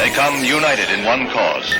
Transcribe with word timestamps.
They 0.00 0.12
come 0.22 0.36
united 0.58 0.88
in 0.96 1.00
one 1.14 1.24
cause. 1.34 1.70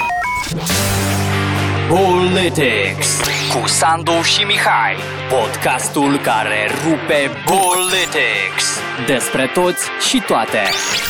Politics 1.88 3.08
cu 3.52 3.66
Sandu 3.66 4.22
și 4.22 4.44
Mihai. 4.44 4.96
Podcastul 5.28 6.18
care 6.18 6.66
rupe 6.84 7.20
Politics. 7.44 8.66
Despre 9.06 9.50
toți 9.54 9.88
și 10.08 10.22
toate. 10.26 10.62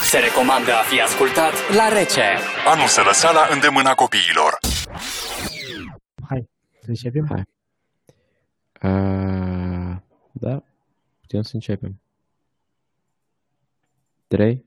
Se 0.02 0.18
recomandă 0.18 0.72
a 0.72 0.82
fi 0.82 1.00
ascultat 1.00 1.52
la 1.74 1.88
rece. 1.88 2.28
A 2.66 2.74
nu 2.74 2.86
se 2.86 3.00
lăsa 3.00 3.30
la 3.30 3.48
îndemâna 3.52 3.94
copiilor. 3.94 4.58
Hai, 6.28 6.48
să 6.80 6.88
începem? 6.88 7.26
Hai. 7.28 7.42
Uh, 8.82 9.96
da, 10.32 10.62
putem 11.20 11.42
să 11.42 11.50
începem. 11.52 12.00
3, 14.26 14.64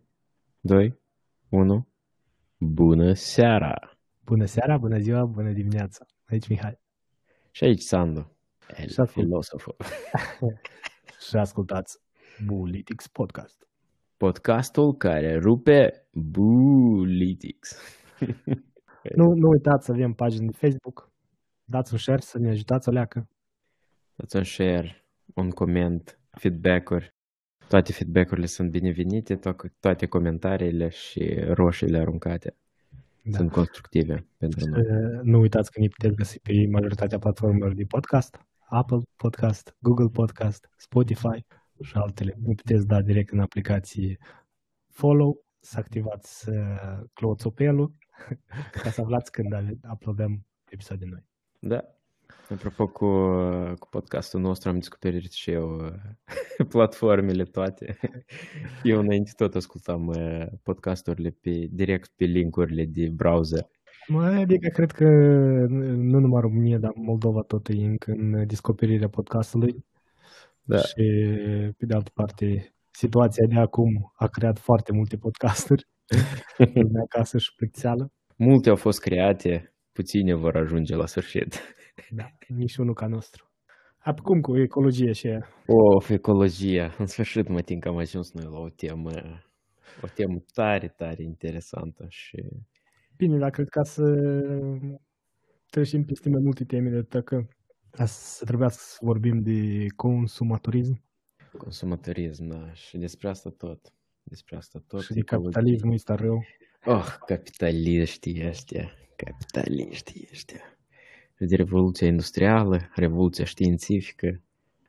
2, 0.59 0.99
1. 1.49 1.87
Bună 2.67 3.13
seara! 3.13 3.97
Bună 4.25 4.45
seara, 4.45 4.77
bună 4.77 4.97
ziua, 4.97 5.25
bună 5.25 5.51
dimineața. 5.51 6.05
Aici 6.25 6.47
Mihai. 6.47 6.79
Și 7.51 7.63
aici 7.63 7.81
Sandu, 7.81 8.35
el 8.77 8.87
Și 8.87 8.99
ascult. 8.99 9.09
filosoful. 9.09 9.75
Și 11.29 11.35
ascultați 11.35 11.97
Politics 12.47 13.07
Podcast. 13.07 13.67
Podcastul 14.17 14.95
care 14.97 15.37
rupe 15.39 16.07
Politics. 16.31 17.77
Nu, 19.15 19.33
nu 19.33 19.47
uitați 19.49 19.85
să 19.85 19.91
avem 19.91 20.13
pagină 20.13 20.45
de 20.51 20.57
Facebook. 20.57 21.11
Dați 21.63 21.93
un 21.93 21.99
share 21.99 22.21
să 22.21 22.37
ne 22.39 22.49
ajutați 22.49 22.89
o 22.89 22.91
leacă. 22.91 23.27
Dați 24.15 24.35
un 24.35 24.43
share, 24.43 25.05
un 25.35 25.49
coment, 25.49 26.19
feedback-uri. 26.31 27.13
Toate 27.67 27.93
feedback-urile 27.93 28.45
sunt 28.45 28.69
binevenite, 28.71 29.35
to- 29.39 29.79
toate 29.79 30.05
comentariile 30.05 30.89
și 30.89 31.35
roșiile 31.47 31.97
aruncate 31.97 32.55
Da. 33.25 33.37
sunt 33.37 33.51
constructive 33.51 34.27
pentru 34.37 34.69
noi. 34.69 34.81
Uh, 34.81 35.19
Nu 35.21 35.39
uitați 35.39 35.71
că 35.71 35.79
ne 35.79 35.87
puteți 35.87 36.15
găsi 36.15 36.39
pe 36.39 36.67
majoritatea 36.71 37.19
platformelor 37.19 37.73
de 37.73 37.83
podcast. 37.83 38.39
Apple 38.69 39.01
Podcast, 39.15 39.75
Google 39.79 40.07
Podcast, 40.09 40.69
Spotify 40.77 41.45
și 41.83 41.97
altele. 41.97 42.37
Ne 42.41 42.53
puteți 42.53 42.87
da 42.87 43.01
direct 43.01 43.31
în 43.31 43.39
aplicație 43.39 44.17
follow, 44.89 45.45
să 45.59 45.79
activați 45.79 46.49
uh, 46.49 46.99
cloțopelul 47.13 47.93
ca 48.83 48.89
să 48.89 49.01
aflați 49.01 49.31
când 49.31 49.53
ave- 49.53 49.79
uploadăm 49.91 50.45
episoade 50.69 51.05
noi. 51.05 51.25
Da. 51.59 51.83
Apropo 52.49 52.87
cu, 52.87 53.05
cu 53.79 53.87
podcastul 53.89 54.39
nostru 54.39 54.69
am 54.69 54.75
descoperit 54.75 55.31
și 55.31 55.51
eu 55.51 55.75
uh, 55.75 56.67
platformele 56.73 57.43
toate. 57.43 57.97
Eu 58.83 58.99
înainte 58.99 59.31
tot 59.35 59.55
ascultam 59.55 60.07
uh, 60.07 60.45
podcasturile 60.63 61.29
pe, 61.29 61.67
direct 61.71 62.11
pe 62.15 62.25
linkurile 62.25 62.85
de 62.85 63.09
browser. 63.09 63.67
Mă, 64.07 64.23
adică 64.23 64.67
cred 64.67 64.91
că 64.91 65.05
nu 65.95 66.19
numai 66.19 66.41
România, 66.41 66.77
dar 66.77 66.91
Moldova 66.95 67.41
tot 67.41 67.67
e 67.67 67.73
încă 67.73 68.11
în 68.11 68.47
descoperirea 68.47 69.09
podcastului 69.09 69.85
Da. 70.61 70.77
și 70.77 71.03
pe 71.77 71.85
de 71.85 71.93
altă 71.93 72.11
parte 72.13 72.75
situația 72.91 73.45
de 73.45 73.59
acum 73.59 74.11
a 74.15 74.27
creat 74.27 74.59
foarte 74.59 74.91
multe 74.91 75.17
podcasturi 75.17 75.87
lumea 76.73 77.03
acasă 77.03 77.37
și 77.37 77.55
plicțeală. 77.55 78.11
Multe 78.35 78.69
au 78.69 78.75
fost 78.75 78.99
create, 78.99 79.73
puține 79.91 80.33
vor 80.33 80.55
ajunge 80.55 80.95
la 80.95 81.05
sfârșit. 81.05 81.61
Da, 82.09 82.25
nici 82.47 82.75
unul 82.75 82.93
ca 82.93 83.07
nostru. 83.07 83.51
Acum 83.97 84.41
cu 84.41 84.57
ecologie 84.57 85.11
și 85.11 85.27
aia. 85.27 85.47
Of, 85.67 86.09
ecologia. 86.09 86.95
În 86.97 87.05
sfârșit 87.05 87.47
mă 87.47 87.61
tin 87.61 87.79
că 87.79 87.87
am 87.87 87.97
ajuns 87.97 88.31
noi 88.31 88.43
la 88.43 88.59
o 88.59 88.69
temă, 88.69 89.11
o 90.01 90.07
temă 90.07 90.43
tare, 90.53 90.87
tare 90.87 91.23
interesantă 91.23 92.05
și 92.09 92.37
Bine, 93.17 93.37
dar 93.37 93.49
cred 93.49 93.69
ca 93.69 93.83
să 93.83 94.03
trecem 95.69 96.03
peste 96.03 96.29
mai 96.29 96.41
multe 96.43 96.63
teme 96.63 96.89
de 96.89 97.21
că 97.21 97.45
să 98.05 98.45
trebuiască 98.45 98.81
să 98.85 98.97
vorbim 99.01 99.41
de 99.41 99.85
consumatorism 99.95 101.01
consumatorism, 101.57 102.47
da, 102.47 102.73
și 102.73 102.97
despre 102.97 103.29
asta 103.29 103.49
tot. 103.49 103.93
Despre 104.23 104.55
asta 104.55 104.83
tot. 104.87 105.01
și 105.01 105.13
de 105.13 105.19
ecologie. 105.19 105.51
capitalismul 105.51 105.93
ăsta 105.93 106.15
rău. 106.15 106.43
Oh, 106.85 107.15
capitaliștii 107.25 108.47
ăștia, 108.47 108.91
capitaliștii 109.15 110.27
ăștia. 110.31 110.72
De 111.47 111.55
revoluția 111.55 112.07
industrială, 112.07 112.79
revoluția 112.95 113.45
științifică, 113.45 114.41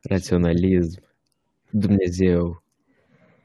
raționalism, 0.03 1.03
Dumnezeu, 1.70 2.62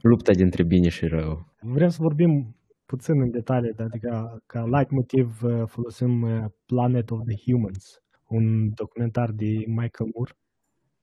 lupta 0.02 0.32
dintre 0.32 0.64
bine 0.64 0.90
și 0.90 1.06
rău. 1.06 1.46
Vrem 1.62 1.90
să 1.90 1.98
vorbim 2.02 2.56
puțin 2.86 3.22
în 3.22 3.32
detalii, 3.32 3.74
adică 3.78 4.42
ca 4.46 4.66
light 4.66 4.92
motiv 4.92 5.44
uh, 5.44 5.64
folosim 5.66 6.22
uh, 6.22 6.46
Planet 6.66 7.12
of 7.12 7.20
the 7.26 7.52
Humans, 7.52 8.02
un 8.28 8.70
documentar 8.74 9.32
de 9.32 9.52
Michael 9.68 10.10
Moore. 10.14 10.34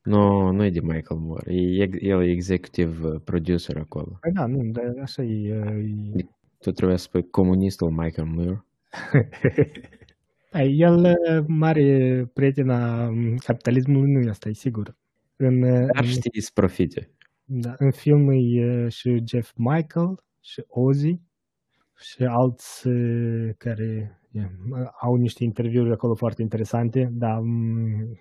Nu, 0.02 0.50
nu 0.50 0.64
e 0.64 0.70
de 0.70 0.80
Michael 0.80 1.20
Moore, 1.20 1.54
e, 1.54 1.82
ex- 1.82 1.98
el 2.00 2.22
e 2.22 2.30
executive 2.30 3.06
uh, 3.06 3.20
producer 3.24 3.76
acolo. 3.76 4.18
Păi 4.20 4.32
da, 4.32 4.46
nu, 4.46 4.70
dar 4.70 4.84
așa 5.02 5.22
e. 5.22 5.58
uh, 5.58 6.20
e... 6.20 6.28
Tu 6.58 6.70
trebuie 6.70 6.98
să 6.98 7.04
spui 7.04 7.30
comunistul 7.30 7.90
Michael 7.90 8.28
Moore. 8.28 8.64
Da, 10.56 10.62
el 10.62 11.04
uh, 11.04 11.44
mare 11.46 12.30
prieten 12.32 12.68
a 12.68 13.08
um, 13.08 13.36
capitalismului, 13.36 14.12
nu 14.12 14.20
e 14.20 14.28
asta, 14.28 14.48
e 14.48 14.52
sigur. 14.52 14.96
În, 15.36 15.62
uh, 15.62 15.86
Dar 15.94 16.04
în, 16.04 16.08
știți 16.08 16.44
să 16.44 16.50
profite. 16.54 17.10
da, 17.44 17.74
în 17.78 17.90
film 17.90 18.28
e 18.30 18.84
uh, 18.84 18.92
și 18.92 19.22
Jeff 19.26 19.52
Michael 19.56 20.24
și 20.40 20.64
Ozzy 20.66 21.20
și 21.96 22.22
alți 22.22 22.86
uh, 22.86 23.50
care 23.56 24.20
yeah, 24.30 24.50
au 25.00 25.14
niște 25.14 25.44
interviuri 25.44 25.92
acolo 25.92 26.14
foarte 26.14 26.42
interesante, 26.42 27.08
dar 27.12 27.38
um, 27.38 28.18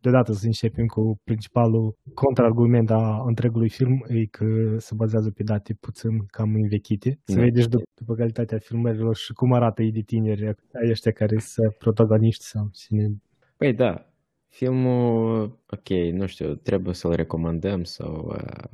deodată 0.00 0.32
să 0.32 0.46
începem 0.46 0.86
cu 0.86 1.20
principalul 1.24 1.96
contraargument 2.14 2.90
a 2.90 3.22
întregului 3.26 3.68
film 3.68 4.04
e 4.08 4.24
că 4.26 4.76
se 4.78 4.94
bazează 4.94 5.30
pe 5.30 5.42
date 5.42 5.74
puțin 5.80 6.26
cam 6.26 6.54
învechite. 6.54 7.18
Să 7.24 7.34
Da. 7.34 7.40
vedeți 7.40 7.68
după, 7.68 7.84
după 7.94 8.14
calitatea 8.14 8.58
filmărilor 8.58 9.16
și 9.16 9.32
cum 9.32 9.52
arată 9.52 9.82
ei 9.82 9.92
de 9.92 10.00
tineri 10.00 10.54
ăștia 10.90 11.12
care 11.12 11.38
sunt 11.38 11.74
protagoniști 11.74 12.44
sau 12.44 12.68
cine. 12.72 13.08
Păi 13.56 13.74
da, 13.74 14.06
filmul, 14.48 15.42
ok, 15.70 15.88
nu 16.12 16.26
știu, 16.26 16.54
trebuie 16.54 16.94
să-l 16.94 17.14
recomandăm 17.14 17.84
sau, 17.84 18.34
uh, 18.34 18.64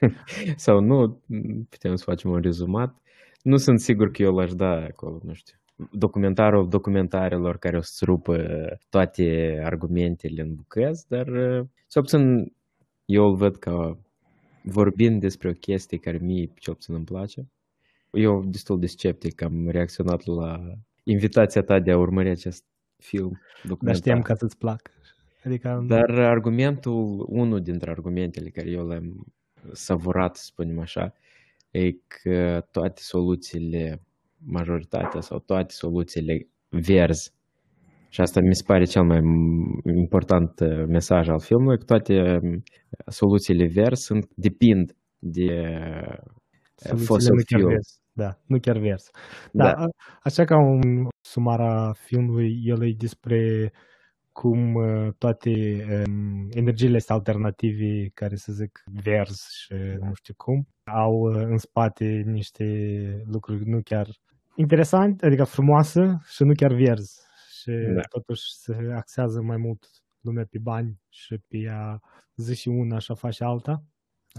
sau 0.64 0.80
nu, 0.80 1.22
putem 1.68 1.94
să 1.94 2.04
facem 2.04 2.30
un 2.30 2.40
rezumat. 2.40 3.02
Nu 3.42 3.56
sunt 3.56 3.80
sigur 3.80 4.10
că 4.10 4.22
eu 4.22 4.34
l-aș 4.34 4.52
da 4.52 4.70
acolo, 4.70 5.20
nu 5.22 5.32
știu, 5.32 5.56
documentarul 5.92 6.68
documentarelor 6.68 7.58
care 7.58 7.76
o 7.76 7.80
să 7.80 8.04
rupă 8.04 8.36
toate 8.88 9.58
argumentele 9.64 10.42
în 10.42 10.54
bucăți, 10.54 11.08
dar 11.08 11.26
uh, 11.26 11.66
cel 11.88 12.02
puțin 12.02 12.52
eu 13.04 13.24
îl 13.24 13.36
văd 13.36 13.56
ca 13.56 13.98
vorbind 14.62 15.20
despre 15.20 15.48
o 15.48 15.52
chestie 15.52 15.98
care 15.98 16.18
mie 16.18 16.50
cel 16.58 16.74
puțin 16.74 16.94
îmi 16.94 17.04
place. 17.04 17.48
Eu 18.10 18.44
destul 18.44 18.78
de 18.80 18.86
sceptic 18.86 19.42
am 19.42 19.68
reacționat 19.68 20.24
la 20.24 20.60
invitația 21.04 21.62
ta 21.62 21.80
de 21.80 21.90
a 21.90 21.98
urmări 21.98 22.30
acest 22.30 22.64
film 22.96 23.30
Dar 23.30 23.62
documentar. 23.62 24.02
știam 24.02 24.20
ca 24.22 24.34
să-ți 24.34 24.58
placă. 24.58 24.90
Adică 25.44 25.84
Dar 25.86 26.10
argumentul, 26.10 27.26
unul 27.28 27.60
dintre 27.60 27.90
argumentele 27.90 28.48
care 28.50 28.70
eu 28.70 28.86
le-am 28.86 29.26
savurat, 29.72 30.36
să 30.36 30.44
spunem 30.44 30.78
așa, 30.78 31.14
e 31.70 31.90
că 31.90 32.66
toate 32.70 33.00
soluțiile, 33.00 34.02
majoritatea 34.46 35.20
sau 35.20 35.38
toate 35.38 35.72
soluțiile 35.72 36.48
verzi, 36.68 37.32
și 38.08 38.20
asta 38.20 38.40
mi 38.40 38.54
se 38.54 38.62
pare 38.66 38.84
cel 38.84 39.02
mai 39.04 39.18
m- 39.18 39.96
important 39.96 40.60
uh, 40.60 40.84
mesaj 40.86 41.28
al 41.28 41.40
filmului, 41.40 41.78
că 41.78 41.84
toate 41.84 42.38
um, 42.42 42.62
soluțiile 43.06 43.66
verzi 43.66 44.02
sunt, 44.02 44.28
depind 44.34 44.96
de 45.18 45.78
uh, 46.02 46.16
soluțiile 46.74 47.04
fossil 47.06 47.34
nu 47.34 47.42
chiar 47.46 47.60
fuels. 47.60 47.72
vers. 47.72 47.98
Da, 48.12 48.38
nu 48.46 48.58
chiar 48.58 48.78
vers. 48.78 49.10
Da, 49.52 49.64
Da. 49.64 49.70
a- 49.72 49.88
așa 50.22 50.44
ca 50.44 50.56
un 50.58 51.08
sumar 51.20 51.60
a 51.60 51.92
filmului, 51.92 52.60
el 52.64 52.82
e 52.82 52.94
despre 52.98 53.72
cum 54.32 54.74
uh, 54.74 55.08
toate 55.18 55.50
um, 56.06 56.48
energiile 56.50 56.96
astea 56.96 57.14
alternative, 57.14 58.10
care 58.14 58.36
să 58.36 58.52
zic 58.52 58.82
vers 59.02 59.48
și 59.50 59.74
nu 60.00 60.10
știu 60.14 60.34
cum, 60.36 60.68
au 60.84 61.12
uh, 61.14 61.42
în 61.46 61.56
spate 61.56 62.22
niște 62.26 62.64
lucruri 63.26 63.68
nu 63.68 63.80
chiar 63.84 64.06
interesante, 64.56 65.26
adică 65.26 65.44
frumoase 65.44 66.18
și 66.26 66.42
nu 66.42 66.52
chiar 66.56 66.72
verzi. 66.72 67.20
Și 67.60 67.70
Da. 67.94 68.00
totuși 68.00 68.42
se 68.62 68.72
axează 68.96 69.40
mai 69.42 69.56
mult 69.56 69.84
lumea 70.20 70.44
pe 70.50 70.58
bani 70.62 71.00
și 71.08 71.38
pe 71.48 71.68
a 71.70 71.98
zi 72.36 72.54
și 72.54 72.68
una 72.68 72.98
și 72.98 73.10
a 73.10 73.14
face 73.14 73.44
alta. 73.44 73.82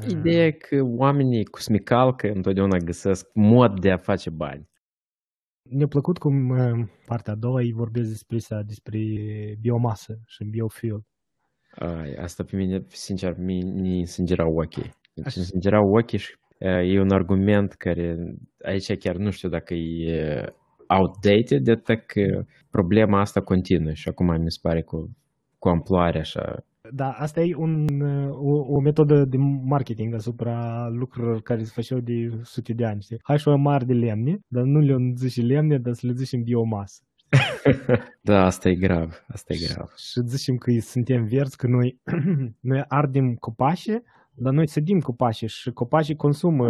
Ideea 0.07 0.45
e 0.45 0.51
că 0.51 0.81
oamenii 0.83 1.45
cu 1.45 1.59
smicalcă 1.59 2.27
întotdeauna 2.27 2.77
găsesc 2.77 3.25
mod 3.33 3.79
de 3.79 3.91
a 3.91 3.97
face 3.97 4.29
bani. 4.29 4.69
Mi-a 5.69 5.87
plăcut 5.87 6.17
cum 6.17 6.49
uh, 6.49 6.87
partea 7.05 7.33
a 7.33 7.35
doua 7.35 7.59
îi 7.59 7.71
vorbesc 7.73 8.09
despre, 8.09 8.35
asta, 8.35 8.61
despre 8.65 8.99
biomasă 9.59 10.19
și 10.25 10.43
biofuel. 10.43 11.03
Ai, 11.75 12.13
asta 12.13 12.43
pe 12.43 12.55
mine, 12.55 12.83
sincer, 12.87 13.37
mi 13.37 13.59
îmi 13.61 14.05
sângerau 14.07 14.55
ochii. 14.63 14.93
Deci 15.13 15.25
Așa. 15.25 15.35
îmi 15.39 15.45
sângerau 15.45 15.93
ochii 15.99 16.17
și 16.17 16.35
e 16.59 16.99
un 16.99 17.11
argument 17.11 17.73
care 17.73 18.35
aici 18.63 18.97
chiar 18.97 19.15
nu 19.15 19.31
știu 19.31 19.49
dacă 19.49 19.73
e 19.73 20.45
outdated, 20.87 21.63
de 21.63 21.95
că 22.05 22.45
problema 22.69 23.19
asta 23.19 23.41
continuă 23.41 23.93
și 23.93 24.09
acum 24.09 24.41
mi 24.41 24.51
se 24.51 24.59
pare 24.61 24.81
cu, 24.81 25.17
cu 25.59 25.67
amploare 25.69 26.19
așa 26.19 26.65
da, 26.91 27.09
asta 27.09 27.41
e 27.41 27.55
un, 27.55 28.01
o, 28.31 28.75
o 28.75 28.79
metodă 28.79 29.25
de 29.25 29.37
marketing 29.63 30.13
asupra 30.13 30.87
lucrurilor 30.89 31.41
care 31.41 31.63
se 31.63 31.71
făceau 31.73 31.99
de 31.99 32.13
sute 32.43 32.73
de 32.73 32.85
ani. 32.85 33.01
Știi? 33.01 33.19
Hai 33.23 33.37
și 33.37 33.47
o 33.47 33.55
mare 33.55 33.85
de 33.85 33.93
lemne, 33.93 34.39
dar 34.47 34.63
nu 34.63 34.79
le 34.79 35.13
zici 35.15 35.41
lemne, 35.41 35.77
dar 35.77 35.93
să 35.93 36.07
le 36.07 36.13
zicem 36.13 36.43
biomasă. 36.43 37.01
da, 38.21 38.45
asta 38.45 38.69
e 38.69 38.75
grav, 38.75 39.25
asta 39.27 39.53
e 39.53 39.73
grav. 39.73 39.93
Și 39.97 40.21
zicem 40.25 40.55
că 40.55 40.71
suntem 40.79 41.25
verzi, 41.25 41.57
că 41.57 41.67
noi, 41.67 42.01
noi 42.69 42.83
ardem 42.87 43.33
copașe, 43.33 44.03
dar 44.37 44.53
noi 44.53 44.67
sădim 44.67 44.99
copașii 44.99 45.47
și 45.47 45.71
copașii 45.71 46.15
consumă 46.15 46.67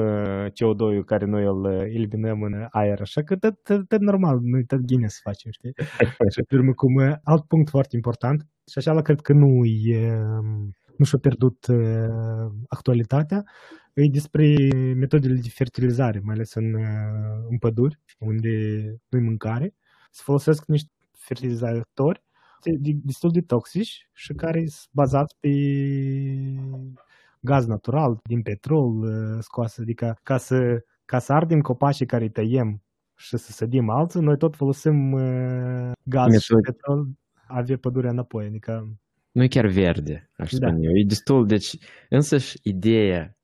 CO2-ul 0.48 1.04
care 1.06 1.26
noi 1.26 1.44
îl 1.44 1.66
eliminăm 1.94 2.42
în 2.42 2.68
aer, 2.70 3.02
așa 3.02 3.24
că 3.24 3.36
tot, 3.36 3.64
tot, 3.64 3.88
tot 3.88 4.00
normal, 4.00 4.40
noi 4.42 4.66
tot 4.66 4.80
bine 4.80 5.08
să 5.08 5.20
facem, 5.24 5.52
știi? 5.52 5.74
și 6.34 6.42
pe 6.48 6.56
urmă, 6.56 6.74
cum 6.74 7.20
alt 7.24 7.44
punct 7.48 7.70
foarte 7.70 7.96
important, 7.96 8.48
și 8.72 8.78
așa 8.78 9.02
cred 9.02 9.22
că 9.22 9.34
nu 9.34 9.66
e, 9.66 10.16
nu 10.98 11.06
și-a 11.06 11.20
pierdut 11.20 11.66
actualitatea, 12.68 13.44
e 13.94 14.10
despre 14.12 14.56
metodele 14.96 15.34
de 15.34 15.50
fertilizare, 15.50 16.20
mai 16.24 16.36
ales 16.36 16.54
în, 16.54 16.76
în 17.50 17.58
păduri, 17.58 18.00
unde 18.20 18.50
nu 19.10 19.20
i 19.20 19.22
mâncare. 19.22 19.76
Se 20.12 20.22
folosesc 20.24 20.66
niște 20.66 20.90
fertilizatori 21.12 22.24
destul 23.04 23.32
de 23.32 23.42
toxici 23.42 24.10
și 24.14 24.34
care 24.34 24.60
sunt 24.60 24.90
bazați 24.92 25.36
pe 25.40 25.50
gaz 27.46 27.66
natural, 27.66 28.20
din 28.24 28.42
petrol 28.42 28.98
uh, 28.98 29.38
scoas, 29.40 29.78
adică 29.78 30.18
ca 30.24 30.38
să, 30.38 30.84
ca 31.06 31.20
să 31.20 31.34
ardem 31.34 31.62
copașii 31.62 32.06
care 32.06 32.30
tăiem 32.30 32.84
și 33.16 33.38
să 33.38 33.52
sădim 33.52 33.90
alții, 33.90 34.20
noi 34.20 34.38
tot 34.38 34.56
folosim 34.56 35.12
uh, 35.12 35.92
gaz 36.04 36.26
Metod. 36.26 36.42
și 36.42 36.54
petrol, 36.62 37.08
avea 37.48 37.78
pădurea 37.78 38.12
înapoi, 38.12 38.46
adică... 38.46 38.98
Nu 39.32 39.44
e 39.44 39.48
chiar 39.48 39.66
verde, 39.66 40.30
aș 40.38 40.52
da. 40.52 40.68
spune 40.68 40.86
eu. 40.86 40.92
E 40.96 41.04
destul, 41.08 41.48
deci 41.48 41.78
însăși 42.10 42.58
ideea 42.62 43.38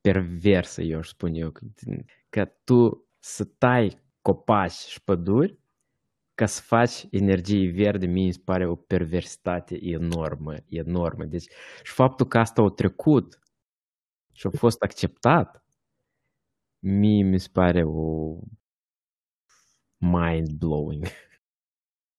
perversă, 0.00 0.82
eu 0.82 0.98
aș 0.98 1.08
spune 1.08 1.38
eu, 1.38 1.50
că, 1.50 1.66
că 2.28 2.52
tu 2.64 3.08
să 3.18 3.44
tai 3.44 3.98
copaci 4.22 4.72
și 4.72 5.02
păduri 5.04 5.58
ca 6.38 6.46
să 6.46 6.62
faci 6.62 7.06
energie 7.10 7.70
verde, 7.70 8.06
mie 8.06 8.24
îmi 8.24 8.42
pare 8.44 8.66
o 8.66 8.74
perversitate 8.74 9.78
enormă, 9.82 10.54
enormă. 10.68 11.24
Deci, 11.24 11.46
și 11.82 11.92
faptul 11.92 12.26
că 12.26 12.38
asta 12.38 12.62
a 12.62 12.68
trecut 12.68 13.38
și 14.38 14.46
a 14.46 14.50
fost 14.50 14.82
acceptat, 14.82 15.64
mie 16.78 17.22
mi 17.22 17.38
se 17.38 17.48
pare 17.52 17.84
o 17.84 18.36
mind-blowing. 19.96 21.06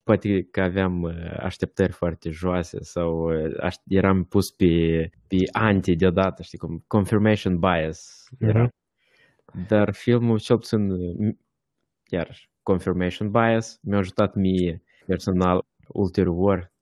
Poate 0.04 0.44
că 0.44 0.62
aveam 0.62 1.02
uh, 1.02 1.38
așteptări 1.38 1.92
foarte 1.92 2.30
joase 2.30 2.84
sau 2.84 3.34
uh, 3.46 3.74
eram 3.88 4.24
pus 4.24 4.52
pe, 4.52 5.10
pe 5.28 5.38
anti 5.52 5.96
deodată, 5.96 6.42
știi 6.42 6.58
cum, 6.58 6.84
confirmation 6.88 7.60
bias 7.60 8.28
era. 8.40 8.68
Uh-huh. 8.68 9.68
Dar 9.68 9.94
filmul, 9.94 10.40
cel 10.40 10.58
puțin, 10.58 10.90
iarăși, 12.10 12.50
confirmation 12.62 13.32
bias, 13.32 13.80
mi-a 13.82 13.98
ajutat 13.98 14.36
mie 14.36 14.84
personal 15.06 15.68
ulterior 15.88 16.74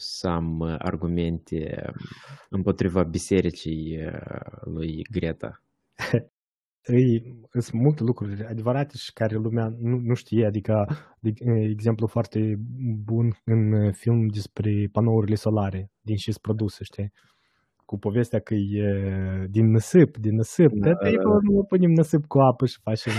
să 0.00 0.28
am 0.28 0.58
uh, 0.58 0.74
argumente 0.78 1.82
um, 1.86 1.94
împotriva 2.48 3.02
bisericii 3.02 3.98
uh, 4.06 4.62
lui 4.64 5.02
Greta. 5.10 5.62
sunt 7.50 7.82
multe 7.82 8.02
lucruri 8.02 8.44
adevărate 8.44 8.96
și 8.96 9.12
care 9.12 9.36
lumea 9.36 9.74
nu, 9.78 9.96
nu 9.96 10.14
știe, 10.14 10.46
adică 10.46 10.86
de 11.20 11.32
exemplu 11.70 12.06
foarte 12.06 12.54
bun 13.04 13.36
în 13.44 13.92
film 13.92 14.26
despre 14.26 14.88
panourile 14.92 15.34
solare 15.34 15.90
din 16.00 16.16
ce 16.16 16.30
sunt 16.30 16.42
produse, 16.42 16.84
știi? 16.84 17.12
Cu 17.84 17.98
povestea 17.98 18.38
că 18.38 18.54
e 18.54 19.46
din 19.50 19.70
năsip, 19.70 20.16
din 20.16 20.34
năsip, 20.34 20.70
da, 20.72 20.92
da, 20.92 21.10
da. 21.10 21.38
nu 21.42 21.64
punem 21.68 21.90
năsip 21.90 22.26
cu 22.26 22.38
apă 22.38 22.66
și 22.66 22.78
facem 22.82 23.12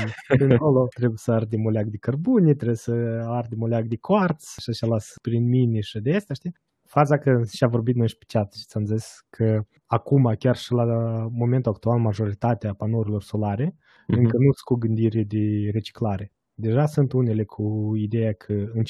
acolo, 0.52 0.88
trebuie 0.96 1.18
să 1.18 1.32
ardem 1.32 1.66
o 1.66 1.70
leac 1.70 1.86
de 1.86 1.98
cărbune, 1.98 2.54
trebuie 2.54 2.76
să 2.76 2.92
ardem 3.28 3.62
o 3.62 3.68
leac 3.68 3.86
de 3.86 3.98
coarț 3.98 4.44
și 4.60 4.70
așa 4.70 4.88
las 4.88 5.14
prin 5.22 5.48
mini 5.48 5.82
și 5.82 6.00
de 6.00 6.16
astea, 6.16 6.36
știi? 6.36 6.54
Faza 6.92 7.18
că 7.18 7.42
și-a 7.54 7.68
vorbit 7.68 7.96
noi 7.96 8.08
și 8.08 8.18
pe 8.18 8.26
chat 8.28 8.54
și 8.54 8.66
ți-am 8.66 8.86
zis 8.86 9.26
că 9.30 9.62
acum, 9.86 10.36
chiar 10.40 10.56
și 10.56 10.72
la 10.72 10.86
momentul 11.32 11.72
actual, 11.72 12.00
majoritatea 12.00 12.74
panourilor 12.74 13.22
solare 13.22 13.68
uh-huh. 13.70 14.18
încă 14.18 14.38
nu 14.38 14.52
sunt 14.52 14.66
cu 14.66 14.76
gândire 14.76 15.24
de 15.24 15.70
reciclare. 15.72 16.32
Deja 16.54 16.86
sunt 16.86 17.12
unele 17.12 17.44
cu 17.44 17.92
ideea 17.96 18.34
că 18.34 18.54
în 18.54 18.84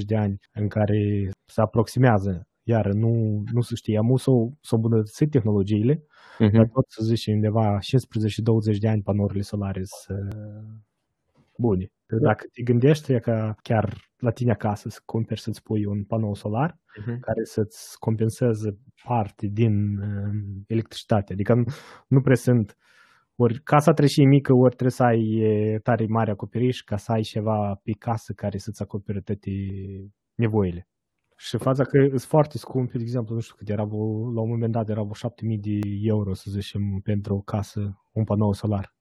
15-20 0.00 0.02
de 0.06 0.16
ani 0.16 0.38
în 0.52 0.68
care 0.68 1.30
se 1.44 1.60
aproximează, 1.60 2.48
iar 2.62 2.86
nu, 2.92 3.42
nu 3.52 3.60
se 3.60 3.74
știe, 3.74 3.98
am 3.98 4.16
s-au, 4.16 4.56
s-au 4.60 4.78
îmbunătățit 4.78 5.30
tehnologiile, 5.30 5.94
uh-huh. 5.94 6.52
dar 6.52 6.66
tot 6.72 6.84
să 6.88 7.04
zice 7.04 7.32
undeva 7.32 7.78
15-20 8.74 8.78
de 8.78 8.88
ani 8.88 9.02
panourile 9.02 9.42
solare 9.42 9.82
sunt 9.84 10.34
bune. 11.60 11.92
Dacă 12.20 12.44
te 12.52 12.62
gândești 12.62 13.20
că 13.20 13.54
chiar 13.62 14.10
la 14.16 14.30
tine 14.30 14.50
acasă 14.50 14.88
să 14.88 15.00
cumperi 15.04 15.40
să-ți 15.40 15.62
pui 15.62 15.84
un 15.84 16.04
panou 16.04 16.34
solar 16.34 16.70
uh-huh. 16.72 17.18
care 17.20 17.44
să-ți 17.44 17.98
compenseze 17.98 18.78
parte 19.04 19.46
din 19.46 19.98
uh, 19.98 20.34
electricitate. 20.66 21.32
Adică 21.32 21.54
nu, 21.54 21.64
nu 22.08 22.20
prea 22.20 22.36
sunt 22.36 22.76
ori 23.36 23.60
casa 23.62 23.92
trebuie 23.92 24.08
și 24.08 24.24
mică, 24.24 24.52
ori 24.52 24.74
trebuie 24.74 24.90
să 24.90 25.02
ai 25.02 25.42
tare 25.82 26.06
mare 26.06 26.30
acoperiș 26.30 26.80
ca 26.80 26.96
să 26.96 27.12
ai 27.12 27.22
ceva 27.22 27.80
pe 27.82 27.92
casă 27.92 28.32
care 28.32 28.58
să-ți 28.58 28.82
acopere 28.82 29.20
toate 29.20 29.50
nevoile. 30.34 30.88
Și 31.36 31.56
faza 31.56 31.84
că 31.84 32.06
sunt 32.08 32.20
foarte 32.20 32.58
scumpe, 32.58 32.96
de 32.96 33.02
exemplu, 33.02 33.34
nu 33.34 33.40
știu 33.40 33.54
cât 33.58 33.68
erau, 33.68 33.88
la 34.34 34.40
un 34.40 34.48
moment 34.48 34.72
dat 34.72 34.88
erau 34.88 35.12
7000 35.12 35.58
de 35.58 35.78
euro, 36.02 36.34
să 36.34 36.50
zicem, 36.50 37.00
pentru 37.02 37.34
o 37.34 37.40
casă, 37.40 38.00
un 38.12 38.24
panou 38.24 38.52
solar. 38.52 38.94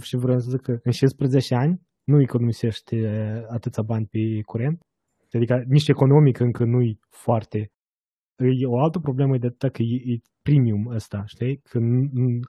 Și 0.00 0.16
vreau 0.16 0.38
să 0.38 0.50
zic 0.50 0.60
că 0.60 0.78
în 0.82 0.92
16 0.92 1.54
ani 1.54 1.80
nu 2.04 2.20
economisești 2.20 2.96
atâția 3.48 3.82
bani 3.82 4.06
pe 4.06 4.40
curent. 4.44 4.82
Adică 5.32 5.64
nici 5.66 5.88
economic 5.88 6.38
încă 6.38 6.64
nu-i 6.64 6.98
foarte. 7.08 7.72
E 8.36 8.66
o 8.66 8.78
altă 8.78 8.98
problemă 8.98 9.38
de 9.38 9.46
atât 9.46 9.72
că 9.72 9.82
e, 9.82 10.12
e 10.12 10.18
premium 10.42 10.86
ăsta, 10.86 11.24
știi? 11.26 11.56
Că 11.58 11.78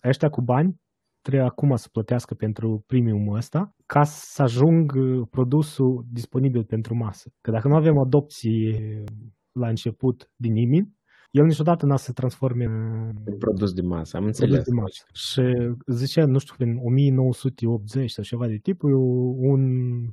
ăștia 0.04 0.30
cu 0.30 0.42
bani 0.42 0.80
trebuie 1.22 1.50
acum 1.50 1.76
să 1.76 1.90
plătească 1.92 2.34
pentru 2.34 2.84
premiumul 2.88 3.36
ăsta 3.36 3.76
ca 3.86 4.04
să 4.04 4.42
ajung 4.42 4.94
produsul 5.30 6.06
disponibil 6.12 6.64
pentru 6.64 6.96
masă. 6.96 7.32
Că 7.42 7.52
dacă 7.52 7.68
nu 7.68 7.76
avem 7.76 7.98
adopție 7.98 9.04
la 9.52 9.68
început 9.68 10.32
din 10.36 10.54
nimeni, 10.54 10.98
el 11.32 11.46
niciodată 11.46 11.86
n-a 11.86 11.96
să 11.96 12.04
se 12.04 12.12
transforme 12.12 12.66
în 12.66 13.38
produs 13.38 13.74
de 13.74 13.82
masă, 13.82 14.18
am 14.18 14.26
înțeles. 14.26 14.64
De 14.64 14.74
masă. 14.74 15.06
Și 15.14 15.42
zicea, 15.88 16.26
nu 16.26 16.38
știu, 16.38 16.56
în 16.58 16.78
1980 16.86 18.12
sau 18.12 18.24
ceva 18.24 18.48
de 18.48 18.58
tip, 18.58 18.84
un, 18.84 19.62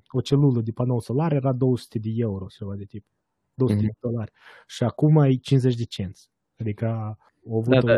o 0.09 0.21
celulă 0.21 0.61
de 0.61 0.71
panou 0.75 1.01
solar 1.01 1.33
era 1.33 1.53
200 1.53 1.99
de 1.99 2.11
euro, 2.15 2.47
ceva 2.59 2.75
de 2.77 2.85
tip. 2.85 3.05
200 3.55 3.81
mm-hmm. 3.81 3.87
de 3.87 3.97
dolari. 4.01 4.33
Și 4.67 4.85
acum 4.85 5.17
e 5.17 5.35
50 5.35 5.75
de 5.75 5.85
cenți. 5.85 6.31
Adică 6.59 6.87
au 7.51 7.57
avut 7.59 7.69
da, 7.69 7.77
o... 7.77 7.87
da. 7.87 7.95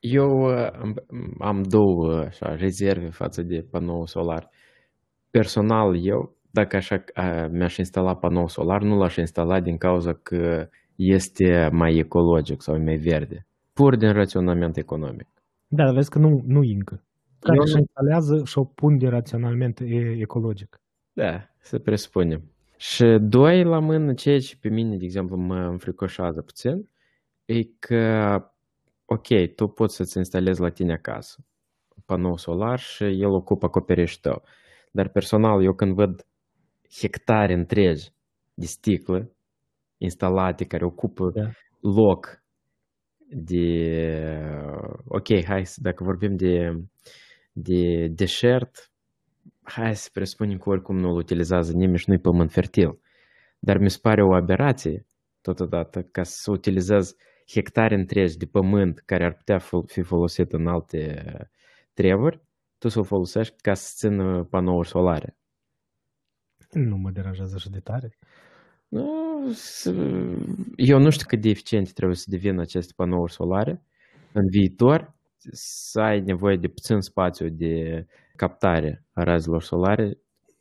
Eu 0.00 0.46
am, 0.82 0.94
am 1.38 1.62
două 1.62 2.14
așa, 2.14 2.54
rezerve 2.54 3.10
față 3.10 3.42
de 3.42 3.66
panou 3.70 4.06
solar. 4.06 4.48
Personal, 5.30 6.06
eu, 6.06 6.36
dacă 6.50 6.76
așa 6.76 7.04
mi-aș 7.50 7.76
instala 7.76 8.16
panou 8.16 8.48
solar, 8.48 8.82
nu 8.82 8.96
l-aș 8.96 9.16
instala 9.16 9.60
din 9.60 9.76
cauza 9.76 10.12
că 10.12 10.68
este 10.96 11.68
mai 11.72 11.96
ecologic 11.96 12.62
sau 12.62 12.82
mai 12.82 12.96
verde. 12.96 13.46
Pur 13.72 13.96
din 13.96 14.12
raționament 14.12 14.76
economic. 14.76 15.28
Da, 15.66 15.84
dar 15.84 15.94
vezi 15.94 16.10
că 16.10 16.18
nu, 16.18 16.42
nu 16.46 16.60
încă. 16.60 17.04
Care 17.38 17.58
își 17.62 17.76
instalează 17.78 18.42
și 18.44 18.58
o 18.58 18.64
pun 18.64 18.98
de 18.98 19.08
raționament 19.08 19.80
ecologic. 20.18 20.80
Da, 21.12 21.48
să 21.60 21.78
presupunem. 21.78 22.50
Și 22.76 23.04
doi 23.20 23.64
la 23.64 23.78
mână, 23.78 24.14
ceea 24.14 24.40
ce 24.40 24.56
pe 24.60 24.68
mine, 24.68 24.96
de 24.96 25.04
exemplu, 25.04 25.36
mă 25.36 25.56
înfricoșează 25.56 26.42
puțin, 26.42 26.88
e 27.44 27.62
că, 27.78 28.34
ok, 29.04 29.26
tu 29.54 29.66
poți 29.66 29.96
să-ți 29.96 30.16
instalezi 30.16 30.60
la 30.60 30.68
tine 30.68 30.92
acasă 30.92 31.46
panou 32.06 32.36
solar 32.36 32.78
și 32.78 33.04
el 33.04 33.30
ocupă 33.30 33.66
acoperișul 33.66 34.18
tău. 34.20 34.42
Dar 34.90 35.08
personal, 35.08 35.62
eu 35.62 35.72
când 35.74 35.94
văd 35.94 36.26
hectare 37.00 37.52
întregi 37.52 38.12
de 38.54 38.66
sticlă 38.66 39.30
instalate 39.98 40.64
care 40.64 40.84
ocupă 40.84 41.30
da. 41.34 41.50
loc 41.80 42.42
de... 43.28 43.66
Ok, 45.08 45.44
hai 45.44 45.66
să, 45.66 45.78
dacă 45.82 46.04
vorbim 46.04 46.36
de, 46.36 46.84
de 47.52 48.06
deșert, 48.08 48.90
hai 49.62 49.96
să 49.96 50.10
presupunem 50.12 50.58
că 50.58 50.68
oricum 50.68 50.96
nu-l 50.98 51.16
utilizează 51.16 51.72
nimeni 51.72 51.98
și 51.98 52.08
nu-i 52.08 52.18
pământ 52.18 52.52
fertil. 52.52 53.00
Dar 53.58 53.78
mi 53.78 53.90
se 53.90 53.98
pare 54.02 54.22
o 54.22 54.34
aberație, 54.34 55.06
totodată, 55.40 56.02
ca 56.02 56.22
să 56.22 56.50
utilizez 56.50 57.16
hectare 57.52 57.94
întregi 57.94 58.36
de 58.36 58.46
pământ 58.46 58.98
care 58.98 59.24
ar 59.24 59.34
putea 59.34 59.58
fi 59.86 60.02
folosit 60.02 60.52
în 60.52 60.66
alte 60.66 61.24
treburi, 61.92 62.40
tu 62.78 62.88
să 62.88 62.98
o 62.98 63.02
folosești 63.02 63.60
ca 63.60 63.74
să 63.74 63.92
țină 63.96 64.44
panouri 64.50 64.88
solare. 64.88 65.36
Nu 66.70 66.96
mă 66.96 67.10
deranjează 67.10 67.54
așa 67.54 67.68
de 67.70 67.80
tare. 67.80 68.16
Nu, 68.88 69.52
eu 70.76 70.98
nu 70.98 71.10
știu 71.10 71.26
cât 71.26 71.40
de 71.40 71.48
eficiente 71.48 71.90
trebuie 71.94 72.16
să 72.16 72.26
devină 72.28 72.60
aceste 72.60 72.92
panouri 72.96 73.32
solare 73.32 73.82
în 74.32 74.46
viitor, 74.46 75.14
să 75.52 76.00
ai 76.00 76.20
nevoie 76.20 76.56
de 76.56 76.68
puțin 76.68 77.00
spațiu 77.00 77.48
de 77.48 78.06
captare 78.36 79.04
a 79.12 79.22
razelor 79.22 79.62
solare 79.62 80.18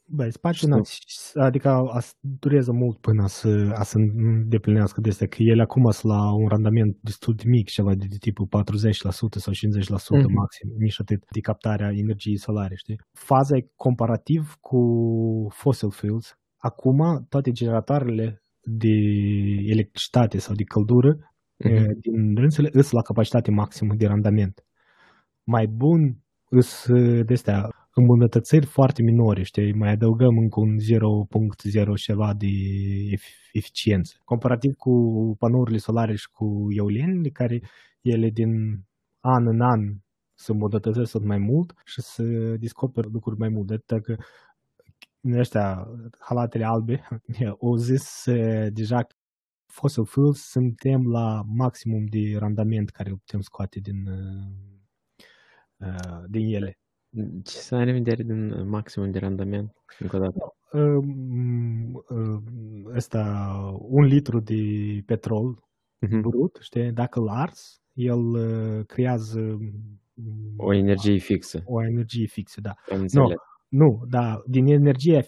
Băi, 0.08 0.32
spațiul, 0.32 0.86
adică 1.34 1.70
a, 1.70 2.02
durează 2.20 2.72
mult 2.72 2.98
până 2.98 3.28
să, 3.28 3.72
a 3.74 3.84
să 3.84 3.98
îndeplinească 3.98 5.02
de 5.02 5.10
astea, 5.10 5.28
că 5.28 5.38
ele 5.40 5.62
acum 5.62 5.92
sunt 5.92 6.12
la 6.12 6.34
un 6.34 6.48
randament 6.48 6.98
destul 7.02 7.34
de 7.36 7.44
mic, 7.46 7.70
ceva 7.70 7.94
de, 7.96 8.06
de 8.10 8.16
tipul 8.20 8.48
40% 8.48 8.52
sau 8.92 9.54
50% 9.54 9.58
mm-hmm. 9.58 10.34
maxim, 10.34 10.70
nici 10.78 11.00
atât, 11.00 11.24
de 11.32 11.40
captarea 11.40 11.92
energiei 11.94 12.38
solare, 12.38 12.76
știi? 12.76 13.00
Faza 13.12 13.58
e 13.58 13.72
comparativ 13.76 14.56
cu 14.60 14.80
fossil 15.52 15.92
fuels. 15.92 16.38
Acum, 16.58 17.26
toate 17.30 17.52
generatoarele 17.52 18.42
de 18.62 18.96
electricitate 19.66 20.38
sau 20.38 20.56
de 20.56 20.64
căldură 20.64 21.16
mm-hmm. 21.16 21.86
din 22.00 22.36
rânțele 22.36 22.70
îs 22.72 22.92
la 22.92 23.02
capacitate 23.02 23.52
maximă 23.52 23.94
de 23.94 24.08
randament. 24.08 24.66
Mai 25.44 25.68
bun 25.68 26.18
îs 26.50 26.86
de 27.26 27.34
astea 27.34 27.70
îmbunătățiri 27.94 28.66
foarte 28.66 29.02
minore, 29.02 29.44
știi, 29.44 29.74
mai 29.74 29.92
adăugăm 29.92 30.38
încă 30.38 30.60
un 30.60 30.78
0.0 30.80 31.96
ceva 31.96 32.34
de 32.34 32.48
eficiență. 33.52 34.16
Comparativ 34.24 34.74
cu 34.74 34.92
panourile 35.40 35.78
solare 35.78 36.16
și 36.16 36.30
cu 36.32 36.68
eolienile, 36.70 37.30
care 37.30 37.62
ele 38.02 38.30
din 38.30 38.50
an 39.20 39.48
în 39.48 39.62
an 39.62 39.96
se 40.34 40.52
îmbunătățesc 40.52 41.12
tot 41.12 41.24
mai 41.24 41.38
mult 41.38 41.74
și 41.86 42.02
să 42.02 42.24
descoperă 42.60 43.08
lucruri 43.12 43.40
mai 43.40 43.50
multe. 43.50 43.74
Atât 43.74 44.04
că 44.04 44.16
ăștia, 45.34 45.88
halatele 46.20 46.66
albe, 46.66 47.08
au 47.62 47.76
zis 47.76 48.26
deja 48.70 49.08
fossil 49.66 50.06
fuels 50.06 50.50
suntem 50.50 51.08
la 51.08 51.44
maximum 51.48 52.06
de 52.06 52.36
randament 52.38 52.90
care 52.90 53.10
îl 53.10 53.16
putem 53.16 53.42
scoate 53.42 53.80
din, 53.80 54.10
din 56.28 56.54
ele. 56.54 56.80
Ce 57.44 57.58
să 57.58 57.76
ai 57.76 57.88
în 57.88 57.94
vedere 57.94 58.24
din 58.24 58.68
maximum 58.70 59.12
de 59.12 59.20
randament? 59.20 59.72
Încă 60.00 60.16
o 60.16 60.20
dată. 60.20 60.56
Ăsta, 62.96 63.56
un 63.80 64.04
litru 64.04 64.40
de 64.40 64.56
petrol 65.06 65.64
uh-huh. 66.06 66.22
brut, 66.22 66.58
știi, 66.62 66.92
dacă 66.92 67.20
îl 67.20 67.28
ars, 67.28 67.82
el 67.94 68.36
creează 68.86 69.58
o 70.58 70.74
energie 70.74 71.18
fixă. 71.18 71.62
O 71.66 71.84
energie 71.84 72.26
fixă, 72.26 72.62
da. 72.62 72.76
Nu, 73.12 73.34
nu, 73.68 74.06
da, 74.10 74.42
din 74.46 74.66
energie 74.68 75.26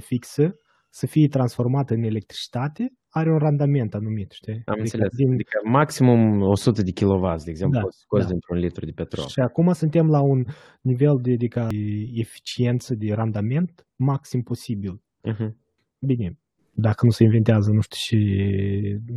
fixă 0.00 0.54
să 0.88 1.06
fie 1.06 1.28
transformată 1.28 1.94
în 1.94 2.02
electricitate 2.02 2.92
are 3.10 3.32
un 3.32 3.38
randament 3.38 3.94
anumit, 3.94 4.30
știi? 4.30 4.52
Am 4.52 4.62
adică 4.66 4.80
înțeles. 4.80 5.14
Din... 5.14 5.32
Adică 5.32 5.58
maximum 5.64 6.40
100 6.40 6.82
de 6.82 6.92
kW, 6.92 7.34
de 7.44 7.50
exemplu, 7.50 7.80
da, 7.80 7.86
scos 7.90 8.22
da. 8.22 8.28
dintr-un 8.28 8.56
litru 8.56 8.84
de 8.84 8.90
petrol. 8.90 9.26
Și 9.26 9.40
acum 9.40 9.72
suntem 9.72 10.06
la 10.06 10.20
un 10.20 10.44
nivel 10.80 11.18
de 11.22 11.32
adică, 11.32 11.68
eficiență, 12.14 12.94
de 12.94 13.12
randament 13.12 13.86
maxim 13.96 14.42
posibil. 14.42 15.02
Uh-huh. 15.32 15.50
Bine, 15.98 16.38
dacă 16.72 17.04
nu 17.04 17.10
se 17.10 17.24
inventează, 17.24 17.70
nu 17.70 17.80
știu, 17.80 17.96
și 17.96 18.18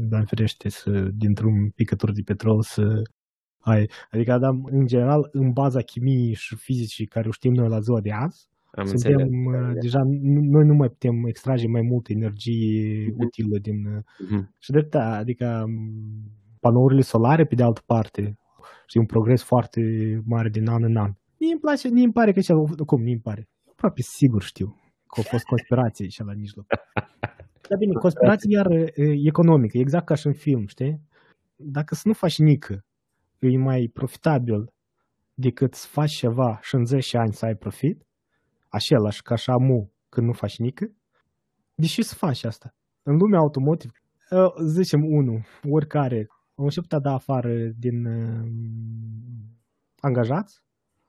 dar 0.09 0.23
ferește 0.25 0.69
să, 0.69 1.07
dintr-un 1.13 1.69
picătur 1.69 2.11
de 2.11 2.21
petrol 2.25 2.61
să 2.61 3.01
ai. 3.57 3.89
Adică, 4.11 4.37
da, 4.37 4.49
în 4.65 4.85
general, 4.85 5.29
în 5.31 5.51
baza 5.51 5.81
chimiei 5.81 6.33
și 6.33 6.55
fizicii 6.55 7.05
care 7.05 7.27
o 7.27 7.31
știm 7.31 7.53
noi 7.53 7.69
la 7.69 7.79
ziua 7.79 8.01
de 8.01 8.11
azi, 8.11 8.47
am 8.75 8.85
Suntem, 8.85 9.19
înțeles. 9.19 9.81
deja, 9.81 10.01
noi 10.55 10.65
nu 10.65 10.73
mai 10.73 10.87
putem 10.87 11.25
extrage 11.25 11.67
mai 11.67 11.81
multă 11.81 12.11
energie 12.11 13.05
uh-huh. 13.09 13.25
utilă 13.25 13.57
din... 13.57 14.03
Uh-huh. 14.03 14.43
Și 14.59 14.71
de 14.71 14.87
da, 14.89 15.15
adică 15.15 15.65
panourile 16.59 17.01
solare, 17.01 17.45
pe 17.45 17.55
de 17.55 17.63
altă 17.63 17.81
parte, 17.85 18.37
și 18.87 18.97
un 18.97 19.05
progres 19.05 19.43
foarte 19.43 19.81
mare 20.25 20.49
din 20.49 20.67
an 20.67 20.83
în 20.83 20.97
an. 20.97 21.11
Mie 21.39 21.51
îmi 21.51 21.59
place, 21.59 21.89
mie 21.89 22.03
îmi 22.03 22.13
pare 22.13 22.31
că 22.31 22.39
cel, 22.39 22.57
cum 22.85 23.01
mie 23.01 23.13
îmi 23.13 23.21
pare, 23.21 23.49
aproape 23.71 24.01
sigur 24.01 24.41
știu 24.41 24.67
că 25.07 25.13
au 25.15 25.23
fost 25.23 25.43
conspirații 25.43 26.09
și 26.09 26.21
la 26.23 26.33
mijloc. 26.33 26.65
Dar 27.69 27.77
bine, 27.77 27.93
conspirație 27.93 28.49
iar 28.51 28.67
economică, 29.25 29.77
exact 29.77 30.05
ca 30.05 30.15
și 30.15 30.27
în 30.27 30.33
film, 30.33 30.67
știi? 30.67 31.01
Dacă 31.55 31.95
să 31.95 32.01
nu 32.05 32.13
faci 32.13 32.37
nică, 32.37 32.85
e 33.39 33.57
mai 33.57 33.89
profitabil 33.93 34.73
decât 35.33 35.73
să 35.73 35.87
faci 35.87 36.11
ceva 36.11 36.59
și 36.61 36.75
în 36.75 36.85
10 36.85 37.17
ani 37.17 37.33
să 37.33 37.45
ai 37.45 37.55
profit, 37.55 38.05
același 38.77 39.21
ca 39.21 39.35
și 39.35 39.49
amu 39.49 39.91
când 40.09 40.27
nu 40.27 40.33
faci 40.33 40.57
nică, 40.57 40.85
de 41.75 41.85
ce 41.85 42.01
să 42.01 42.15
faci 42.15 42.43
asta? 42.43 42.75
În 43.03 43.15
lumea 43.15 43.39
automotive, 43.39 43.93
ă, 44.31 44.53
zicem 44.65 45.01
unul, 45.05 45.41
oricare, 45.69 46.27
au 46.55 46.63
început 46.63 46.93
a 46.93 46.99
da 46.99 47.13
afară 47.13 47.53
din 47.77 48.05
uh, 48.05 48.47
angajați, 49.99 50.61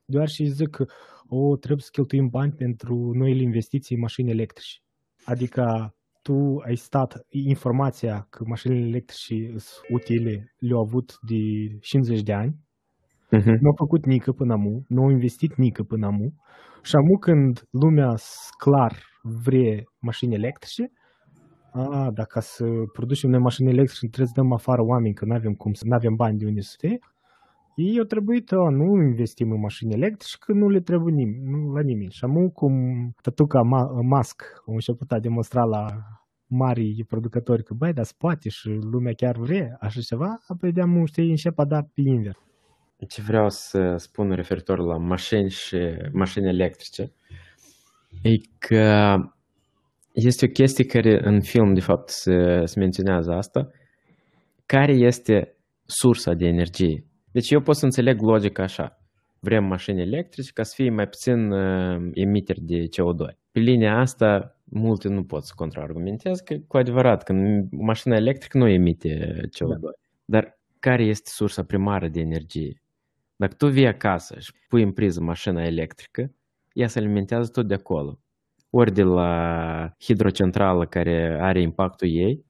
doar 0.04 0.28
și 0.28 0.44
zic 0.44 0.70
că 0.70 0.84
o, 1.28 1.56
trebuie 1.56 1.84
să 1.84 1.90
cheltuim 1.92 2.28
bani 2.28 2.52
pentru 2.52 2.94
noile 3.14 3.42
investiții 3.42 3.94
în 3.94 4.00
mașini 4.00 4.30
electrice. 4.30 4.78
Adică 5.24 5.94
tu 6.22 6.58
ai 6.66 6.76
stat 6.76 7.26
informația 7.28 8.26
că 8.30 8.44
mașinile 8.46 8.86
electrice 8.86 9.34
sunt 9.56 9.86
utile, 9.90 10.54
le-au 10.58 10.80
avut 10.80 11.18
de 11.20 11.38
50 11.80 12.22
de 12.22 12.32
ani, 12.32 12.54
uh-huh. 13.36 13.58
nu 13.60 13.68
au 13.68 13.74
făcut 13.76 14.06
nică 14.06 14.32
până 14.32 14.52
amu, 14.52 14.84
nu 14.88 15.02
au 15.02 15.10
investit 15.10 15.54
nică 15.54 15.82
până 15.82 16.06
amu, 16.06 16.34
și 16.82 16.96
amu 16.96 17.18
când 17.18 17.68
lumea 17.70 18.14
clar 18.58 18.92
vrea 19.22 19.82
mașini 20.00 20.34
electrice, 20.34 20.92
a, 21.72 22.10
dacă 22.14 22.40
să 22.40 22.64
producem 22.92 23.30
noi 23.30 23.40
mașini 23.40 23.70
electrice, 23.70 24.06
trebuie 24.06 24.26
să 24.26 24.40
dăm 24.40 24.52
afară 24.52 24.82
oameni, 24.82 25.14
că 25.14 25.24
nu 25.24 25.34
avem 25.34 25.52
cum 25.52 25.72
să, 25.72 25.82
nu 25.86 25.94
avem 25.94 26.14
bani 26.14 26.38
de 26.38 26.46
unde 26.46 26.60
să 26.60 26.76
fie, 26.78 26.98
ei 27.74 27.98
au 27.98 28.04
trebuit, 28.04 28.52
a, 28.52 28.68
nu 28.70 29.02
investim 29.02 29.50
în 29.50 29.60
mașini 29.60 29.92
electrice, 29.92 30.36
că 30.40 30.52
nu 30.52 30.68
le 30.68 30.80
trebuie 30.80 31.14
nim- 31.14 31.42
nu, 31.42 31.72
la 31.72 31.80
nimeni. 31.80 32.10
Și 32.10 32.24
amu 32.24 32.50
cum 32.50 32.74
tătuca 33.22 33.60
Ma- 33.60 34.02
Musk 34.02 34.42
a 34.66 34.72
început 34.72 35.12
a 35.12 35.18
demonstra 35.18 35.64
la 35.64 35.86
mari 36.46 37.04
producători 37.08 37.62
că, 37.62 37.74
băi, 37.74 37.92
dar 37.92 38.06
poate 38.18 38.48
și 38.48 38.68
lumea 38.68 39.12
chiar 39.12 39.36
vrea 39.36 39.76
așa 39.80 40.00
ceva, 40.00 40.38
apoi 40.46 40.72
de-am 40.72 41.04
știi, 41.04 41.30
încep 41.30 41.58
a 41.58 41.64
da 41.64 41.82
pe 41.94 42.00
invers 42.00 42.43
ce 43.08 43.22
vreau 43.22 43.48
să 43.48 43.94
spun 43.96 44.30
referitor 44.30 44.78
la 44.78 44.96
mașini 44.96 45.50
și 45.50 45.78
mașini 46.12 46.48
electrice 46.48 47.12
e 48.22 48.30
că 48.58 49.16
este 50.12 50.46
o 50.46 50.48
chestie 50.48 50.84
care 50.84 51.20
în 51.28 51.40
film, 51.40 51.74
de 51.74 51.80
fapt, 51.80 52.08
se, 52.08 52.64
se 52.64 52.78
menționează 52.78 53.32
asta, 53.32 53.70
care 54.66 54.92
este 54.92 55.56
sursa 55.84 56.32
de 56.32 56.46
energie. 56.46 57.04
Deci 57.32 57.50
eu 57.50 57.60
pot 57.60 57.76
să 57.76 57.84
înțeleg 57.84 58.20
logica 58.20 58.62
așa. 58.62 58.98
Vrem 59.40 59.64
mașini 59.64 60.00
electrice 60.00 60.50
ca 60.52 60.62
să 60.62 60.72
fie 60.76 60.90
mai 60.90 61.06
puțin 61.06 61.50
uh, 61.50 62.10
emiteri 62.12 62.60
de 62.60 62.78
CO2. 62.78 63.36
Pe 63.52 63.60
linia 63.60 63.98
asta, 63.98 64.56
multe 64.64 65.08
nu 65.08 65.24
pot 65.24 65.44
să 65.44 65.52
contraargumenteze 65.56 66.42
că 66.44 66.54
cu 66.66 66.76
adevărat, 66.76 67.22
că 67.22 67.32
mașina 67.70 68.16
electrică 68.16 68.58
nu 68.58 68.68
emite 68.68 69.30
CO2. 69.44 69.80
Da. 69.80 69.90
Dar 70.24 70.58
care 70.78 71.04
este 71.04 71.30
sursa 71.32 71.62
primară 71.62 72.08
de 72.08 72.20
energie? 72.20 72.82
Dacă 73.36 73.54
tu 73.54 73.68
vii 73.68 73.86
acasă 73.86 74.38
și 74.38 74.52
pui 74.68 74.82
în 74.82 74.92
priză 74.92 75.20
mașina 75.20 75.64
electrică, 75.64 76.34
ea 76.72 76.88
se 76.88 76.98
alimentează 76.98 77.50
tot 77.50 77.66
de 77.66 77.74
acolo. 77.74 78.18
Ori 78.70 78.92
de 78.92 79.02
la 79.02 79.94
hidrocentrală 80.00 80.86
care 80.86 81.38
are 81.40 81.60
impactul 81.60 82.08
ei, 82.10 82.44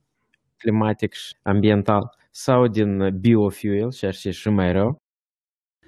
climatic 0.57 1.13
și 1.13 1.37
ambiental, 1.43 2.17
sau 2.31 2.67
din 2.67 3.19
biofuel, 3.21 3.91
și 3.91 4.05
ar 4.05 4.15
fi 4.15 4.31
și 4.31 4.49
mai 4.49 4.73
rău, 4.73 5.03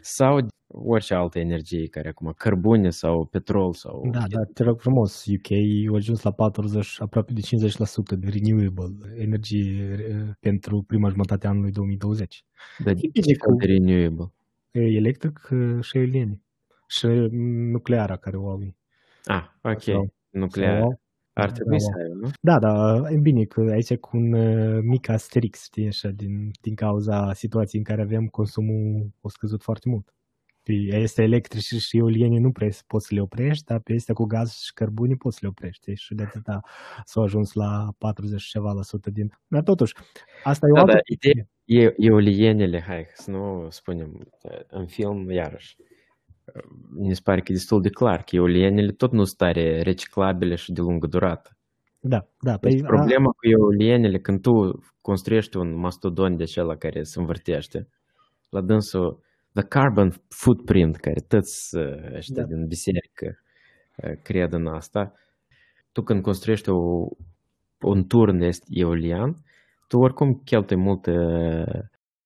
sau 0.00 0.46
orice 0.68 1.14
altă 1.14 1.38
energie 1.38 1.86
care 1.88 2.08
acum, 2.08 2.32
cărbune 2.36 2.90
sau 2.90 3.24
petrol 3.24 3.72
sau... 3.72 4.08
Da, 4.10 4.24
da, 4.28 4.44
te 4.54 4.62
rog 4.62 4.80
frumos, 4.80 5.24
UK 5.26 5.50
a 5.92 5.94
ajuns 5.94 6.22
la 6.22 6.32
40, 6.32 7.00
aproape 7.00 7.32
de 7.32 7.40
50% 7.40 8.18
de 8.18 8.28
renewable 8.28 9.14
energie 9.16 9.96
eh, 10.08 10.30
pentru 10.40 10.82
prima 10.86 11.08
jumătate 11.08 11.46
a 11.46 11.50
anului 11.50 11.70
2020. 11.70 12.44
Dar 12.84 12.94
de 12.94 13.00
cu... 13.38 13.56
de 13.56 13.66
renewable? 13.66 14.32
Electric 14.80 15.48
și 15.80 15.96
eoliene. 15.96 16.40
Și 16.88 17.06
nucleara 17.70 18.16
care 18.16 18.36
o 18.36 18.48
au 18.48 18.62
ei. 18.62 18.76
Ah, 19.24 19.44
ok. 19.62 19.82
Sau, 19.82 20.14
nuclear. 20.30 20.80
Sau, 20.80 21.00
Ar 21.38 21.50
trebui 21.50 21.78
da, 21.78 21.84
să 21.84 21.90
ai, 21.98 22.10
nu? 22.20 22.30
Da, 22.40 22.58
da, 22.58 23.02
e 23.10 23.16
bine 23.16 23.44
că 23.44 23.60
aici 23.60 23.94
cu 23.94 24.16
un 24.16 24.32
uh, 24.32 24.82
mic 24.82 25.08
asterix, 25.08 25.62
știi, 25.64 25.86
așa, 25.86 26.08
din, 26.08 26.50
din 26.60 26.74
cauza 26.74 27.32
situației 27.32 27.80
în 27.80 27.94
care 27.94 28.02
avem 28.02 28.26
consumul 28.26 29.10
o 29.20 29.28
scăzut 29.28 29.62
foarte 29.62 29.88
mult. 29.88 30.14
Pe 30.62 30.72
este 30.72 31.22
electric 31.22 31.62
și 31.62 31.96
eoliene 31.98 32.38
nu 32.38 32.52
prea 32.52 32.68
poți 32.86 33.06
să 33.06 33.14
le 33.14 33.20
oprești, 33.20 33.64
dar 33.64 33.80
pe 33.80 33.92
este 33.92 34.12
cu 34.12 34.24
gaz 34.24 34.52
și 34.52 34.72
cărbune 34.72 35.14
poți 35.14 35.34
să 35.36 35.40
le 35.42 35.48
oprești. 35.48 35.94
Și 35.94 36.14
de 36.14 36.22
atâta 36.22 36.60
s-au 37.04 37.22
ajuns 37.22 37.52
la 37.52 37.94
40 37.98 38.40
și 38.40 38.50
ceva 38.50 38.72
la 38.72 38.82
sută 38.82 39.10
din... 39.10 39.32
Dar 39.46 39.62
totuși, 39.62 39.94
asta 40.42 40.66
e 40.66 40.70
o 40.70 40.74
da, 40.74 40.80
altă... 40.80 40.92
Da, 40.92 41.00
ideea, 41.04 41.48
e, 41.66 41.94
eolienele, 41.96 42.80
hai 42.80 43.06
să 43.14 43.30
nu 43.30 43.66
spunem 43.70 44.28
în 44.68 44.86
film 44.86 45.30
iarăși. 45.30 45.76
mi 46.98 47.14
se 47.14 47.20
pare 47.24 47.40
că 47.40 47.52
e 47.52 47.54
destul 47.54 47.82
de 47.82 47.88
clar 47.88 48.22
că 48.22 48.36
eolienele 48.36 48.92
tot 48.92 49.12
nu 49.12 49.24
sunt 49.24 49.36
tare 49.36 49.82
reciclabile 49.82 50.54
și 50.54 50.72
de 50.72 50.80
lungă 50.80 51.06
durată. 51.06 51.50
Da, 52.00 52.26
da. 52.40 52.56
Deci 52.56 52.72
Păi, 52.72 52.82
a, 52.82 52.86
problema 52.86 53.30
cu 53.30 53.48
eolienele, 53.48 54.18
când 54.18 54.40
tu 54.40 54.80
construiești 55.00 55.56
un 55.56 55.78
mastodon 55.78 56.36
de 56.36 56.42
acela 56.42 56.76
care 56.76 57.02
se 57.02 57.18
învârtește, 57.18 57.88
la 58.48 58.60
dânsul, 58.60 59.20
the 59.52 59.62
carbon 59.64 60.12
footprint, 60.28 60.96
care 60.96 61.20
toți 61.28 61.76
uh, 61.76 62.14
ăștia 62.14 62.42
Da. 62.42 62.48
din 62.54 62.66
biserică 62.66 63.38
uh, 63.96 64.12
cred 64.22 64.52
în 64.52 64.66
asta, 64.66 65.12
tu 65.92 66.02
când 66.02 66.22
construiești 66.22 66.68
o, 66.68 67.08
un 67.80 68.06
turn 68.06 68.40
est- 68.42 68.66
eolian, 68.68 69.44
tu 69.86 69.98
oricum 69.98 70.40
cheltui 70.44 70.76
multă 70.76 71.12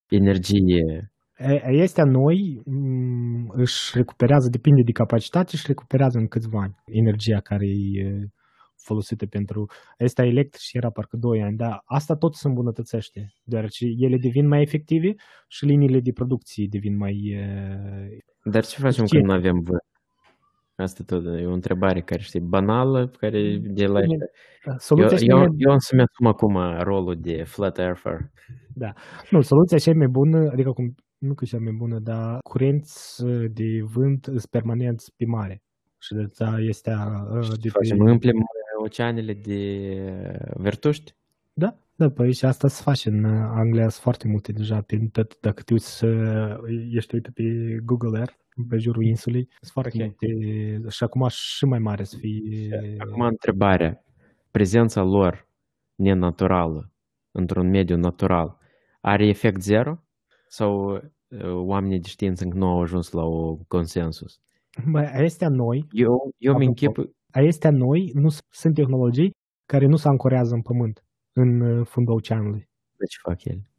energie. 0.08 1.12
E- 1.36 1.68
Este 1.70 2.02
noi 2.02 2.60
m, 2.64 3.48
își 3.52 3.96
recuperează, 3.96 4.48
depinde 4.48 4.82
de 4.82 4.92
capacitate, 4.92 5.56
și 5.56 5.64
recuperează 5.66 6.18
în 6.18 6.26
câțiva 6.26 6.60
ani 6.60 6.74
energia 6.84 7.40
care 7.40 7.66
e 7.92 8.28
folosită 8.76 9.26
pentru... 9.26 9.66
Este 9.98 10.22
electric 10.22 10.60
și 10.60 10.76
era 10.76 10.90
parcă 10.90 11.16
2 11.16 11.42
ani, 11.42 11.56
dar 11.56 11.82
asta 11.84 12.14
tot 12.16 12.34
se 12.34 12.48
îmbunătățește, 12.48 13.32
deoarece 13.44 13.86
ele 13.98 14.16
devin 14.16 14.46
mai 14.46 14.62
efective 14.62 15.14
și 15.48 15.64
liniile 15.64 16.00
de 16.00 16.12
producție 16.12 16.66
devin 16.70 16.96
mai... 16.96 17.14
e, 17.14 18.18
Dar 18.44 18.64
ce 18.64 18.80
facem 18.80 19.04
Ce? 19.04 19.14
când 19.16 19.28
nu 19.28 19.32
avem 19.36 19.60
vânt? 19.60 19.82
Asta 20.80 21.02
tot 21.06 21.24
e 21.24 21.46
o 21.46 21.52
întrebare 21.52 22.00
care 22.00 22.20
știi, 22.20 22.40
banală, 22.40 23.08
care 23.18 23.56
de 23.62 23.86
la... 23.86 24.00
Eu, 24.00 24.18
Soluția 24.78 25.16
eu, 25.20 25.26
cea 25.26 25.36
mai, 25.36 25.54
eu 25.56 25.70
am 25.72 25.78
să-mi 25.78 26.02
asum 26.02 26.26
acum 26.26 26.82
rolul 26.82 27.16
de 27.20 27.42
flat 27.42 27.78
earther. 27.78 28.30
nu, 29.30 29.40
soluția 29.40 29.78
cea 29.78 29.94
mai 29.94 30.06
bună, 30.06 30.50
adică 30.52 30.70
cum, 30.70 30.94
nu 31.18 31.34
că 31.34 31.44
cea 31.44 31.58
mai 31.58 31.72
bună, 31.72 31.98
dar 31.98 32.38
curenți 32.42 33.24
de 33.50 33.82
vânt 33.82 34.24
sunt 34.24 34.46
permanenți 34.46 35.12
pe 35.16 35.24
mare. 35.24 35.62
Și 35.98 36.14
de 36.14 36.22
asta 36.22 36.56
este 36.58 36.90
uh, 36.90 37.48
de 37.48 37.56
pe... 37.62 37.68
Facem, 37.68 37.98
umplem 37.98 38.36
oceanele 38.82 39.34
de 39.34 39.62
vertuști? 40.54 41.14
Da, 41.52 41.76
da, 42.00 42.10
păi 42.10 42.32
și 42.32 42.44
asta 42.44 42.68
se 42.68 42.82
face 42.82 43.08
în 43.08 43.24
uh, 43.24 43.48
Anglia, 43.54 43.88
sunt 43.88 44.02
foarte 44.02 44.28
multe 44.28 44.52
deja, 44.52 44.80
prin 44.80 45.08
tot, 45.08 45.40
dacă 45.40 45.62
te 45.62 45.72
uiți, 45.72 46.04
uh, 46.04 46.56
ești 46.92 47.14
uită 47.14 47.30
pe 47.34 47.42
Google 47.84 48.18
Earth, 48.18 48.34
pe 48.68 48.76
jurul 48.78 49.04
insulei, 49.04 49.48
sunt 49.60 49.70
foarte 49.72 50.02
Ok. 50.02 50.04
multe, 50.04 50.88
și 50.88 51.04
acum 51.04 51.26
și 51.28 51.64
mai 51.64 51.78
mare 51.78 52.04
să 52.04 52.16
fie, 52.16 52.96
Acum 52.98 53.20
întrebarea. 53.20 54.04
Prezența 54.50 55.02
lor 55.02 55.48
nenaturală 55.94 56.92
într-un 57.30 57.68
mediu 57.68 57.96
natural 57.96 58.58
are 59.00 59.26
efect 59.28 59.60
zero? 59.62 60.04
Sau 60.48 60.92
uh, 60.92 61.00
oamenii 61.52 62.00
de 62.00 62.08
știință 62.08 62.44
încă 62.44 62.56
nu 62.58 62.66
au 62.66 62.80
ajuns 62.80 63.10
la 63.10 63.22
o 63.22 63.56
consensus? 63.68 64.40
Bă, 64.90 64.98
astea 64.98 65.48
noi, 65.48 65.86
Eu, 65.90 66.34
eu 66.38 66.56
mi 66.56 66.66
Apropo. 66.66 67.00
închip... 67.00 67.14
astea 67.48 67.70
noi 67.70 68.10
nu 68.14 68.28
s- 68.28 68.38
sunt 68.50 68.74
tehnologii 68.74 69.30
care 69.66 69.86
nu 69.86 69.96
se 69.96 70.08
ancorează 70.08 70.54
în 70.54 70.62
pământ, 70.62 71.04
în 71.40 71.60
uh, 71.60 71.86
fundul 71.86 72.14
oceanului. 72.14 72.68
De 72.96 73.04
ce 73.04 73.18
fac 73.22 73.44
ele? 73.44 73.70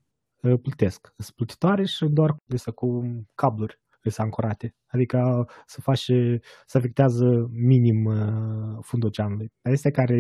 Uh, 0.42 0.60
Plutesc. 0.62 1.14
Sunt 1.18 1.36
plutitoare 1.36 1.86
și 1.86 2.06
doar 2.06 2.36
să 2.56 2.72
cu 2.72 3.02
cabluri 3.36 3.82
sunt 4.10 4.28
ancorate. 4.28 4.76
Adică 4.88 5.48
să 5.66 5.82
face, 5.82 6.40
să 6.66 6.78
afectează 6.78 7.50
minim 7.52 8.06
uh, 8.06 8.78
fundul 8.82 9.10
oceanului. 9.10 9.52
Astea 9.62 9.92
care 9.92 10.18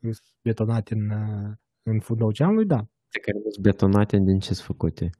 sunt 0.00 0.34
betonate 0.42 0.94
în, 0.94 1.10
uh, 1.10 1.52
în 1.82 2.00
fundul 2.00 2.26
oceanului, 2.26 2.66
da. 2.66 2.86
De 3.10 3.18
care 3.18 3.38
nu 3.44 3.50
sunt 3.50 3.64
betonate, 3.64 4.16
din 4.16 4.38
ce 4.38 4.54
sunt 4.54 4.66
făcute? 4.66 5.10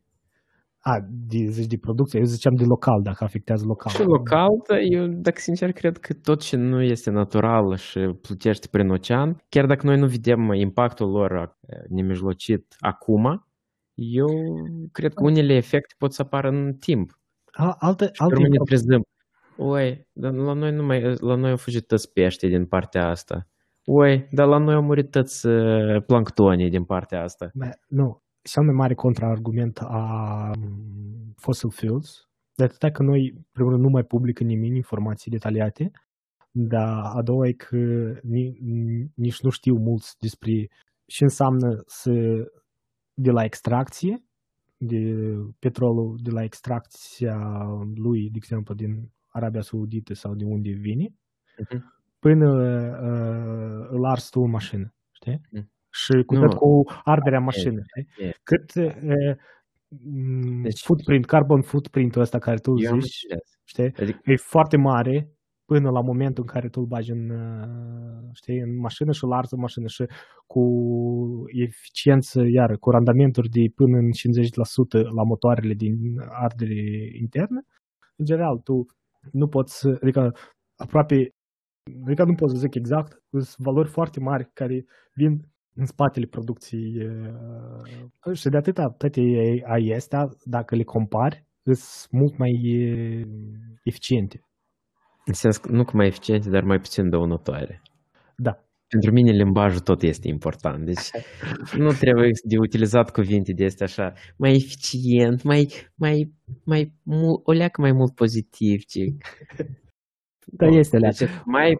A, 0.85 0.99
de, 1.29 1.47
zici 1.47 1.67
de 1.67 1.77
producție, 1.81 2.19
eu 2.19 2.25
ziceam 2.25 2.55
de 2.55 2.65
local, 2.65 3.03
dacă 3.03 3.25
afectează 3.25 3.65
local. 3.67 3.93
Și 3.93 4.03
local, 4.03 4.49
dar 4.69 4.79
eu, 4.91 5.07
dacă 5.07 5.41
sincer, 5.41 5.73
cred 5.73 5.99
că 5.99 6.13
tot 6.13 6.41
ce 6.41 6.57
nu 6.57 6.83
este 6.83 7.11
natural 7.11 7.77
și 7.77 7.99
plutește 8.21 8.69
prin 8.71 8.89
ocean, 8.91 9.43
chiar 9.49 9.67
dacă 9.67 9.87
noi 9.87 9.99
nu 9.99 10.07
vedem 10.07 10.53
impactul 10.53 11.11
lor 11.11 11.57
eh, 11.61 11.79
nemijlocit 11.89 12.77
acum, 12.79 13.47
eu 13.95 14.27
cred 14.93 15.15
că 15.15 15.25
unele 15.25 15.55
efecte 15.55 15.95
pot 15.99 16.13
să 16.13 16.23
apară 16.23 16.49
în 16.49 16.73
timp. 16.73 17.11
A, 17.53 17.77
alte, 17.79 18.05
Și 18.05 18.23
alte 18.23 18.35
pe 18.35 18.41
urmă 18.41 18.55
ne 18.55 18.65
trezăm. 18.65 19.03
Oi, 19.57 20.07
dar 20.13 20.33
la 20.33 20.53
noi, 20.53 20.73
nu 20.73 20.83
mai, 20.83 21.15
la 21.21 21.35
noi 21.35 21.51
au 21.51 21.57
fugit 21.57 21.87
toți 21.87 22.13
pește 22.13 22.47
din 22.47 22.67
partea 22.67 23.09
asta. 23.09 23.47
Oi, 23.85 24.29
dar 24.31 24.47
la 24.47 24.59
noi 24.59 24.75
au 24.75 24.83
murit 24.83 25.11
toți 25.11 25.47
uh, 25.47 26.03
planctonii 26.07 26.71
din 26.71 26.85
partea 26.85 27.23
asta. 27.23 27.51
Bă, 27.55 27.69
nu, 27.89 28.22
cel 28.43 28.63
mai 28.65 28.75
mare 28.75 28.95
contraargument 28.95 29.79
a 29.79 30.51
mm, 30.59 31.33
fossil 31.37 31.71
fuels, 31.71 32.29
de 32.55 32.65
atâta 32.65 32.91
că 32.91 33.03
noi, 33.03 33.35
primul 33.53 33.71
rând, 33.71 33.83
nu 33.85 33.91
mai 33.91 34.03
publică 34.05 34.45
nimeni 34.45 34.77
informații 34.77 35.31
detaliate, 35.31 35.91
dar 36.51 37.17
a 37.17 37.23
doua 37.23 37.47
e 37.49 37.53
că 37.53 37.77
ni- 38.23 39.11
nici 39.15 39.41
nu 39.41 39.51
știu 39.51 39.75
mulți 39.77 40.17
despre 40.21 40.69
ce 41.07 41.25
înseamnă 41.25 41.83
să, 41.87 42.13
de 43.15 43.31
la 43.31 43.45
extracție, 43.45 44.25
de 44.77 45.15
petrolul 45.59 46.19
de 46.23 46.31
la 46.31 46.43
extracția 46.43 47.65
lui, 47.95 48.31
de 48.31 48.37
exemplu, 48.37 48.75
din 48.75 49.11
Arabia 49.29 49.61
Saudită 49.61 50.15
sau 50.15 50.35
de 50.35 50.45
unde 50.45 50.71
vine, 50.71 51.15
Mhm. 51.59 52.01
până 52.19 52.49
uh, 52.51 53.87
îl 53.91 54.05
ars 54.05 54.29
tu 54.29 54.41
în 54.41 54.51
mașină, 54.51 54.95
știi? 55.11 55.41
Mm. 55.51 55.71
Și 55.93 56.23
cu 56.27 56.35
Nu. 56.35 56.41
tot 56.41 56.55
cu 56.59 56.85
arderea 57.05 57.41
mașinii, 57.41 57.83
știi? 57.87 58.27
e. 58.27 58.33
Cât 58.43 58.75
uh, 58.75 59.35
m, 60.05 60.63
Deci- 60.63 60.83
footprint, 60.83 61.25
carbon 61.25 61.63
footprint-ul 61.63 62.23
ăsta 62.23 62.39
care 62.39 62.57
tu 62.59 62.81
Eu 62.81 62.93
am 62.93 63.01
zici, 63.01 63.21
înțeles. 63.23 63.59
știi? 63.65 64.03
Adică, 64.05 64.21
E 64.31 64.37
foarte 64.37 64.77
mare 64.77 65.31
până 65.65 65.91
la 65.91 66.01
momentul 66.01 66.45
în 66.47 66.53
care 66.53 66.69
tu 66.69 66.81
îl 66.81 66.87
bagi 66.87 67.11
în, 67.11 67.31
uh, 67.31 68.29
știi, 68.33 68.59
în 68.59 68.79
mașină 68.79 69.13
și 69.13 69.25
îl 69.25 69.33
arzi 69.33 69.55
în 69.55 69.61
mașină 69.61 69.87
și 69.87 70.05
cu 70.47 70.63
eficiență, 71.47 72.43
iar 72.47 72.77
cu 72.77 72.91
randamenturi 72.91 73.49
de 73.49 73.61
până 73.75 73.97
în 73.97 74.11
50% 74.13 75.03
la 75.15 75.23
motoarele 75.23 75.75
din 75.75 76.21
ardere 76.31 77.11
internă, 77.21 77.63
în 78.17 78.25
general, 78.25 78.59
tu 78.59 78.87
nu 79.33 79.49
poți, 79.49 79.79
să- 79.79 79.99
adică 80.03 80.35
aproape, 80.77 81.35
adică 82.07 82.25
nu 82.25 82.35
pot 82.35 82.51
să 82.51 82.57
zic 82.57 82.75
exact, 82.75 83.23
sunt 83.31 83.55
valori 83.57 83.89
foarte 83.89 84.21
mari 84.21 84.51
care 84.53 84.85
vin 85.15 85.41
în 85.75 85.87
spatele 85.87 86.27
producției 86.27 87.07
uh, 88.27 88.35
și 88.35 88.49
de 88.49 88.57
atâta 88.57 88.89
toate 88.99 89.21
ai 89.67 89.93
astea, 89.97 90.29
dacă 90.45 90.77
le 90.77 90.83
compari, 90.83 91.47
sunt 91.63 92.11
mult 92.11 92.37
mai 92.37 92.53
uh, 92.53 93.27
eficiente. 93.83 94.45
în 95.27 95.33
sens 95.33 95.57
că 95.57 95.73
nu 95.73 95.85
că 95.85 95.97
mai 95.97 96.07
eficiente, 96.07 96.51
dar 96.51 96.63
mai 96.63 96.79
puțin 96.79 97.09
dăunătoare. 97.09 97.83
Da. 98.37 98.65
Pentru 98.89 99.13
mine 99.13 99.31
limbajul 99.31 99.81
tot 99.81 100.03
este 100.03 100.29
important, 100.29 100.85
deci 100.85 101.11
nu 101.77 101.93
trebuie 101.93 102.31
de 102.45 102.59
utilizat 102.59 103.11
cuvinte 103.11 103.53
de 103.53 103.65
astea 103.65 103.87
așa, 103.87 104.13
mai 104.37 104.53
eficient, 104.55 105.43
mai, 105.43 105.69
mai, 105.95 106.33
mai, 106.65 106.93
mul, 107.03 107.41
o 107.45 107.53
leacă 107.53 107.81
mai 107.81 107.93
mult 107.93 108.15
pozitiv, 108.15 108.81
ce 108.85 109.01
Da, 110.47 110.67
este 110.67 110.97
alea. 110.97 111.11
Deci, 111.19 111.29
mai, 111.45 111.77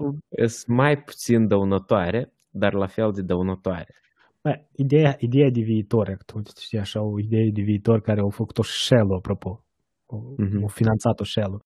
sunt 0.47 0.77
mai 0.77 1.03
puțin 1.03 1.47
dăunătoare, 1.47 2.33
dar 2.53 2.73
la 2.73 2.87
fel 2.87 3.13
de 3.13 3.23
dăunătoare. 3.23 3.95
Bă, 4.43 4.61
ideea, 4.77 5.17
ideea 5.19 5.51
de 5.51 5.61
viitor, 5.61 6.17
tu 6.27 6.43
știi 6.61 6.79
așa, 6.79 7.03
o 7.03 7.19
idee 7.19 7.51
de 7.51 7.63
viitor 7.63 8.01
care 8.01 8.21
au 8.21 8.31
făcut-o 8.31 8.63
Shell, 8.63 9.13
apropo. 9.15 9.65
Au, 10.07 10.35
Mhm. 10.39 10.61
au 10.61 10.67
finanțat-o 10.69 11.25
Shell. 11.25 11.65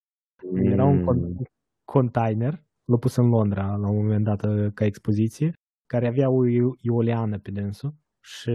Era 0.55 0.85
un 0.85 0.99
con- 1.01 1.21
Mm, 1.21 1.43
container, 1.85 2.63
l-a 2.85 2.97
pus 2.97 3.17
în 3.17 3.29
Londra 3.29 3.77
la 3.77 3.89
un 3.89 3.97
moment 3.97 4.25
dat 4.25 4.45
uh, 4.45 4.73
ca 4.75 4.85
expoziție, 4.85 5.53
care 5.87 6.07
avea 6.07 6.31
o 6.31 6.47
io- 6.47 6.77
ioleană 6.81 7.39
pe 7.39 7.51
dânsul 7.51 7.95
și 8.21 8.51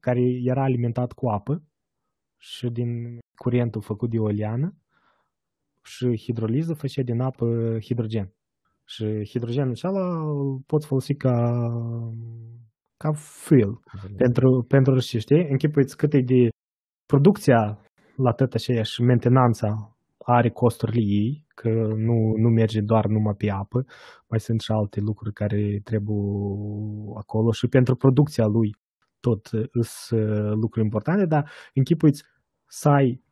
care 0.00 0.20
era 0.42 0.62
alimentat 0.62 1.12
cu 1.12 1.28
apă 1.28 1.62
și 2.38 2.68
din 2.68 3.18
curentul 3.34 3.80
făcut 3.82 4.10
de 4.10 4.16
ioleană 4.16 4.74
și 5.84 6.16
hidroliză 6.18 6.74
făcea 6.74 7.02
din 7.02 7.20
apă 7.20 7.76
hidrogen. 7.80 8.32
Și 8.88 9.28
hidrogenul 9.28 9.70
acela 9.70 10.18
îl 10.18 10.60
poți 10.66 10.86
folosi 10.86 11.14
ca, 11.14 11.36
ca 12.96 13.12
fuel 13.12 13.80
pentru, 14.16 14.64
pentru 14.68 14.98
și 14.98 15.18
știi, 15.18 15.46
închipuiți 15.50 15.96
cât 15.96 16.12
e 16.14 16.20
de 16.20 16.48
producția 17.06 17.78
la 18.16 18.32
tot 18.32 18.52
așa 18.52 18.82
și 18.82 19.02
mentenanța 19.02 19.96
are 20.18 20.50
costurile 20.50 21.00
ei, 21.00 21.46
că 21.54 21.68
nu, 21.96 22.32
nu 22.36 22.48
merge 22.48 22.80
doar 22.80 23.06
numai 23.06 23.34
pe 23.34 23.50
apă, 23.50 23.84
mai 24.28 24.40
sunt 24.40 24.60
și 24.60 24.72
alte 24.72 25.00
lucruri 25.00 25.32
care 25.32 25.80
trebuie 25.84 26.16
acolo 27.16 27.52
și 27.52 27.66
pentru 27.66 27.96
producția 27.96 28.46
lui 28.46 28.76
tot 29.20 29.46
sunt 29.80 30.20
lucruri 30.54 30.84
importante, 30.84 31.26
dar 31.26 31.50
închipuiți 31.74 32.22
să 32.66 32.88
ai 32.88 33.22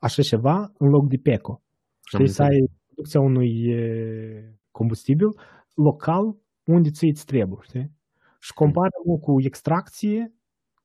așa 0.00 0.22
ceva 0.22 0.72
în 0.78 0.88
loc 0.88 1.08
de 1.08 1.16
PECO. 1.22 1.62
Știi, 2.06 2.28
să 2.28 2.42
ai 2.42 2.70
producția 2.86 3.20
unui 3.20 3.64
e, 3.68 4.58
combustibil 4.76 5.28
local 5.74 6.36
unde 6.64 6.90
ți 6.90 7.04
îți 7.04 7.24
trebuie, 7.26 7.58
știi? 7.62 7.92
Și 8.40 8.52
compară 8.52 8.90
cu 9.20 9.40
extracție, 9.42 10.34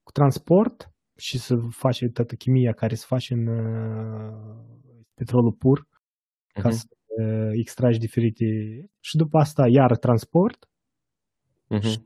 cu 0.04 0.12
transport 0.12 0.92
și 1.18 1.38
să 1.40 1.56
faci 1.70 2.06
toată 2.14 2.36
chimia 2.36 2.74
care 2.74 2.96
se 2.96 3.06
face 3.08 3.34
în 3.34 3.48
uh, 3.48 4.34
petrolul 5.14 5.52
pur 5.52 5.88
ca 6.54 6.68
Mhm. 6.70 6.78
să 6.78 6.86
uh, 7.24 7.50
extragi 7.54 8.00
diferite 8.00 8.46
și 9.00 9.16
după 9.18 9.38
asta 9.38 9.68
iar 9.68 9.98
transport 9.98 10.70
Mhm. 11.68 11.82
și 11.88 12.00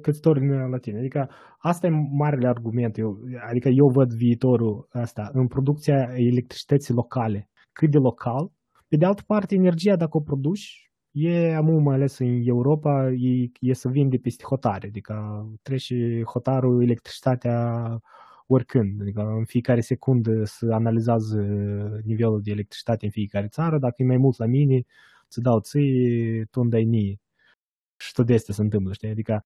cât 0.00 0.20
torni 0.20 0.70
la 0.70 0.78
tine. 0.78 0.98
Adică 0.98 1.30
asta 1.58 1.86
e 1.86 1.90
marele 2.12 2.48
argument. 2.48 2.98
Eu, 2.98 3.18
adică 3.48 3.68
eu 3.68 3.88
văd 3.88 4.12
viitorul 4.12 4.88
asta 4.90 5.30
în 5.32 5.46
producția 5.46 6.10
electricității 6.16 6.94
locale. 6.94 7.48
Cât 7.72 7.90
de 7.90 7.98
local. 7.98 8.52
Pe 8.88 8.96
de 8.96 9.04
altă 9.04 9.22
parte, 9.26 9.54
energia, 9.54 9.96
dacă 9.96 10.16
o 10.16 10.20
produci, 10.20 10.89
e, 11.12 11.54
amu, 11.54 11.78
mai 11.78 11.94
ales 11.94 12.18
în 12.18 12.42
Europa, 12.44 13.10
e, 13.10 13.50
e 13.60 13.72
să 13.72 13.88
vinde 13.88 14.16
peste 14.16 14.44
hotare. 14.44 14.86
Adică 14.86 15.46
trece 15.62 16.22
hotarul 16.24 16.82
electricitatea 16.82 17.98
oricând. 18.46 19.00
Adică 19.00 19.20
în 19.20 19.44
fiecare 19.44 19.80
secundă 19.80 20.44
să 20.44 20.68
analizează 20.72 21.40
nivelul 22.04 22.40
de 22.42 22.50
electricitate 22.50 23.04
în 23.04 23.10
fiecare 23.10 23.46
țară. 23.48 23.78
Dacă 23.78 23.94
e 23.96 24.04
mai 24.04 24.16
mult 24.16 24.38
la 24.38 24.46
mine, 24.46 24.82
îți 25.28 25.40
dau 25.40 25.60
ție, 25.60 26.44
tu 26.50 26.60
îmi 26.60 26.70
dai 26.70 26.84
mie. 26.84 27.20
Și 27.96 28.12
tot 28.12 28.26
de 28.26 28.34
astea 28.34 28.54
se 28.54 28.62
întâmplă, 28.62 28.92
știi? 28.92 29.10
Adică 29.10 29.44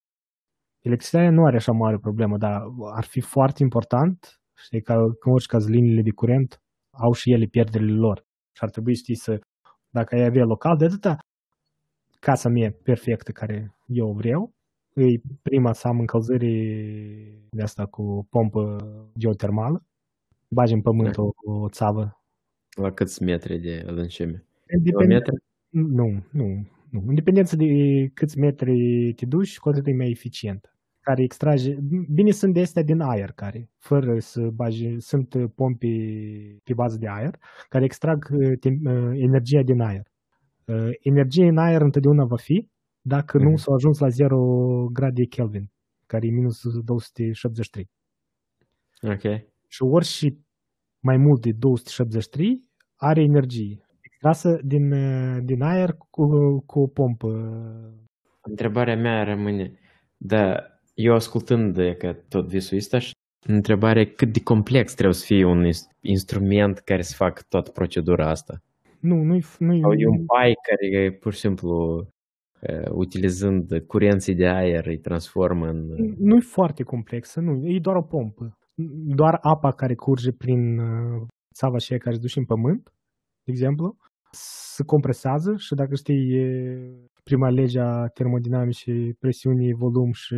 electricitatea 0.81 1.31
nu 1.31 1.45
are 1.45 1.57
așa 1.57 1.73
mare 1.73 1.99
problemă, 1.99 2.37
dar 2.39 2.63
ar 2.95 3.05
fi 3.05 3.21
foarte 3.21 3.63
important, 3.63 4.41
știi, 4.55 4.83
că 4.83 4.93
în 4.93 5.33
orice 5.33 5.47
caz 5.49 5.69
liniile 5.69 6.03
de 6.03 6.11
curent 6.11 6.63
au 6.91 7.13
și 7.13 7.33
ele 7.33 7.47
pierderile 7.47 7.93
lor. 7.93 8.27
Și 8.53 8.63
ar 8.65 8.71
trebui, 8.71 8.95
știi, 8.95 9.15
să, 9.15 9.41
dacă 9.91 10.15
ai 10.15 10.25
avea 10.25 10.45
local, 10.45 10.77
de 10.77 10.85
atâta 10.85 11.19
casa 12.25 12.49
mea 12.49 12.75
perfectă 12.83 13.33
care 13.33 13.75
eu 13.87 14.13
vreau, 14.13 14.55
e 14.95 15.21
prima 15.43 15.73
să 15.73 15.89
am 15.89 15.99
încălzire 15.99 16.53
de 17.51 17.63
asta 17.63 17.87
cu 17.87 18.27
pompă 18.31 18.77
geotermală, 19.19 19.85
bagi 20.49 20.73
în 20.73 20.81
pământ 20.81 21.17
o, 21.17 21.29
o 21.45 21.69
țavă. 21.69 22.21
La 22.77 22.91
câți 22.91 23.23
metri 23.23 23.59
de 23.59 23.85
adâncime? 23.89 24.45
Depinde, 24.67 24.91
Kilometri? 24.91 25.43
nu, 25.69 26.23
nu, 26.31 26.47
nu. 26.91 27.05
În 27.07 27.15
dependență 27.15 27.57
de 27.57 27.67
câți 28.15 28.39
metri 28.39 29.13
te 29.17 29.27
duci, 29.27 29.59
cu 29.59 29.69
atât 29.69 29.87
e 29.87 29.93
mai 29.93 30.11
eficient. 30.11 30.69
Care 31.01 31.23
extrage, 31.23 31.75
bine 32.15 32.31
sunt 32.31 32.55
de 32.55 32.61
astea 32.61 32.83
din 32.83 33.01
aer, 33.01 33.31
care, 33.31 33.71
fără 33.79 34.19
să 34.19 34.41
bagi, 34.41 35.01
sunt 35.01 35.35
pompe 35.55 35.89
pe 36.65 36.75
bază 36.75 36.97
de 36.99 37.07
aer, 37.09 37.39
care 37.69 37.85
extrag 37.85 38.29
uh, 38.33 38.59
tem, 38.59 38.81
uh, 38.85 39.13
energia 39.15 39.63
din 39.63 39.81
aer. 39.81 40.13
Uh, 40.67 40.91
Energia 41.01 41.47
în 41.47 41.59
aer 41.59 41.81
întotdeauna 41.81 42.25
va 42.25 42.37
fi 42.37 42.69
dacă 43.01 43.39
nu 43.39 43.49
Mhm. 43.49 43.57
s-a 43.57 43.73
ajuns 43.75 43.99
la 43.99 44.09
0 44.09 44.89
grade 44.93 45.25
Kelvin, 45.25 45.71
care 46.07 46.27
e 46.27 46.31
minus 46.31 46.63
273. 46.85 47.91
Ok. 49.03 49.23
Și 49.69 49.83
orice 49.83 50.37
mai 51.01 51.17
mult 51.17 51.41
de 51.43 51.53
273 51.53 52.65
are 52.97 53.21
energie 53.23 53.87
extrasă 54.01 54.61
din, 54.65 54.93
uh, 54.93 55.39
din 55.45 55.63
aer 55.63 55.95
cu, 56.11 56.27
cu 56.67 56.81
o 56.81 56.87
pompă. 56.87 57.29
Întrebarea 58.41 58.97
mea 58.97 59.25
rămâne, 59.25 59.79
da, 60.17 60.57
eu 60.95 61.15
ascultând 61.15 61.75
de 61.75 61.95
că 61.95 62.13
tot 62.29 62.47
visul 62.49 62.77
ăsta 62.77 62.99
și 62.99 63.13
întrebarea 63.47 64.03
e 64.03 64.05
cât 64.05 64.33
de 64.33 64.41
complex 64.43 64.93
trebuie 64.95 65.15
să 65.15 65.25
fie 65.25 65.45
un 65.45 65.65
ins- 65.65 65.89
instrument 66.01 66.79
care 66.79 67.03
să 67.03 67.15
facă 67.17 67.43
toată 67.49 67.71
procedura 67.71 68.29
asta. 68.31 68.63
Nu, 69.05 69.23
nu-i, 69.23 69.45
nu-i, 69.59 69.81
Sau 69.81 69.93
e 69.93 70.07
un 70.07 70.25
pai 70.25 70.55
care 70.69 71.13
pur 71.13 71.33
și 71.33 71.39
simplu 71.39 71.97
uh, 72.61 72.91
utilizând 72.91 73.79
curenții 73.87 74.35
de 74.35 74.49
aer 74.49 74.87
îi 74.87 74.99
transformă 74.99 75.67
în... 75.67 75.87
nu-i 76.19 76.41
foarte 76.41 76.83
complexă, 76.83 77.41
nu, 77.41 77.69
e 77.69 77.79
doar 77.81 77.97
o 77.97 78.03
pompă. 78.03 78.59
Doar 79.15 79.39
apa 79.41 79.73
care 79.73 79.95
curge 79.95 80.33
prin 80.33 80.79
uh, 80.79 81.23
țava 81.55 81.75
aceea 81.75 81.99
care 81.99 82.15
se 82.15 82.21
duce 82.21 82.39
în 82.39 82.45
pământ, 82.45 82.93
de 83.45 83.51
exemplu, 83.51 83.97
se 84.31 84.83
compresează 84.85 85.55
și 85.57 85.75
dacă 85.75 85.95
știi 85.95 86.35
e 86.35 86.79
prima 87.25 87.51
lege 87.51 87.81
a 87.81 88.07
termodinamicii, 88.07 89.15
presiune, 89.15 89.75
volum 89.75 90.13
și 90.13 90.37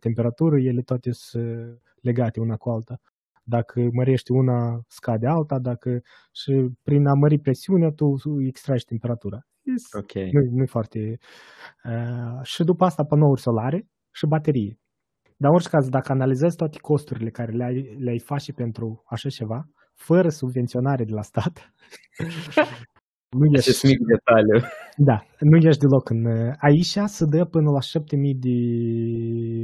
temperatură, 0.00 0.58
ele 0.60 0.82
toate 0.82 1.10
sunt 1.12 1.80
legate 2.00 2.40
una 2.40 2.56
cu 2.56 2.70
alta. 2.70 3.00
Dacă 3.48 3.88
mărești 3.92 4.30
una, 4.32 4.80
scade 4.88 5.26
alta, 5.26 5.58
dacă 5.58 6.00
și 6.32 6.52
prin 6.82 7.06
a 7.06 7.14
mări 7.14 7.38
presiunea, 7.38 7.90
tu 7.90 8.06
extragi 8.46 8.84
temperatura. 8.84 9.38
Yes. 9.62 9.82
Ok. 9.92 10.12
Nu, 10.12 10.40
nu 10.56 10.62
e 10.62 10.66
foarte... 10.66 11.18
Uh, 11.84 12.42
și 12.42 12.64
după 12.64 12.84
asta 12.84 13.04
panouri 13.04 13.40
solare 13.40 13.86
și 14.14 14.26
baterie. 14.26 14.78
Dar 15.36 15.50
în 15.50 15.54
orice 15.54 15.68
caz, 15.68 15.88
dacă 15.88 16.12
analizezi 16.12 16.56
toate 16.56 16.78
costurile 16.80 17.30
care 17.30 17.52
le-ai, 17.52 17.96
le-ai 17.98 18.18
face 18.18 18.52
pentru 18.52 19.02
așa 19.06 19.28
ceva, 19.28 19.68
fără 19.94 20.28
subvenționare 20.28 21.04
de 21.04 21.12
la 21.12 21.22
stat, 21.22 21.72
nu 23.38 23.44
ești, 23.44 23.68
Acest 23.68 23.84
mic 23.84 23.98
detaliu. 23.98 24.68
da, 24.96 25.24
nu 25.40 25.56
ești 25.56 25.80
deloc 25.80 26.10
în... 26.10 26.26
Aici 26.58 26.98
se 27.04 27.24
dă 27.24 27.44
până 27.44 27.70
la 27.70 27.80
7000 27.80 28.34
de 28.34 28.58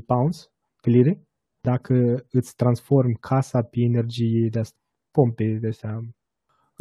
pounds, 0.07 0.51
de 0.83 0.91
lire, 0.91 1.23
dacă 1.63 2.25
îți 2.31 2.55
transformi 2.55 3.15
casa 3.15 3.63
pe 3.63 3.81
energie 3.81 4.49
de 4.51 4.59
asta, 4.59 4.79
pompe 5.11 5.59
de 5.61 5.69
astea, 5.69 6.01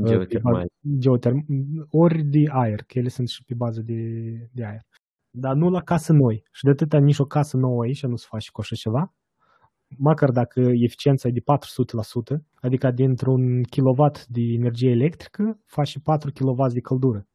Geotermal. 0.04 0.68
geoterm, 0.98 1.46
ori 1.90 2.24
de 2.24 2.44
aer, 2.50 2.84
că 2.84 3.00
ele 3.00 3.10
sunt 3.10 3.28
și 3.28 3.44
pe 3.44 3.54
bază 3.54 3.82
de, 3.82 4.02
de 4.52 4.66
aer. 4.66 4.82
Dar 5.30 5.56
nu 5.56 5.70
la 5.70 5.82
casă 5.82 6.14
noi. 6.14 6.44
Și 6.52 6.64
de 6.64 6.70
atâta 6.70 6.98
nici 6.98 7.20
o 7.20 7.26
casă 7.26 7.58
nouă 7.58 7.82
aici 7.82 8.06
nu 8.06 8.16
se 8.16 8.26
face 8.30 8.50
cu 8.52 8.62
așa 8.62 8.76
ceva. 8.76 9.14
Măcar 9.98 10.32
dacă 10.32 10.60
eficiența 10.60 11.28
e 11.28 11.32
de 11.32 11.44
400%, 12.36 12.38
adică 12.62 12.92
dintr-un 12.92 13.64
kilowatt 13.64 14.26
de 14.26 14.42
energie 14.42 14.90
electrică, 14.90 15.60
faci 15.66 16.00
4 16.00 16.32
kW 16.32 16.68
de 16.74 16.80
căldură. 16.80 17.28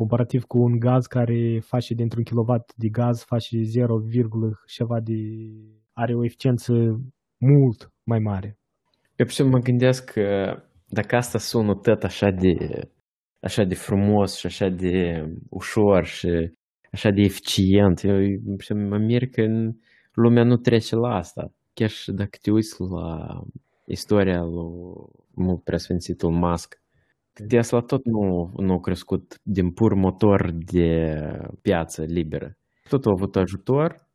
Comparativ 0.00 0.44
cu 0.44 0.58
un 0.58 0.78
gaz 0.78 1.06
care 1.06 1.60
face 1.60 1.94
dintr-un 1.94 2.22
kilowatt 2.22 2.74
de 2.76 2.88
gaz, 2.88 3.22
face 3.22 3.62
0, 3.62 4.02
ceva 4.66 5.00
de... 5.00 5.14
are 5.92 6.14
o 6.14 6.24
eficiență 6.24 6.72
mult 7.38 7.92
mai 8.02 8.18
mare. 8.18 8.58
Eu 9.16 9.24
pur 9.26 9.28
și 9.28 9.34
simplu 9.34 9.56
mă 9.56 9.62
gândesc 9.62 10.10
că 10.10 10.56
dacă 10.86 11.16
asta 11.16 11.38
sună 11.38 11.74
tot 11.74 12.02
așa 12.02 12.30
de, 12.30 12.54
așa 13.40 13.64
de 13.64 13.74
frumos 13.74 14.36
și 14.38 14.46
așa 14.46 14.68
de 14.68 15.24
ușor 15.50 16.04
și 16.04 16.52
așa 16.92 17.10
de 17.10 17.22
eficient, 17.22 18.02
eu 18.02 18.16
pur 18.44 18.60
și 18.60 18.66
simplu 18.66 18.88
mă 18.88 18.98
mir 18.98 19.28
că 19.28 19.40
în- 19.40 19.72
lumea 20.12 20.44
nu 20.44 20.56
trece 20.56 20.96
la 20.96 21.14
asta. 21.14 21.52
Chiar 21.72 21.88
și 21.88 22.12
dacă 22.12 22.38
te 22.42 22.50
uiți 22.50 22.80
la 22.80 23.40
istoria 23.86 24.42
lui 24.42 25.06
mult 25.34 25.62
preasfințitul 25.64 26.30
Musk, 26.30 26.80
Tesla 27.46 27.80
tot 27.80 28.04
nu, 28.04 28.52
nu 28.56 28.72
a 28.72 28.80
crescut 28.80 29.40
din 29.42 29.72
pur 29.72 29.94
motor 29.94 30.52
de 30.72 31.14
piață 31.62 32.02
liberă. 32.02 32.56
Tot 32.88 33.06
a 33.06 33.10
avut 33.10 33.36
ajutor 33.36 34.06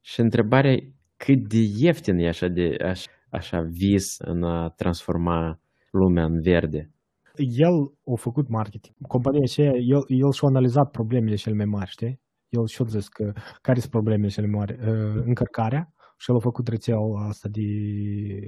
și 0.00 0.20
întrebarea 0.20 0.72
e 0.72 0.92
cât 1.16 1.48
de 1.48 1.58
ieftin 1.78 2.18
e 2.18 2.28
așa, 2.28 2.48
de, 2.48 2.76
așa, 2.84 3.10
așa 3.30 3.60
vis 3.70 4.18
în 4.18 4.42
a 4.42 4.68
transforma 4.68 5.60
lumea 5.90 6.24
în 6.24 6.40
verde. 6.40 6.90
El 7.36 7.74
a 8.12 8.16
făcut 8.16 8.48
marketing. 8.48 8.94
Compania 9.08 9.40
aceea, 9.42 9.72
el, 9.94 10.04
el 10.06 10.32
și-a 10.32 10.48
analizat 10.48 10.90
problemele 10.90 11.34
cele 11.34 11.54
mai 11.54 11.64
mari, 11.64 11.90
știi? 11.90 12.20
El 12.48 12.66
și-a 12.66 12.84
zis 12.88 13.08
că 13.08 13.32
care 13.62 13.78
sunt 13.78 13.90
problemele 13.90 14.28
cele 14.28 14.46
mai 14.46 14.58
mari? 14.58 14.72
Uh, 14.72 15.22
încărcarea 15.24 15.92
și 16.18 16.30
el 16.30 16.36
a 16.36 16.40
făcut 16.40 16.68
rețeaua 16.68 17.26
asta 17.28 17.48
de 17.48 17.66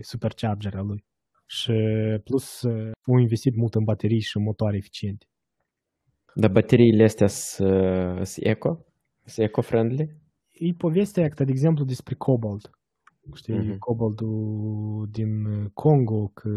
supercharger 0.00 0.74
a 0.74 0.82
lui. 0.82 1.04
Și 1.46 1.72
plus 2.24 2.62
uh, 2.62 2.90
a 3.16 3.20
investit 3.20 3.56
mult 3.56 3.74
în 3.74 3.84
baterii 3.84 4.20
și 4.20 4.36
în 4.36 4.42
motoare 4.42 4.76
eficiente. 4.76 5.26
Dar 6.34 6.50
bateriile 6.50 7.04
astea 7.04 7.26
sunt 7.26 8.26
sunt 8.26 8.46
eco? 8.46 8.84
Sunt 9.24 9.46
eco-friendly? 9.48 10.16
E 10.50 10.72
povestea 10.76 11.24
asta, 11.24 11.44
de 11.44 11.50
exemplu, 11.50 11.84
despre 11.84 12.14
cobalt. 12.14 12.70
Știi, 13.34 13.54
Mhm. 13.54 13.78
cobaltul 13.78 15.08
din 15.10 15.44
Congo, 15.68 16.28
că 16.34 16.48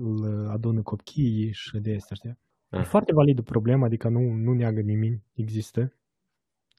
îl 0.00 0.46
adună 0.48 0.82
copiii 0.82 1.52
și 1.52 1.78
de 1.78 1.94
astea, 1.94 2.16
știi? 2.16 2.38
E 2.70 2.78
Ah. 2.78 2.84
foarte 2.84 3.12
validă 3.12 3.42
problema, 3.42 3.84
adică 3.86 4.08
nu, 4.08 4.20
nu 4.20 4.52
neagă 4.52 4.80
nimeni, 4.80 5.22
există. 5.32 5.96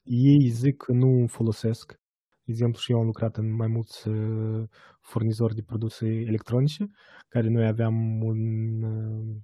Ei 0.04 0.48
zic 0.48 0.76
că 0.76 0.92
nu 0.92 1.26
folosesc. 1.26 2.00
De 2.44 2.52
exemplu, 2.52 2.80
și 2.80 2.92
eu 2.92 2.98
am 2.98 3.04
lucrat 3.06 3.36
în 3.36 3.50
mai 3.54 3.66
mulți 3.66 4.08
uh, 4.08 4.62
furnizori 5.00 5.54
de 5.54 5.62
produse 5.62 6.06
electronice, 6.06 6.90
care 7.28 7.48
noi 7.48 7.66
aveam 7.66 8.22
un... 8.22 8.82
Uh, 8.82 9.36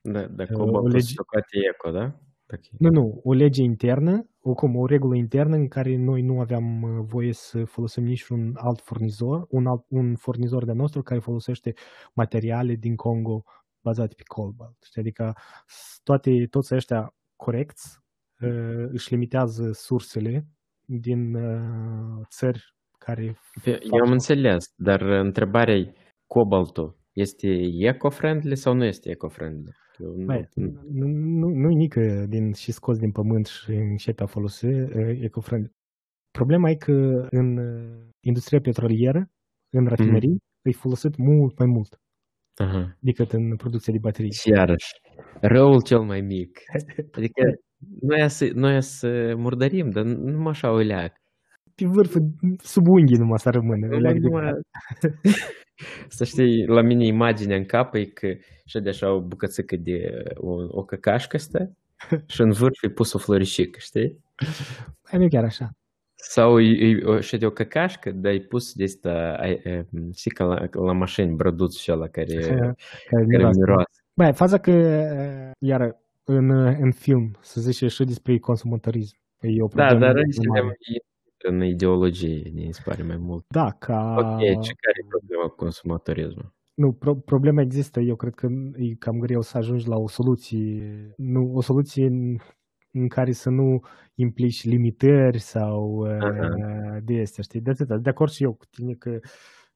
Da, 0.00 0.26
da 0.26 0.44
o 0.52 0.56
cobaltul 0.56 0.90
lege- 0.90 1.04
se 1.06 1.12
scoate 1.12 1.46
eco, 1.74 1.90
da? 1.90 2.20
Ok. 2.52 2.60
nu, 2.78 2.90
nu, 2.90 3.20
o 3.24 3.32
lege 3.32 3.62
internă, 3.62 4.28
o, 4.40 4.54
cum, 4.54 4.76
o 4.76 4.86
regulă 4.86 5.14
internă 5.16 5.56
în 5.56 5.68
care 5.68 5.96
noi 5.96 6.22
nu 6.22 6.40
aveam 6.40 6.82
uh, 6.82 7.04
voie 7.04 7.32
să 7.32 7.64
folosim 7.64 8.04
niciun 8.04 8.52
alt 8.56 8.80
furnizor, 8.80 9.46
un, 9.50 9.66
alt, 9.66 9.84
un 9.88 10.16
furnizor 10.16 10.64
de 10.64 10.72
nostru 10.72 11.02
care 11.02 11.20
folosește 11.20 11.74
materiale 12.14 12.74
din 12.74 12.96
Congo 12.96 13.42
bazate 13.80 14.14
pe 14.16 14.22
cobalt. 14.26 14.76
Știi? 14.84 15.00
Adică 15.00 15.36
s- 15.66 16.00
toate, 16.02 16.46
toți 16.50 16.74
ăștia 16.74 17.14
corecți 17.36 17.98
uh, 18.40 18.88
își 18.90 19.12
limitează 19.12 19.72
sursele 19.72 20.46
din 20.88 21.34
uh, 21.34 22.26
țări 22.30 22.62
care 22.98 23.22
Eu 23.64 24.04
am 24.04 24.10
înțeles, 24.10 24.64
dar 24.76 25.00
întrebarea 25.00 25.74
e 25.74 25.92
cobaltul 26.26 26.96
este 27.12 27.48
eco-friendly 27.90 28.56
sau 28.56 28.74
nu 28.74 28.84
este 28.84 29.10
eco-friendly? 29.10 29.72
Eu 29.98 30.14
nu, 30.16 30.24
Băi, 30.24 30.48
nu, 30.54 31.06
nu, 31.40 31.48
nu 31.48 31.68
nică 31.68 32.26
din, 32.28 32.52
și 32.52 32.72
scos 32.72 32.98
din 32.98 33.10
pământ 33.10 33.46
și 33.46 33.70
începe 33.70 34.22
a 34.22 34.26
folosi 34.26 34.66
uh, 34.66 35.20
eco-friendly. 35.20 35.72
Problema 36.30 36.70
e 36.70 36.74
că 36.74 37.26
în 37.30 37.56
uh, 37.56 38.06
industria 38.20 38.60
petrolieră, 38.60 39.30
în 39.72 39.86
rafinerii, 39.86 40.28
mm. 40.28 40.70
e 40.70 40.72
folosit 40.72 41.16
mult 41.16 41.58
mai 41.58 41.66
mult 41.66 42.00
Aha. 42.54 42.96
decât 43.00 43.32
în 43.32 43.56
producția 43.56 43.92
de 43.92 43.98
baterii. 43.98 44.32
Și 44.32 44.48
iarăși, 44.48 44.90
răul 45.40 45.82
cel 45.82 46.00
mai 46.00 46.20
mic. 46.20 46.58
Adică 47.16 47.42
noi 48.00 48.28
să, 48.28 48.50
noi 48.54 48.82
să 48.82 49.34
murdărim, 49.36 49.90
dar 49.90 50.04
numai 50.04 50.50
așa 50.50 50.70
o 50.70 50.78
leac. 50.78 51.12
Pe 51.74 51.86
vârf, 51.86 52.16
sub 52.62 52.88
unghii 52.88 53.16
numai 53.16 53.38
să 53.38 53.50
rămână. 53.50 53.86
Numai, 53.86 54.18
numai... 54.18 54.52
să 56.08 56.24
știi, 56.24 56.66
la 56.66 56.80
mine 56.80 57.06
imaginea 57.06 57.56
în 57.56 57.64
cap 57.64 57.94
e 57.94 58.04
că 58.04 58.28
și 58.64 58.80
de 58.80 58.88
așa 58.88 59.12
o 59.12 59.20
bucățică 59.20 59.76
de 59.76 60.22
o, 60.34 60.52
o 60.68 60.84
căcașcă 60.84 61.38
stă 61.38 61.76
și 62.26 62.40
în 62.40 62.50
vârf 62.50 62.82
e 62.82 62.88
pus 62.88 63.12
o 63.12 63.18
floricică, 63.18 63.78
știi? 63.82 64.24
Ai 65.02 65.18
nu 65.18 65.28
chiar 65.28 65.44
așa. 65.44 65.70
Sau 66.14 66.60
e, 66.60 66.86
e 66.86 67.04
o, 67.04 67.20
și 67.20 67.36
de 67.36 67.46
o 67.46 67.50
căcașcă, 67.50 68.10
dar 68.10 68.32
e 68.32 68.40
pus 68.40 68.72
de 68.72 68.84
asta, 68.84 69.36
știi 70.14 70.30
că 70.30 70.44
la, 70.44 70.68
la 70.84 70.92
mașini, 70.92 71.34
brăduțul 71.34 71.80
și 71.80 71.92
ăla 71.92 72.08
care, 72.08 72.34
care, 72.34 72.76
care 73.10 73.50
miroase. 73.56 74.02
Băi, 74.14 74.32
faza 74.32 74.58
că, 74.58 74.72
iar 75.58 75.96
în, 76.30 76.50
în 76.80 76.92
film, 76.92 77.36
să 77.40 77.60
zice 77.60 77.86
și 77.86 78.04
despre 78.04 78.38
consumatorism. 78.38 79.16
E 79.40 79.62
o 79.62 79.66
Da, 79.66 79.86
problemă 79.86 80.04
dar 80.04 80.14
mare. 80.14 80.30
suntem 80.30 80.72
în 81.44 81.62
ideologie, 81.64 82.50
mi 82.54 82.68
se 82.72 82.82
pare 82.84 83.02
mai 83.02 83.16
mult. 83.16 83.44
Da, 83.48 83.70
ca... 83.70 84.14
Ok, 84.18 84.38
ce 84.40 84.72
care 84.80 84.98
e 85.04 85.08
problema 85.08 85.48
cu 85.48 85.54
consumatorismul? 85.54 86.54
Nu, 86.74 86.92
pro, 86.92 87.14
problema 87.14 87.60
există. 87.62 88.00
Eu 88.00 88.16
cred 88.16 88.34
că 88.34 88.48
e 88.76 88.94
cam 88.94 89.18
greu 89.18 89.40
să 89.40 89.56
ajungi 89.56 89.88
la 89.88 89.96
o 89.96 90.08
soluție. 90.08 91.12
Nu, 91.16 91.52
o 91.54 91.60
soluție 91.60 92.06
în, 92.06 92.36
în 92.92 93.08
care 93.08 93.32
să 93.32 93.50
nu 93.50 93.80
implici 94.14 94.64
limitări 94.64 95.38
sau 95.38 96.02
Aha. 96.02 96.48
uh, 96.56 97.02
de 97.04 97.20
astea, 97.20 97.42
știi? 97.42 97.60
De 97.60 97.70
atâta. 97.70 97.96
De 97.96 98.08
acord 98.08 98.30
și 98.30 98.42
eu 98.42 98.52
cu 98.52 98.64
tine 98.70 98.92
că 98.92 99.18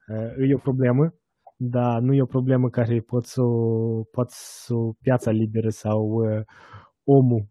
uh, 0.08 0.48
e 0.48 0.54
o 0.54 0.58
problemă, 0.58 1.14
dar 1.64 2.00
nu 2.00 2.14
e 2.14 2.22
o 2.22 2.26
problemă 2.26 2.68
care 2.68 3.00
poți 3.00 3.32
să 3.32 3.42
o, 3.42 4.02
poți 4.02 4.64
să 4.64 4.74
o 4.74 4.92
piața 5.00 5.30
liberă 5.30 5.68
sau 5.68 6.00
uh, 6.02 6.40
omul 7.04 7.46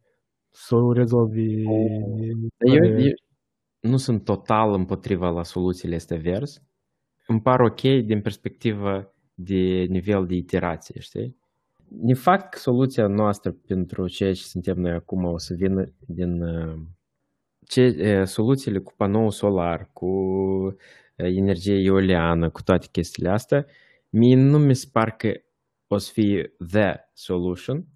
să 0.50 0.76
o 0.76 0.92
rezolvi. 0.94 1.64
Eu, 1.64 2.80
fără- 2.80 3.00
eu 3.00 3.14
nu 3.80 3.98
sunt 3.98 4.24
total 4.24 4.74
împotriva 4.74 5.30
la 5.30 5.44
soluțiile 5.44 5.96
astea 5.96 6.18
verzi. 6.18 6.62
Îmi 7.28 7.42
par 7.42 7.60
ok 7.60 7.82
din 7.82 8.22
perspectivă 8.22 9.14
de 9.34 9.86
nivel 9.90 10.26
de 10.26 10.36
iterație, 10.36 11.00
știi? 11.00 11.38
Ne 11.88 12.14
fac 12.14 12.56
soluția 12.56 13.08
noastră 13.08 13.52
pentru 13.68 14.08
ceea 14.08 14.34
ce 14.34 14.42
suntem 14.44 14.78
noi 14.80 14.92
acum 14.92 15.24
o 15.24 15.38
să 15.38 15.54
vină 15.54 15.84
din 16.08 16.42
uh, 16.42 16.80
ce, 17.68 18.18
uh, 18.20 18.26
soluțiile 18.26 18.80
cu 18.80 18.94
panou 18.98 19.30
solar, 19.30 19.90
cu 19.94 20.06
uh, 20.06 20.74
energie 21.16 21.76
eoliană, 21.76 22.50
cu 22.50 22.62
toate 22.62 22.88
chestiile 22.92 23.30
astea. 23.30 23.66
Mie 24.14 24.36
nu 24.36 24.58
mi 24.58 24.76
se 24.76 24.88
par 24.92 25.16
că 25.16 25.32
o 25.88 25.98
să 25.98 26.12
fie 26.14 26.56
the 26.68 26.96
solution, 27.14 27.88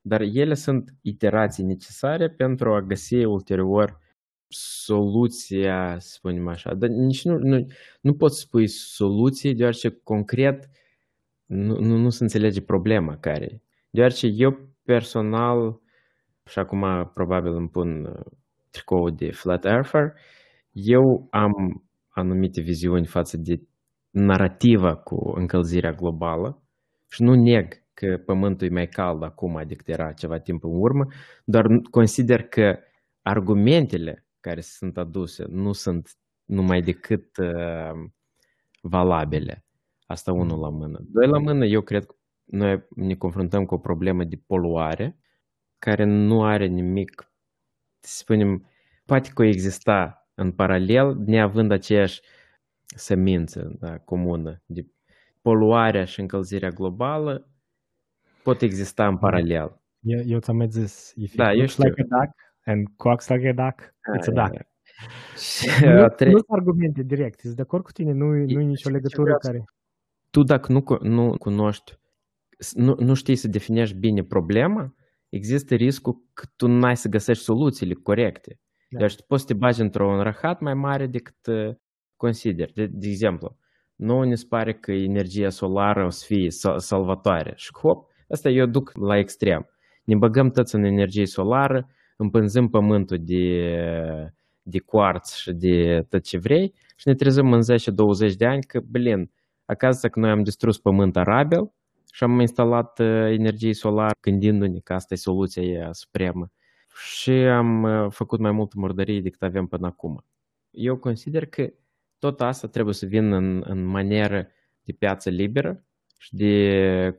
dar 0.00 0.20
ele 0.20 0.54
sunt 0.54 0.94
iterații 1.02 1.64
necesare 1.64 2.30
pentru 2.30 2.74
a 2.74 2.82
găsi 2.82 3.14
ulterior 3.14 3.98
soluția, 4.48 5.98
să 5.98 6.08
spunem 6.12 6.48
așa. 6.48 6.74
Dar 6.74 6.88
nici 6.88 7.24
nu, 7.24 7.38
nu, 7.38 7.66
nu 8.00 8.14
pot 8.14 8.32
spui 8.32 8.66
soluții, 8.66 9.54
deoarece 9.54 9.88
concret 10.02 10.70
nu, 11.46 11.78
nu, 11.78 11.96
nu 11.96 12.10
se 12.10 12.22
înțelege 12.22 12.60
problema 12.60 13.16
care 13.16 13.44
e. 13.44 13.60
Deoarece 13.90 14.26
eu 14.26 14.58
personal, 14.82 15.80
și 16.46 16.58
acum 16.58 17.10
probabil 17.14 17.52
îmi 17.52 17.68
pun 17.68 18.04
uh, 18.04 18.32
tricoul 18.70 19.14
de 19.14 19.30
Flat 19.30 19.64
Earther, 19.64 20.12
eu 20.72 21.28
am 21.30 21.84
anumite 22.08 22.60
viziuni 22.60 23.06
față 23.06 23.36
de 23.36 23.60
narativa 24.10 24.96
cu 24.96 25.32
încălzirea 25.34 25.92
globală 25.92 26.62
și 27.08 27.22
nu 27.22 27.34
neg 27.34 27.82
că 27.94 28.22
pământul 28.24 28.66
e 28.66 28.70
mai 28.70 28.88
cald 28.88 29.22
acum 29.22 29.62
decât 29.66 29.88
era 29.88 30.12
ceva 30.12 30.38
timp 30.38 30.64
în 30.64 30.70
urmă, 30.74 31.06
doar 31.44 31.66
consider 31.90 32.42
că 32.42 32.78
argumentele 33.22 34.26
care 34.40 34.60
sunt 34.60 34.96
aduse 34.98 35.44
nu 35.48 35.72
sunt 35.72 36.18
numai 36.44 36.82
decât 36.82 37.36
uh, 37.36 38.10
valabile. 38.82 39.64
Asta 40.06 40.32
unul 40.32 40.58
la 40.58 40.68
mână. 40.68 40.98
Doi 41.02 41.26
la 41.26 41.38
mână, 41.38 41.64
eu 41.64 41.80
cred 41.80 42.04
că 42.04 42.14
noi 42.44 42.86
ne 42.94 43.14
confruntăm 43.14 43.64
cu 43.64 43.74
o 43.74 43.78
problemă 43.78 44.24
de 44.24 44.42
poluare 44.46 45.18
care 45.78 46.04
nu 46.04 46.44
are 46.44 46.66
nimic, 46.66 47.32
să 48.00 48.16
spunem, 48.16 48.66
poate 49.04 49.30
coexista 49.34 50.28
în 50.34 50.52
paralel, 50.52 51.16
neavând 51.26 51.70
aceeași 51.70 52.20
semință 52.96 53.76
da, 53.78 53.98
comună. 53.98 54.62
De 54.66 54.86
poluarea 55.42 56.04
și 56.04 56.20
încălzirea 56.20 56.70
globală 56.70 57.48
pot 58.42 58.62
exista 58.62 59.06
în 59.06 59.18
paralel. 59.18 59.80
Eu, 60.00 60.20
eu 60.26 60.38
ți-am 60.38 60.56
mai 60.56 60.68
zis, 60.68 61.12
if 61.16 61.34
Da, 61.34 61.44
it 61.44 61.50
eu 61.50 61.56
looks 61.56 61.72
știu. 61.72 61.84
like 61.88 62.00
a 62.00 62.18
duck 62.18 62.34
and 62.64 62.88
quacks 62.96 63.28
like 63.28 63.48
a 63.48 63.52
duck, 63.64 63.80
it's 64.18 64.36
a 64.36 64.40
Aia, 64.40 64.48
duck. 64.48 64.66
Și 65.38 65.66
Nu, 65.84 66.02
a 66.02 66.08
tre- 66.08 66.30
nu 66.30 66.36
sunt 66.36 66.48
argumente 66.50 67.02
direct, 67.02 67.40
sunt 67.40 67.54
de 67.56 67.62
acord 67.62 67.84
cu 67.84 67.92
tine, 67.92 68.12
nu, 68.12 68.24
nu 68.26 68.60
e 68.60 68.64
nicio 68.64 68.88
ce 68.88 68.94
legătură 68.94 69.22
vreau 69.22 69.38
să 69.40 69.50
care... 69.50 69.64
tu 70.30 70.42
dacă 70.42 70.72
nu, 70.72 70.82
cu- 70.82 71.04
nu 71.06 71.36
cunoști, 71.38 71.98
s- 72.58 72.74
nu, 72.74 72.94
nu 72.98 73.14
știi 73.14 73.36
să 73.36 73.48
definești 73.48 73.96
bine 73.96 74.22
problema, 74.24 74.94
există 75.28 75.74
riscul 75.74 76.22
că 76.32 76.44
tu 76.56 76.66
n-ai 76.66 76.96
să 76.96 77.08
găsești 77.08 77.42
soluțiile 77.42 77.94
corecte. 77.94 78.58
Da. 78.90 78.98
Deci 78.98 79.16
tu 79.16 79.22
poți 79.26 79.40
să 79.42 79.46
te 79.46 79.54
bagi 79.54 79.80
într-un 79.80 80.22
rahat 80.22 80.60
mai 80.60 80.74
mare 80.74 81.06
decât 81.06 81.36
uh, 82.20 82.26
consideri. 82.26 82.72
De, 82.72 82.86
de 82.86 83.08
exemplu, 83.08 83.56
nu 83.96 84.22
ne 84.22 84.34
se 84.34 84.46
pare 84.48 84.72
că 84.74 84.92
energia 84.92 85.48
solară 85.48 86.04
o 86.04 86.08
să 86.08 86.24
fie 86.26 86.50
sal- 86.50 86.78
salvatoare. 86.78 87.52
Și 87.56 87.70
hop, 87.82 88.06
asta 88.28 88.48
eu 88.48 88.66
duc 88.66 88.92
la 89.08 89.18
extrem. 89.18 89.68
Ne 90.04 90.16
băgăm 90.16 90.50
toți 90.50 90.74
în 90.74 90.84
energie 90.84 91.26
solară, 91.26 91.88
împânzăm 92.16 92.68
pământul 92.68 93.18
de, 93.20 93.46
de 94.62 94.78
quarț 94.78 95.34
și 95.34 95.52
de 95.52 96.06
tot 96.08 96.22
ce 96.22 96.38
vrei 96.38 96.74
și 96.96 97.08
ne 97.08 97.14
trezim 97.14 97.52
în 97.52 97.60
10-20 97.60 98.36
de 98.36 98.46
ani 98.46 98.62
că, 98.62 98.80
blin, 98.90 99.30
acasă 99.64 100.08
că 100.08 100.20
noi 100.20 100.30
am 100.30 100.42
distrus 100.42 100.78
pământ 100.78 101.16
arabil 101.16 101.72
și 102.12 102.24
am 102.24 102.40
instalat 102.40 102.98
uh, 102.98 103.06
energie 103.38 103.72
solară 103.72 104.14
gândindu-ne 104.20 104.78
că 104.84 104.92
asta 104.92 105.14
e 105.14 105.16
soluția 105.16 105.62
ea 105.62 105.92
supremă 105.92 106.50
și 106.94 107.30
am 107.30 107.82
uh, 107.82 108.06
făcut 108.10 108.40
mai 108.40 108.52
multă 108.52 108.74
murdărie 108.76 109.20
decât 109.20 109.42
avem 109.42 109.66
până 109.66 109.86
acum. 109.86 110.24
Eu 110.70 110.96
consider 110.96 111.46
că 111.46 111.62
tot 112.20 112.40
asta 112.40 112.68
trebuie 112.68 112.94
să 112.94 113.06
vină 113.06 113.36
în, 113.36 113.62
în 113.66 113.84
manieră 113.84 114.48
de 114.84 114.92
piață 114.98 115.30
liberă 115.30 115.84
și 116.18 116.34
de 116.34 116.54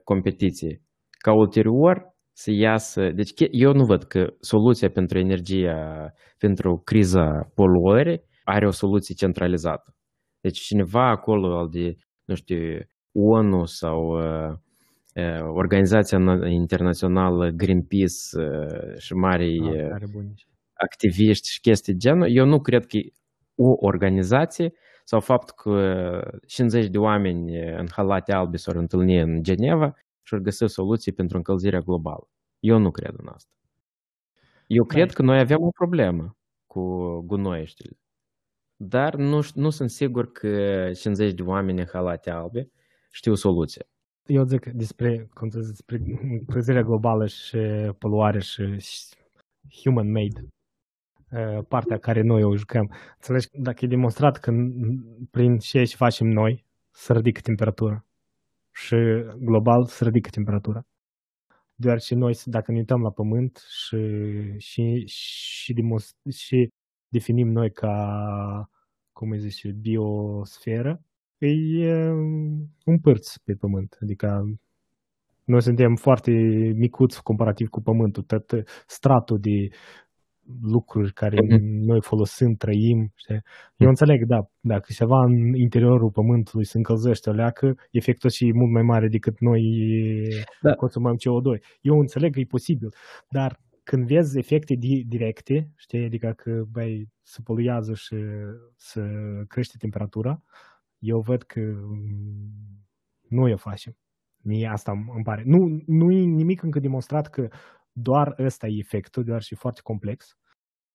competiție. 0.04 0.82
Ca 1.18 1.34
ulterior 1.34 2.10
să 2.34 2.52
iasă... 2.52 3.10
Deci 3.16 3.34
che- 3.34 3.50
eu 3.52 3.74
nu 3.74 3.86
văd 3.86 4.04
că 4.04 4.28
soluția 4.40 4.90
pentru 4.90 5.18
energia, 5.20 6.14
pentru 6.38 6.82
criza 6.86 7.52
poluării 7.56 8.22
are 8.44 8.68
o 8.68 8.72
soluție 8.72 9.16
centralizată. 9.16 9.96
Deci 10.42 10.60
cineva 10.60 11.10
acolo 11.10 11.58
al 11.58 11.70
de, 11.70 11.96
nu 12.26 12.36
știu, 12.36 12.80
ONU 13.14 13.66
sau 13.66 14.00
uh, 14.00 14.54
uh, 15.16 15.42
Organizația 15.54 16.18
Na- 16.18 16.50
Internațională 16.50 17.50
Greenpeace 17.50 18.20
uh, 18.38 18.98
și 18.98 19.14
mari 19.14 19.60
Ah, 19.60 19.74
uh, 19.74 19.90
are 19.94 20.06
buni. 20.14 20.34
activiști 20.74 21.48
și 21.52 21.60
chestii 21.60 21.94
de 21.94 22.00
genul, 22.00 22.28
eu 22.36 22.46
nu 22.46 22.60
cred 22.60 22.86
că 22.86 22.98
e 22.98 23.10
o 23.56 23.70
organizație 23.88 24.74
sau 25.04 25.20
faptul 25.20 25.56
că 25.56 26.40
50 26.48 26.88
de 26.88 26.98
oameni 26.98 27.72
în 27.74 27.88
halate 27.92 28.32
albe 28.32 28.58
s-au 28.58 28.78
întâlnit 28.78 29.22
în 29.22 29.44
Geneva 29.44 29.96
și 30.22 30.34
au 30.34 30.40
găsit 30.40 30.70
soluții 30.70 31.12
pentru 31.12 31.38
încălzirea 31.38 31.80
globală. 31.80 32.30
Eu 32.60 32.78
nu 32.78 32.92
cred 32.92 33.14
în 33.18 33.28
asta. 33.28 33.52
Eu 34.68 34.84
cred 34.84 35.12
că 35.12 35.22
noi 35.22 35.40
avem 35.40 35.62
o 35.62 35.70
problemă 35.70 36.38
cu 36.66 37.20
gunoieștile. 37.22 38.00
Dar 38.76 39.16
nu, 39.16 39.44
ș- 39.44 39.54
nu 39.54 39.70
sunt 39.70 39.90
sigur 39.90 40.32
că 40.32 40.92
50 40.94 41.34
de 41.34 41.42
oameni 41.42 41.80
în 41.80 41.88
halate 41.92 42.30
albe 42.30 42.72
știu 43.12 43.36
soluția. 43.36 43.86
Eu 44.26 44.44
zic 44.44 44.66
despre, 44.66 45.30
cum 45.34 45.50
să 45.50 45.60
zic, 45.60 45.70
despre 45.70 46.02
încălzirea 46.22 46.82
globală 46.82 47.28
și 47.28 47.58
poluare 47.98 48.40
și 48.40 48.80
și 48.80 49.90
human-made, 49.90 50.42
uh, 50.42 50.61
partea 51.68 51.98
care 51.98 52.22
noi 52.22 52.44
o 52.44 52.56
jucăm. 52.56 52.92
Înțelegi, 53.16 53.48
dacă 53.52 53.86
e 53.86 53.88
demonstrat 53.88 54.38
că 54.38 54.52
n- 54.52 55.30
prin 55.32 55.58
ceea 55.58 55.86
ce 55.86 55.96
facem 55.96 56.28
noi 56.28 56.66
se 56.92 57.14
ridică 57.14 57.40
temperatura 57.42 58.06
și 58.72 58.96
global 59.38 59.86
se 59.86 60.04
ridică 60.04 60.30
temperatura. 60.30 60.86
Deoarece 61.76 62.16
noi, 62.16 62.38
dacă 62.46 62.72
ne 62.72 62.78
uităm 62.78 63.02
la 63.02 63.12
pământ 63.12 63.64
și, 63.70 63.98
și, 64.58 65.04
și, 65.06 65.74
demonst- 65.74 66.36
și 66.36 66.70
definim 67.08 67.48
noi 67.48 67.72
ca, 67.72 68.70
cum 69.12 69.30
îi 69.32 69.40
zice, 69.40 69.72
biosferă, 69.72 71.02
e 71.38 72.12
un 72.86 73.00
pârț 73.02 73.38
pe 73.38 73.54
pământ. 73.54 73.98
Adică 74.02 74.44
noi 75.44 75.62
suntem 75.62 75.96
foarte 75.96 76.32
micuți 76.76 77.24
comparativ 77.24 77.68
cu 77.68 77.82
pământul. 77.82 78.24
Tot 78.24 78.64
stratul 78.88 79.40
de 79.40 79.70
lucruri 80.62 81.14
care 81.14 81.38
mm-hmm. 81.38 81.86
noi 81.92 82.02
folosim, 82.02 82.54
trăim. 82.54 83.12
Știi? 83.16 83.42
Eu 83.76 83.88
înțeleg, 83.88 84.26
da, 84.26 84.40
dacă 84.60 84.88
ceva 84.94 85.24
în 85.24 85.54
interiorul 85.54 86.12
pământului 86.12 86.66
se 86.66 86.78
încălzește 86.78 87.30
o 87.30 87.34
leacă, 87.34 87.76
efectul 87.92 88.30
și 88.30 88.48
e 88.48 88.52
mult 88.54 88.72
mai 88.72 88.82
mare 88.82 89.08
decât 89.08 89.40
noi 89.40 89.62
da. 90.62 90.74
consumăm 90.74 91.16
CO2. 91.16 91.62
Eu 91.82 92.00
înțeleg 92.00 92.34
că 92.34 92.40
e 92.40 92.56
posibil, 92.58 92.90
dar 93.30 93.60
când 93.84 94.08
vezi 94.08 94.38
efecte 94.38 94.74
di- 94.76 95.04
directe, 95.08 95.72
știi, 95.76 96.06
adică 96.06 96.34
că 96.36 96.64
băi, 96.72 97.10
se 97.22 97.42
poluează 97.44 97.94
și 97.94 98.16
să 98.76 99.02
crește 99.48 99.76
temperatura, 99.78 100.44
eu 101.00 101.20
văd 101.20 101.42
că 101.44 101.62
nu 103.28 103.42
o 103.42 103.58
facem. 103.58 103.94
Mie 104.44 104.68
asta 104.68 104.92
îmi 104.92 105.24
pare. 105.24 105.44
Nu, 105.46 105.58
nu 105.86 106.12
e 106.12 106.20
nimic 106.20 106.64
încă 106.64 106.80
demonstrat 106.80 107.28
că 107.28 107.48
doar 107.92 108.36
ăsta 108.40 108.68
e 108.68 108.78
efectul, 108.78 109.24
doar 109.24 109.42
și 109.42 109.56
foarte 109.56 109.80
complex, 109.84 110.38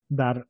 dar 0.07 0.49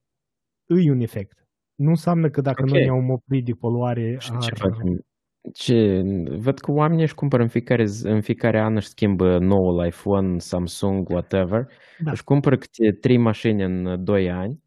îi 0.65 0.91
un 0.91 1.01
efect. 1.01 1.47
Nu 1.75 1.89
înseamnă 1.89 2.31
că 2.31 2.41
dacă 2.41 2.63
okay. 2.63 2.73
noi 2.73 2.85
ne-am 2.85 3.11
oprit 3.11 3.45
de 3.45 3.53
poluare... 3.53 4.17
Și 4.19 4.31
ar... 4.33 4.43
ce 4.43 4.55
facem? 4.55 5.07
Ce? 5.53 6.03
Văd 6.39 6.59
că 6.59 6.71
oamenii 6.71 7.03
își 7.03 7.15
cumpără 7.15 7.43
în 7.43 7.49
fiecare, 7.49 7.85
în 8.03 8.21
fiecare 8.21 8.61
an 8.61 8.77
își 8.77 8.89
schimbă 8.89 9.39
noul 9.39 9.87
iPhone, 9.87 10.39
Samsung, 10.39 11.09
whatever. 11.09 11.69
Da. 11.99 12.11
Își 12.11 12.25
cumpără 12.25 12.57
câte 12.57 12.93
trei 12.93 13.17
mașini 13.17 13.63
în 13.63 14.05
2 14.05 14.31
ani. 14.31 14.65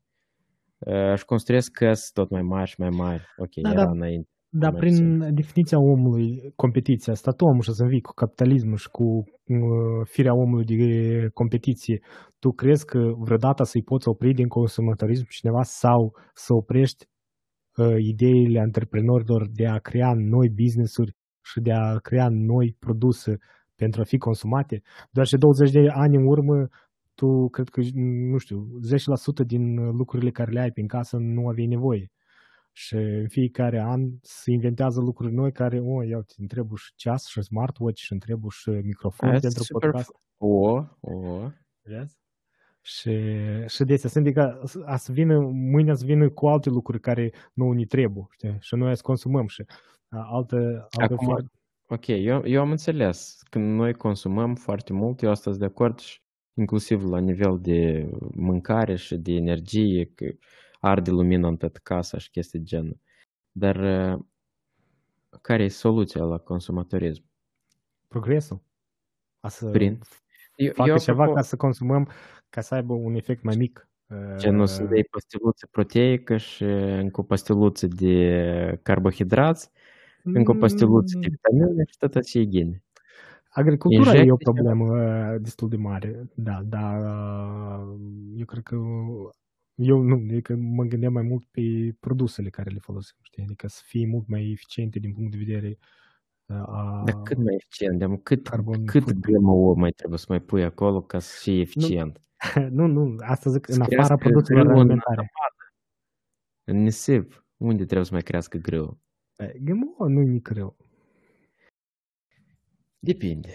Își 1.13 1.25
construiesc 1.25 1.71
căs 1.71 2.11
tot 2.11 2.29
mai 2.29 2.41
mari 2.41 2.69
și 2.69 2.79
mai 2.79 2.89
mari. 2.89 3.23
Ok, 3.37 3.53
da, 3.61 3.69
era 3.69 3.83
da. 3.83 3.89
înainte. 3.89 4.29
Dar 4.51 4.73
prin 4.73 5.19
definiția 5.33 5.79
omului, 5.79 6.53
competiția, 6.55 7.13
statul 7.13 7.47
omul 7.47 7.61
și 7.61 7.73
să 7.73 7.85
vii 7.85 8.01
cu 8.01 8.13
capitalismul 8.13 8.77
și 8.77 8.89
cu 8.89 9.03
uh, 9.03 10.01
firea 10.03 10.35
omului 10.35 10.65
de 10.65 11.29
competiție, 11.33 12.01
tu 12.39 12.51
crezi 12.51 12.85
că 12.85 12.99
vreodată 13.17 13.63
să-i 13.63 13.83
poți 13.83 14.07
opri 14.07 14.33
din 14.33 14.47
consumatorism 14.47 15.25
cineva 15.29 15.63
sau 15.63 16.15
să 16.33 16.53
oprești 16.53 17.05
uh, 17.77 17.95
ideile 17.97 18.59
antreprenorilor 18.59 19.49
de 19.53 19.67
a 19.67 19.77
crea 19.77 20.13
noi 20.15 20.49
business-uri 20.49 21.15
și 21.43 21.59
de 21.59 21.71
a 21.71 21.97
crea 21.97 22.27
noi 22.29 22.75
produse 22.79 23.37
pentru 23.75 24.01
a 24.01 24.03
fi 24.03 24.17
consumate? 24.17 24.81
Doar 25.11 25.25
și 25.25 25.37
20 25.37 25.71
de 25.71 25.79
ani 25.89 26.15
în 26.15 26.25
urmă, 26.25 26.67
tu 27.15 27.47
cred 27.49 27.69
că, 27.69 27.81
nu 28.31 28.37
știu, 28.37 28.67
10% 29.43 29.45
din 29.45 29.75
lucrurile 29.75 30.31
care 30.31 30.51
le 30.51 30.59
ai 30.59 30.71
prin 30.71 30.87
casă 30.87 31.17
nu 31.17 31.47
aveai 31.47 31.67
nevoie 31.67 32.11
și 32.81 32.95
în 32.95 33.27
fiecare 33.27 33.79
an 33.79 34.09
se 34.21 34.51
inventează 34.51 34.99
lucruri 34.99 35.33
noi 35.33 35.51
care, 35.51 35.79
o, 35.79 35.95
oh, 35.95 36.07
iau, 36.07 36.25
îmi 36.37 36.47
trebuie 36.47 36.77
și 36.77 36.93
ceas 36.95 37.27
și 37.27 37.41
smartwatch 37.41 38.01
și 38.01 38.11
îmi 38.11 38.21
trebuie 38.21 38.49
și 38.49 38.69
microfon 38.69 39.29
That's 39.29 39.41
pentru 39.41 39.63
podcast. 39.71 40.11
O, 40.37 40.83
o. 40.99 41.51
Vezi? 41.81 42.17
Și, 42.81 43.11
și 43.67 43.83
de 43.83 43.93
asta, 43.93 44.19
adică 44.19 44.63
a 44.85 44.95
să 44.95 45.11
vină, 45.11 45.39
mâine 45.39 45.95
să 45.95 46.05
vină 46.05 46.29
cu 46.29 46.47
alte 46.47 46.69
lucruri 46.69 46.99
care 46.99 47.33
nu 47.53 47.71
ni 47.71 47.85
trebuie, 47.85 48.27
știi? 48.31 48.57
Și 48.59 48.75
noi 48.75 48.95
să 48.95 49.01
consumăm 49.01 49.47
și 49.47 49.65
altă, 50.09 50.87
altă 50.89 51.13
Acum, 51.13 51.25
foarte... 51.25 51.51
Ok, 51.87 52.07
eu, 52.07 52.41
eu 52.45 52.61
am 52.61 52.71
înțeles. 52.71 53.41
Când 53.49 53.75
noi 53.75 53.93
consumăm 53.93 54.55
foarte 54.55 54.93
mult, 54.93 55.21
eu 55.21 55.29
asta 55.29 55.49
sunt 55.49 55.59
de 55.59 55.65
acord 55.65 55.99
și 55.99 56.21
inclusiv 56.53 57.03
la 57.03 57.19
nivel 57.19 57.59
de 57.61 58.09
mâncare 58.35 58.95
și 58.95 59.15
de 59.15 59.31
energie, 59.31 60.11
că 60.15 60.25
arde 60.79 61.11
lumina 61.11 61.47
în 61.47 61.57
toată 61.57 61.79
casa 61.83 62.17
și 62.17 62.29
chestii 62.29 62.59
de 62.59 62.65
genul. 62.65 62.99
Dar 63.51 63.75
uh, 63.75 64.19
care 65.41 65.63
e 65.63 65.67
soluția 65.67 66.23
la 66.23 66.37
consumatorism? 66.37 67.23
Progresul. 68.07 68.61
A 69.39 69.49
să 69.49 69.69
Prin? 69.69 69.99
Eu, 70.55 70.71
facă 70.73 70.89
eu 70.89 70.97
ceva 70.97 71.21
apropo... 71.21 71.33
ca 71.33 71.41
să 71.41 71.55
consumăm, 71.55 72.09
ca 72.49 72.61
să 72.61 72.75
aibă 72.75 72.93
un 72.93 73.15
efect 73.15 73.43
mai 73.43 73.55
mic. 73.55 73.89
Ce 74.39 74.49
nu 74.49 74.65
să 74.65 74.83
dai 74.83 75.07
pastiluță 75.11 75.67
proteică 75.71 76.37
și 76.37 76.63
încă 76.63 77.21
o 77.21 77.23
pastiluță 77.23 77.87
de 77.87 78.79
carbohidrați, 78.83 79.69
mm. 80.23 80.35
încă 80.35 80.51
o 80.51 80.53
pastiluță 80.53 81.17
de 81.19 81.27
vitamine 81.29 81.83
și 81.87 81.97
tot 81.97 82.23
ce 82.23 82.39
e 82.39 82.47
gine. 82.47 82.83
Agricultura 83.49 84.09
Injecte 84.09 84.27
e 84.27 84.31
o 84.31 84.35
problemă 84.35 84.85
ceva. 84.85 85.37
destul 85.37 85.69
de 85.69 85.75
mare, 85.75 86.29
da, 86.35 86.61
dar 86.65 87.01
eu 88.35 88.45
cred 88.45 88.63
că 88.63 88.75
eu 89.81 90.01
nu, 90.01 90.15
adică 90.15 90.55
mă 90.55 90.83
gândeam 90.83 91.13
mai 91.13 91.23
mult 91.23 91.45
pe 91.51 91.61
produsele 91.99 92.49
care 92.49 92.69
le 92.69 92.79
folosim, 92.79 93.17
știi? 93.21 93.43
Adică 93.43 93.67
să 93.67 93.81
fie 93.85 94.07
mult 94.07 94.27
mai 94.27 94.51
eficiente 94.51 94.99
din 94.99 95.13
punct 95.13 95.31
de 95.31 95.37
vedere 95.37 95.77
a... 96.45 97.01
Dar 97.05 97.21
cât 97.21 97.37
mai 97.37 97.55
eficient? 97.55 97.99
De 97.99 98.19
cât, 98.23 98.47
carbon 98.47 98.85
cât 98.85 99.11
GMO 99.11 99.73
mai 99.73 99.91
trebuie 99.91 100.19
să 100.19 100.25
mai 100.29 100.41
pui 100.41 100.63
acolo 100.63 101.01
ca 101.01 101.19
să 101.19 101.39
fie 101.41 101.59
eficient? 101.59 102.21
Nu, 102.55 102.87
nu, 102.87 103.03
nu 103.03 103.15
asta 103.19 103.49
zic 103.49 103.67
în 103.67 103.81
afara 103.81 104.15
produselor 104.15 104.67
alimentare. 104.67 105.31
În 106.63 106.77
nisip, 106.77 107.45
unde 107.57 107.83
trebuie 107.83 108.05
să 108.05 108.13
mai 108.13 108.21
crească 108.21 108.57
greu? 108.57 108.99
GMO 109.59 110.07
nu 110.07 110.21
e 110.21 110.39
greu. 110.39 110.77
Depinde. 112.99 113.49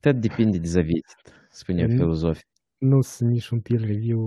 Tot 0.00 0.16
depinde 0.16 0.58
de 0.58 0.68
zavit, 0.68 1.06
spunea 1.50 1.86
filozofii 1.88 2.51
nu 2.82 3.00
sunt 3.00 3.30
niciun 3.30 3.60
peer 3.60 3.80
review 3.80 4.22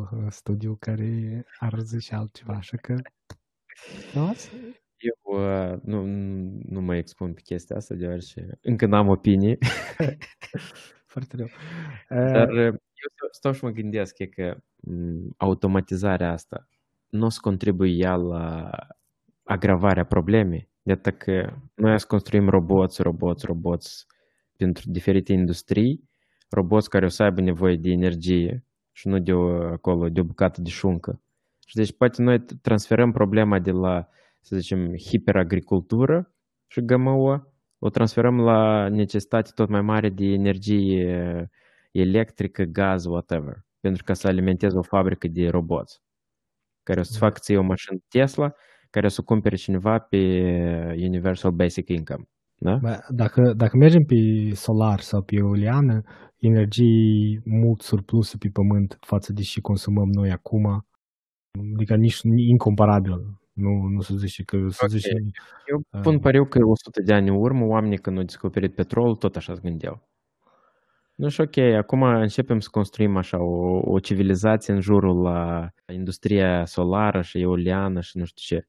uh, 0.00 0.26
studiu 0.28 0.76
care 0.80 1.44
ar 1.58 1.78
zice 1.78 2.14
altceva, 2.14 2.54
așa 2.54 2.76
că... 2.76 2.94
Nu? 4.14 4.34
Eu 4.96 5.40
uh, 5.40 5.78
nu, 5.82 6.04
nu 6.68 6.80
mă 6.80 6.96
expun 6.96 7.34
pe 7.34 7.40
chestia 7.40 7.76
asta, 7.76 7.94
deoarece 7.94 8.58
încă 8.60 8.86
n-am 8.86 9.08
opinie. 9.08 9.58
Foarte 11.12 11.36
rău. 11.36 11.46
Dar 12.08 12.48
uh, 12.48 12.64
eu 12.64 13.28
stau 13.30 13.52
și 13.52 13.64
mă 13.64 13.70
gândesc 13.70 14.14
că 14.30 14.56
mm, 14.76 15.34
automatizarea 15.36 16.32
asta 16.32 16.68
nu 17.08 17.24
o 17.24 17.28
să 17.28 17.38
contribuie 17.42 18.08
la 18.08 18.70
agravarea 19.42 20.04
problemei. 20.04 20.68
De 20.82 20.92
atât 20.92 21.18
că 21.18 21.56
noi 21.74 22.00
să 22.00 22.06
construim 22.06 22.48
roboți, 22.48 23.02
roboți, 23.02 23.46
roboți 23.46 24.06
pentru 24.56 24.90
diferite 24.90 25.32
industrii 25.32 26.08
roboți 26.48 26.90
care 26.90 27.04
o 27.04 27.08
să 27.08 27.22
aibă 27.22 27.40
nevoie 27.40 27.76
de 27.76 27.90
energie 27.90 28.64
și 28.92 29.08
nu 29.08 29.18
de 29.18 29.32
o, 29.32 29.48
acolo, 29.62 30.08
de 30.08 30.20
o 30.20 30.24
bucată 30.24 30.60
de 30.60 30.70
șuncă. 30.70 31.20
Și 31.66 31.74
deci 31.74 31.92
poate 31.92 32.22
noi 32.22 32.44
transferăm 32.62 33.12
problema 33.12 33.58
de 33.58 33.70
la, 33.70 34.08
să 34.40 34.56
zicem, 34.56 34.96
hiperagricultură 34.96 36.32
și 36.66 36.84
GMO, 36.84 37.42
o 37.78 37.88
transferăm 37.90 38.40
la 38.40 38.88
necesitate 38.88 39.50
tot 39.54 39.68
mai 39.68 39.82
mare 39.82 40.08
de 40.08 40.24
energie 40.24 41.50
electrică, 41.90 42.62
gaz, 42.62 43.04
whatever, 43.04 43.64
pentru 43.80 44.02
ca 44.04 44.14
să 44.14 44.26
alimenteze 44.26 44.78
o 44.78 44.82
fabrică 44.82 45.28
de 45.28 45.48
roboți 45.48 46.02
care 46.88 47.00
o 47.00 47.02
să 47.02 47.18
facă 47.18 47.38
ție 47.40 47.58
o 47.58 47.62
mașină 47.62 47.98
Tesla, 48.08 48.54
care 48.90 49.06
o 49.06 49.08
să 49.08 49.22
cumpere 49.22 49.56
cineva 49.56 49.98
pe 49.98 50.16
Universal 50.96 51.50
Basic 51.50 51.88
Income. 51.88 52.28
Da? 52.58 52.74
Bă, 52.74 52.98
dacă, 53.08 53.52
dacă 53.56 53.76
mergem 53.76 54.02
pe 54.02 54.50
solar 54.54 55.00
sau 55.00 55.22
pe 55.22 55.36
eoliană, 55.36 56.02
energii 56.38 57.40
mult 57.44 57.80
surpluse 57.80 58.36
pe 58.38 58.48
pământ 58.52 58.98
față 59.00 59.32
de 59.32 59.42
ce 59.42 59.60
consumăm 59.60 60.08
noi 60.08 60.30
acum, 60.30 60.86
adică 61.74 61.94
nici 61.96 62.20
incomparabil. 62.22 63.38
Nu, 63.52 63.70
nu 63.70 64.00
se 64.00 64.14
zice 64.16 64.42
că 64.42 64.56
se 64.56 64.84
okay. 64.84 64.98
zice... 64.98 65.10
Eu 65.70 65.82
uh, 65.90 66.00
pun 66.00 66.18
pariu 66.18 66.44
că 66.44 66.58
100 66.64 67.02
de 67.02 67.12
ani 67.12 67.28
în 67.28 67.34
urmă, 67.34 67.64
oamenii 67.64 67.98
când 67.98 68.16
au 68.16 68.22
descoperit 68.22 68.74
petrol, 68.74 69.16
tot 69.16 69.36
așa 69.36 69.54
se 69.54 69.60
gândeau. 69.62 70.08
Nu 71.14 71.28
știu, 71.28 71.44
ok, 71.44 71.56
acum 71.56 72.02
începem 72.02 72.58
să 72.60 72.68
construim 72.70 73.16
așa 73.16 73.42
o, 73.42 73.80
o 73.92 73.98
civilizație 73.98 74.74
în 74.74 74.80
jurul 74.80 75.22
la 75.22 75.68
industria 75.92 76.64
solară 76.64 77.22
și 77.22 77.40
eoliană 77.40 78.00
și 78.00 78.18
nu 78.18 78.24
știu 78.24 78.56
ce. 78.56 78.66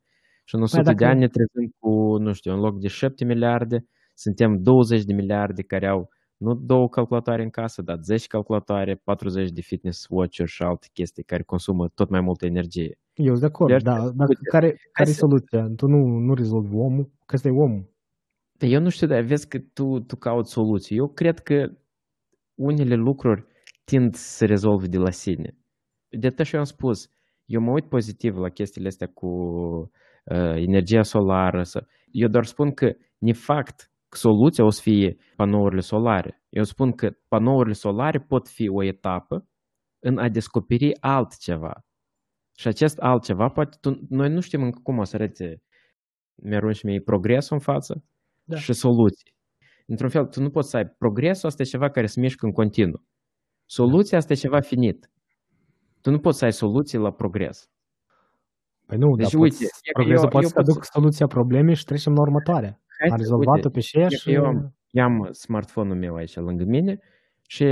Și 0.49 0.55
în 0.55 0.61
100 0.61 0.75
păi 0.75 0.93
dacă... 0.93 1.03
de 1.03 1.09
ani 1.09 1.19
ne 1.19 1.27
trezim 1.27 1.75
cu, 1.79 2.17
nu 2.17 2.33
știu, 2.33 2.53
în 2.53 2.59
loc 2.59 2.79
de 2.79 2.87
7 2.87 3.25
miliarde, 3.25 3.85
suntem 4.13 4.61
20 4.61 5.03
de 5.03 5.13
miliarde 5.13 5.61
care 5.61 5.87
au 5.87 6.09
nu 6.37 6.53
două 6.53 6.89
calculatoare 6.89 7.43
în 7.43 7.49
casă, 7.49 7.81
dar 7.81 7.97
10 8.01 8.27
calculatoare, 8.27 8.95
40 8.95 9.51
de 9.51 9.61
fitness 9.61 10.05
watch-uri 10.09 10.49
și 10.49 10.63
alte 10.63 10.87
chestii 10.93 11.23
care 11.23 11.43
consumă 11.43 11.87
tot 11.87 12.09
mai 12.09 12.21
multă 12.21 12.45
energie. 12.45 12.99
Eu 13.13 13.25
sunt 13.25 13.39
de 13.39 13.45
acord, 13.45 13.71
deci, 13.71 13.81
da. 13.81 14.09
Dar 14.15 14.27
care, 14.51 14.77
care 14.91 15.09
e 15.09 15.13
soluția? 15.13 15.67
Tu 15.75 15.87
nu, 15.87 15.97
nu 16.05 16.33
rezolvi 16.33 16.75
omul, 16.75 17.11
că 17.25 17.35
ăsta 17.35 17.47
e 17.47 17.51
omul. 17.51 17.93
Eu 18.59 18.81
nu 18.81 18.89
știu, 18.89 19.07
dar 19.07 19.21
vezi 19.21 19.47
că 19.47 19.59
tu, 19.73 19.99
tu 19.99 20.15
cauți 20.15 20.51
soluții. 20.51 20.97
Eu 20.97 21.07
cred 21.07 21.39
că 21.39 21.71
unele 22.55 22.95
lucruri 22.95 23.45
tind 23.83 24.15
să 24.15 24.45
rezolve 24.45 24.87
de 24.87 24.97
la 24.97 25.11
sine. 25.11 25.57
De 26.09 26.27
atât 26.27 26.45
și 26.45 26.53
eu 26.53 26.59
am 26.59 26.65
spus, 26.65 27.09
eu 27.45 27.61
mă 27.61 27.71
uit 27.71 27.85
pozitiv 27.85 28.37
la 28.37 28.49
chestiile 28.49 28.87
astea 28.87 29.07
cu 29.07 29.27
uh, 29.27 29.87
energia 30.55 31.01
solară. 31.01 31.61
Eu 32.11 32.27
doar 32.27 32.45
spun 32.45 32.73
că, 32.73 32.91
ne 33.17 33.33
fapt, 33.33 33.91
soluția 34.09 34.65
o 34.65 34.69
să 34.69 34.81
fie 34.81 35.17
panourile 35.35 35.81
solare. 35.81 36.43
Eu 36.49 36.63
spun 36.63 36.91
că 36.91 37.09
panourile 37.27 37.73
solare 37.73 38.19
pot 38.19 38.47
fi 38.47 38.69
o 38.69 38.83
etapă 38.83 39.47
în 39.99 40.17
a 40.17 40.29
descoperi 40.29 40.91
altceva. 40.99 41.85
Și 42.57 42.67
acest 42.67 42.97
altceva, 42.97 43.47
poate 43.47 43.77
tu, 43.81 43.99
noi 44.09 44.29
nu 44.29 44.39
știm 44.39 44.63
încă 44.63 44.79
cum 44.83 44.97
o 44.97 45.03
să 45.03 45.15
arate 45.15 45.61
mi-arunci 46.35 46.83
mie 46.83 47.01
progresul 47.01 47.55
în 47.55 47.61
față 47.61 48.03
Da. 48.43 48.57
și 48.57 48.73
soluții. 48.73 49.33
Într-un 49.87 50.09
fel, 50.09 50.25
tu 50.25 50.41
nu 50.41 50.49
poți 50.49 50.69
să 50.69 50.77
ai 50.77 50.85
progresul, 50.85 51.49
asta 51.49 51.61
e 51.61 51.65
ceva 51.65 51.89
care 51.89 52.05
se 52.05 52.19
mișcă 52.19 52.45
în 52.45 52.51
continuu. 52.51 53.03
Soluția 53.65 54.17
asta 54.17 54.33
e 54.33 54.35
ceva 54.35 54.59
finit. 54.59 55.11
Tu 56.01 56.11
nu 56.11 56.19
poți 56.19 56.37
să 56.37 56.45
ai 56.45 56.51
soluții 56.51 56.97
la 56.97 57.11
progres. 57.11 57.69
Păi 58.89 58.97
nu, 58.97 59.15
Deci, 59.15 59.31
dar 59.31 59.41
uite, 59.41 59.55
poți, 59.55 59.63
e 59.63 59.91
că 59.91 59.99
progresul 59.99 60.23
eu- 60.23 60.29
poate 60.29 60.45
eu 60.45 60.49
să 60.51 60.55
pot 60.55 60.67
aduc 60.67 60.85
soluția 60.85 61.27
problemei 61.27 61.75
și 61.75 61.83
trecem 61.85 62.13
la 62.13 62.21
următoarea. 62.21 62.69
Hai 62.99 63.07
Am 63.09 63.15
să- 63.15 63.21
rezolvat-o 63.21 63.51
uite, 63.55 63.69
pe 63.69 63.79
și 63.79 63.97
ea 63.97 64.05
e 64.05 64.15
și... 64.15 64.23
că 64.23 64.31
eu 64.31 64.45
am, 64.45 64.75
eu 64.91 65.03
am 65.03 65.27
smartphone-ul 65.31 65.97
meu 65.97 66.15
aici 66.15 66.35
lângă 66.35 66.63
mine 66.63 66.99
și 67.47 67.63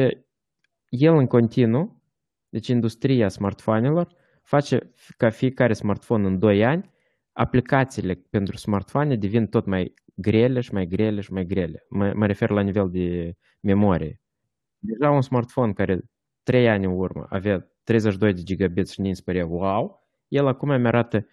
el 0.90 1.14
în 1.16 1.26
continuu, 1.26 2.02
deci 2.50 2.68
industria 2.68 3.28
smartphone-elor, 3.28 4.08
face 4.42 4.94
ca 5.18 5.30
fiecare 5.30 5.74
smartphone 5.74 6.28
în 6.28 6.40
2 6.40 6.66
ani, 6.66 6.90
aplicațiile 7.32 8.14
pentru 8.30 8.58
smartphone 8.58 9.16
devin 9.16 9.48
tot 9.48 9.66
mai 9.66 9.94
grele 10.16 10.60
și 10.60 10.74
mai 10.74 10.86
grele 10.88 11.22
și 11.22 11.34
mai 11.34 11.46
grele. 11.46 11.86
Mă, 11.90 12.12
mă 12.16 12.26
refer 12.26 12.50
la 12.50 12.62
nivel 12.62 12.90
de 12.90 13.34
memorie. 13.60 14.22
Deja 14.80 15.12
un 15.12 15.22
smartphone 15.22 15.74
care 15.74 16.00
3 16.44 16.70
ani 16.70 16.86
în 16.86 16.92
urmă 16.98 17.26
avea 17.30 17.68
32 17.84 18.34
de 18.34 18.44
gigabit 18.44 18.90
și 18.90 19.02
nici 19.02 19.22
părea 19.24 19.46
wow, 19.46 20.07
el 20.28 20.48
acum 20.48 20.70
mi 20.82 20.88
arată 20.88 21.26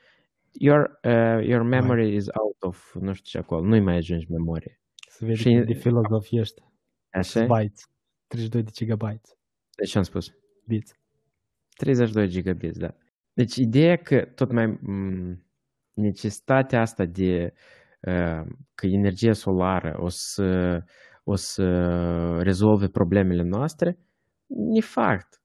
your, 0.53 0.99
uh, 1.05 1.47
your 1.47 1.63
memory 1.63 2.15
is 2.15 2.27
out 2.29 2.63
of 2.63 2.95
nu 2.95 3.13
știu 3.13 3.31
ce 3.31 3.39
acolo, 3.39 3.67
nu-i 3.67 3.81
mai 3.81 3.97
ajungi 3.97 4.31
memorie. 4.31 4.81
Să 5.09 5.25
vede 5.25 5.37
și- 5.37 5.55
cât 5.55 5.67
de 5.67 5.73
filozofie 5.73 6.41
ești. 6.41 6.63
Așa? 7.11 7.41
Bytes. 7.45 7.83
32 8.27 8.63
de 8.63 8.71
gigabytes. 8.73 9.37
Deci 9.77 9.91
ce 9.91 9.99
am 9.99 10.05
spus? 10.05 10.33
Bits. 10.67 10.99
32 11.77 12.29
gigabit, 12.29 12.77
da. 12.77 12.95
Deci 13.33 13.57
ideea 13.57 13.97
că 13.97 14.29
tot 14.35 14.53
mai 14.53 14.67
m, 14.67 15.45
necesitatea 15.95 16.81
asta 16.81 17.05
de 17.05 17.53
uh, 18.01 18.47
că 18.75 18.87
energia 18.87 19.33
solară 19.33 19.97
o 20.01 20.09
să, 20.09 20.81
o 21.25 21.35
să 21.35 21.65
rezolve 22.43 22.89
problemele 22.89 23.43
noastre, 23.43 23.99
e 24.75 24.81
fapt. 24.81 25.41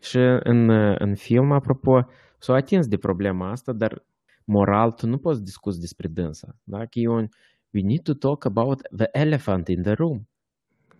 Și 0.00 0.18
în, 0.42 0.68
în 0.98 1.14
film, 1.14 1.52
apropo, 1.52 2.06
s-au 2.38 2.54
atins 2.54 2.86
de 2.86 2.96
problema 2.96 3.50
asta, 3.50 3.72
dar 3.72 4.04
moral 4.44 4.92
tu 4.92 5.06
nu 5.06 5.18
poți 5.18 5.42
discuți 5.42 5.80
despre 5.80 6.08
dânsa. 6.08 6.56
Da? 6.62 6.78
Că 6.78 6.98
e 6.98 7.08
un, 7.08 7.28
we 7.70 7.82
need 7.82 8.02
to 8.02 8.14
talk 8.14 8.44
about 8.44 8.80
the 8.96 9.06
elephant 9.12 9.68
in 9.68 9.82
the 9.82 9.92
room. 9.92 10.28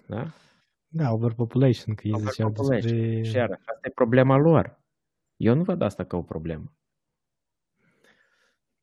Da? 0.07 0.33
Da, 0.89 1.13
overpopulation, 1.13 1.95
că 1.95 2.09
ei 2.09 2.15
ziceau 2.19 2.49
Overpopulation. 2.49 2.99
despre... 3.01 3.23
Și 3.23 3.37
iarăși, 3.37 3.61
asta 3.61 3.89
e 3.89 3.91
problema 3.91 4.37
lor. 4.37 4.81
Eu 5.37 5.55
nu 5.55 5.63
văd 5.63 5.83
asta 5.83 6.05
ca 6.05 6.17
o 6.17 6.23
problemă. 6.23 6.73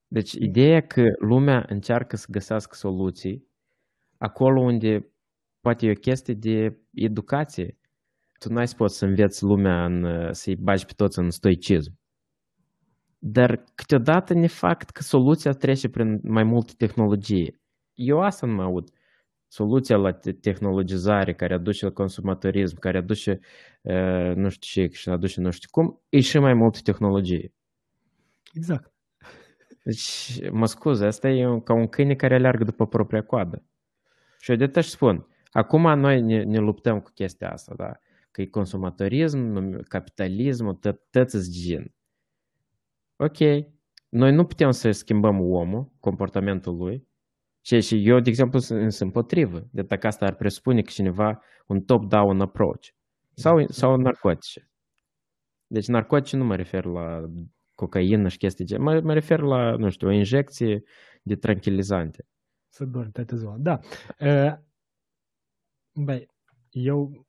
Deci, 0.07 0.31
ideea 0.31 0.81
că 0.81 1.03
lumea 1.19 1.65
încearcă 1.69 2.15
să 2.15 2.27
găsească 2.29 2.75
soluții 2.75 3.47
acolo 4.17 4.61
unde 4.61 5.07
poate 5.59 5.85
e 5.85 5.91
o 5.91 5.93
chestie 5.93 6.33
de 6.33 6.77
educație. 6.93 7.77
Tu 8.39 8.53
n-ai 8.53 8.67
să 8.67 8.75
poți 8.75 8.97
să 8.97 9.05
înveți 9.05 9.43
lumea 9.43 9.85
în, 9.85 10.33
să-i 10.33 10.55
bagi 10.55 10.85
pe 10.85 10.93
toți 10.95 11.19
în 11.19 11.29
stoicism. 11.29 11.99
Dar 13.25 13.63
câteodată 13.75 14.33
ne 14.33 14.47
fac 14.47 14.83
că 14.83 15.01
soluția 15.01 15.51
trece 15.51 15.89
prin 15.89 16.19
mai 16.23 16.43
multe 16.43 16.73
tehnologie. 16.77 17.59
Eu 17.93 18.21
asta 18.21 18.45
nu 18.47 18.53
mă 18.53 18.63
aud. 18.63 18.89
Soluția 19.47 19.97
la 19.97 20.11
te- 20.11 20.31
tehnologizare 20.31 21.33
care 21.33 21.53
aduce 21.53 21.85
la 21.85 21.91
consumatorism, 21.91 22.79
care 22.79 22.97
aduce 22.97 23.39
uh, 23.81 24.35
nu 24.35 24.49
știu 24.49 24.87
ce 24.87 24.93
și 24.95 25.09
aduce 25.09 25.41
nu 25.41 25.51
știu 25.51 25.67
cum, 25.71 26.01
e 26.09 26.19
și 26.19 26.37
mai 26.39 26.53
multă 26.53 26.79
tehnologie. 26.83 27.53
Exact. 28.53 28.93
Deci, 29.83 30.39
mă 30.51 30.65
scuze, 30.65 31.05
asta 31.05 31.29
e 31.29 31.47
un- 31.47 31.61
ca 31.61 31.73
un 31.73 31.87
câine 31.87 32.15
care 32.15 32.35
aleargă 32.35 32.63
după 32.63 32.87
propria 32.87 33.23
coadă. 33.23 33.63
Și 34.39 34.51
eu 34.51 34.57
de 34.57 34.71
își 34.73 34.89
spun, 34.89 35.27
acum 35.51 35.99
noi 35.99 36.21
ne, 36.21 36.43
ne 36.43 36.57
luptăm 36.57 36.99
cu 36.99 37.11
chestia 37.13 37.51
asta, 37.51 37.73
da? 37.77 37.91
Că 38.31 38.41
e 38.41 38.45
consumatorism, 38.45 39.37
num- 39.37 39.83
capitalismul, 39.87 40.73
tot, 40.73 41.01
tot 41.09 41.31
îți 41.31 41.51
gen. 41.51 41.93
Ok, 43.15 43.37
noi 44.09 44.31
nu 44.31 44.45
putem 44.45 44.71
să 44.71 44.91
schimbăm 44.91 45.39
omul, 45.39 45.91
comportamentul 45.99 46.75
lui, 46.75 47.07
și, 47.65 47.81
și 47.81 48.07
eu, 48.07 48.19
de 48.19 48.29
exemplu, 48.29 48.59
sunt, 48.59 48.79
sunt 48.79 49.01
împotrivă. 49.01 49.67
De 49.71 49.81
dacă 49.81 50.07
asta 50.07 50.25
ar 50.25 50.35
presupune 50.35 50.81
că 50.81 50.89
cineva 50.89 51.41
un 51.67 51.81
top-down 51.81 52.41
approach. 52.41 52.87
Sau, 53.33 53.67
sau 53.67 53.95
narcotice. 53.95 54.71
Deci 55.67 55.87
narcotice 55.87 56.37
nu 56.37 56.43
mă 56.43 56.55
refer 56.55 56.85
la 56.85 57.21
cocaină 57.75 58.27
și 58.27 58.37
chestii 58.37 58.65
de 58.65 58.77
mă, 58.77 58.99
mă 58.99 59.13
refer 59.13 59.39
la, 59.39 59.75
nu 59.75 59.89
știu, 59.89 60.07
o 60.07 60.11
injecție 60.11 60.83
de 61.21 61.35
tranquilizante. 61.35 62.25
Să 62.69 62.85
dormi 62.85 63.11
toată 63.11 63.35
ziua. 63.35 63.55
Da. 63.59 63.79
Uh, 64.19 64.53
băi, 65.93 66.27
eu, 66.69 67.27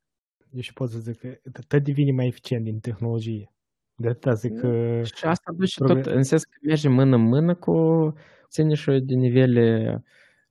eu 0.51 0.61
și 0.61 0.73
pot 0.73 0.91
să 0.91 0.99
zic 0.99 1.21
că 1.21 1.63
tot 1.69 1.83
devine 1.83 2.13
mai 2.13 2.27
eficient 2.27 2.65
din 2.65 2.81
tehnologie. 2.81 3.54
De 3.97 4.09
atâta 4.09 4.33
zic 4.33 4.59
că... 4.59 5.01
Și 5.03 5.25
asta 5.25 5.53
duce 5.57 5.85
Proble- 5.85 6.01
tot, 6.03 6.13
în 6.13 6.23
sens 6.23 6.45
că 6.45 6.59
merge 6.63 6.89
mână 6.89 7.17
în 7.17 7.23
mână 7.23 7.55
cu 7.55 8.13
ține 8.49 8.75
și 8.75 8.91
de 8.91 9.15
nivele 9.15 10.03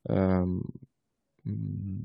um, 0.02 0.74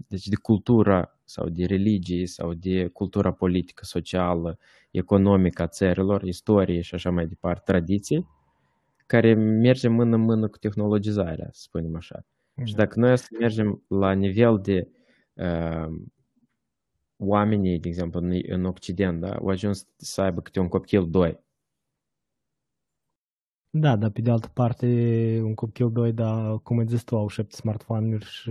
deci 0.09 0.27
de 0.27 0.37
cultura 0.37 1.19
sau 1.25 1.49
de 1.49 1.65
religie 1.65 2.27
sau 2.27 2.55
de 2.55 2.87
cultura 2.87 3.33
politică, 3.33 3.85
socială, 3.85 4.59
economică 4.91 5.63
a 5.63 5.67
țărilor, 5.67 6.23
istorie 6.23 6.81
și 6.81 6.95
așa 6.95 7.11
mai 7.11 7.27
departe, 7.27 7.63
tradiții, 7.65 8.29
care 9.07 9.35
merge 9.35 9.89
mână 9.89 10.17
în 10.17 10.23
mână 10.23 10.49
cu 10.49 10.59
tehnologizarea, 10.59 11.49
să 11.53 11.61
spunem 11.63 11.97
așa. 11.97 12.25
Și 12.65 12.75
dacă 12.75 12.99
noi 12.99 13.13
o 13.13 13.15
să 13.15 13.29
mergem 13.41 13.83
la 13.89 14.13
nivel 14.13 14.61
de 14.63 14.89
uh, 15.35 16.01
oamenii, 17.19 17.79
de 17.79 17.89
exemplu, 17.89 18.21
în, 18.21 18.41
în 18.49 18.65
Occident, 18.65 19.21
da, 19.21 19.35
au 19.35 19.47
ajuns 19.47 19.87
să 19.97 20.21
aibă 20.21 20.41
câte 20.41 20.61
un 20.61 20.69
copil, 20.69 21.11
doi. 21.11 21.47
Da, 23.71 23.97
dar 23.97 24.11
pe 24.11 24.21
de 24.21 24.31
altă 24.31 24.51
parte, 24.55 24.87
un 25.43 25.55
copil, 25.55 25.91
doi, 25.91 26.13
dar 26.13 26.59
cum 26.59 26.79
ai 26.79 26.87
zis 26.87 27.03
tu, 27.03 27.17
au 27.17 27.29
șapte 27.29 27.55
smartphone-uri 27.55 28.25
și 28.25 28.51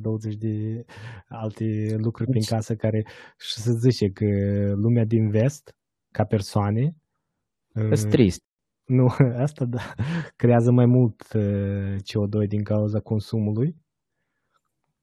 20 0.00 0.34
de 0.34 0.84
alte 1.28 1.94
lucruri 1.96 2.30
prin 2.30 2.42
casă 2.42 2.74
care 2.74 3.06
și 3.38 3.54
se 3.54 3.72
zice 3.72 4.10
că 4.10 4.26
lumea 4.74 5.04
din 5.04 5.30
vest, 5.30 5.76
ca 6.10 6.24
persoane, 6.24 6.96
Sunt 7.72 7.90
uh, 7.90 8.10
trist. 8.10 8.42
Nu, 8.84 9.06
asta 9.46 9.64
da, 9.64 9.94
creează 10.36 10.70
mai 10.70 10.86
mult 10.86 11.32
uh, 11.32 11.96
CO2 11.96 12.48
din 12.48 12.62
cauza 12.62 13.00
consumului, 13.00 13.76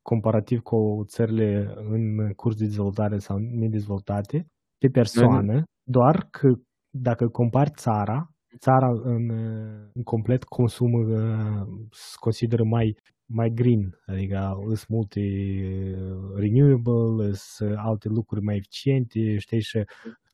comparativ 0.02 0.60
cu 0.60 1.04
țările 1.08 1.74
în 1.90 2.34
curs 2.34 2.56
de 2.56 2.66
dezvoltare 2.66 3.18
sau 3.18 3.38
nedezvoltate, 3.38 4.46
pe 4.78 4.88
persoană, 4.90 5.64
doar 5.84 6.28
că 6.30 6.48
dacă 6.90 7.28
compari 7.28 7.72
țara, 7.76 8.30
țara 8.58 8.90
în, 9.04 9.30
uh, 9.30 9.90
în 9.94 10.04
complet 10.04 10.44
consumă, 10.44 10.98
uh, 10.98 11.68
se 11.92 12.16
consideră 12.20 12.64
mai, 12.64 12.98
mai 13.26 13.50
green, 13.50 14.00
adică 14.06 14.54
sunt 14.66 14.88
multe 14.88 15.20
uh, 15.20 16.36
renewable, 16.36 17.32
sunt 17.34 17.74
alte 17.78 18.08
lucruri 18.10 18.44
mai 18.44 18.56
eficiente, 18.56 19.38
știi, 19.38 19.62
și 19.62 19.84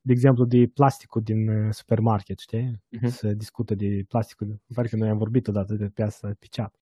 de 0.01 0.11
exemplu, 0.13 0.45
de 0.45 0.69
plasticul 0.73 1.21
din 1.21 1.49
uh, 1.49 1.71
supermarket, 1.71 2.39
știi? 2.39 2.81
Mhm. 2.89 3.07
Se 3.07 3.33
discută 3.33 3.75
de 3.75 4.03
plasticul. 4.07 4.47
Îmi 4.47 4.75
pare 4.75 4.87
că 4.87 4.95
noi 4.95 5.09
am 5.09 5.17
vorbit 5.17 5.47
odată 5.47 5.73
de 5.73 5.85
pe 5.93 6.03
asta 6.03 6.27
pe 6.39 6.47
chat. 6.49 6.75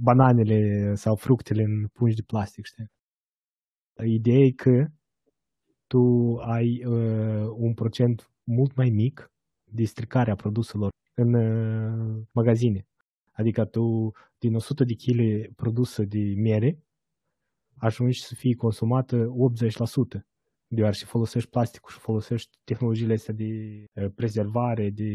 Bananele 0.00 0.94
sau 0.94 1.16
fructele 1.16 1.62
în 1.62 1.86
pungi 1.86 2.14
de 2.14 2.22
plastic, 2.26 2.64
știi? 2.64 2.90
Ideea 4.04 4.44
e 4.44 4.50
că 4.50 4.86
tu 5.86 6.36
ai 6.36 6.84
uh, 6.84 7.48
un 7.56 7.74
procent 7.74 8.30
mult 8.44 8.74
mai 8.74 8.88
mic 8.90 9.30
de 9.64 9.84
stricare 9.84 10.30
a 10.30 10.34
produselor 10.34 10.90
în 11.14 11.34
uh, 11.34 12.22
magazine. 12.32 12.86
Adică 13.32 13.64
tu, 13.64 14.12
din 14.38 14.54
100 14.54 14.84
de 14.84 14.94
kg 14.94 15.54
produsă 15.54 16.04
de 16.04 16.34
mere, 16.36 16.78
ajungi 17.76 18.22
să 18.22 18.34
fie 18.34 18.54
consumată 18.54 19.26
80% 20.18 20.20
deoarece 20.68 21.04
folosești 21.04 21.50
plasticul 21.50 21.90
și 21.90 21.98
folosești 21.98 22.58
tehnologiile 22.64 23.12
astea 23.12 23.34
de 23.34 23.44
eh, 23.44 24.10
prezervare, 24.14 24.90
de 24.90 25.10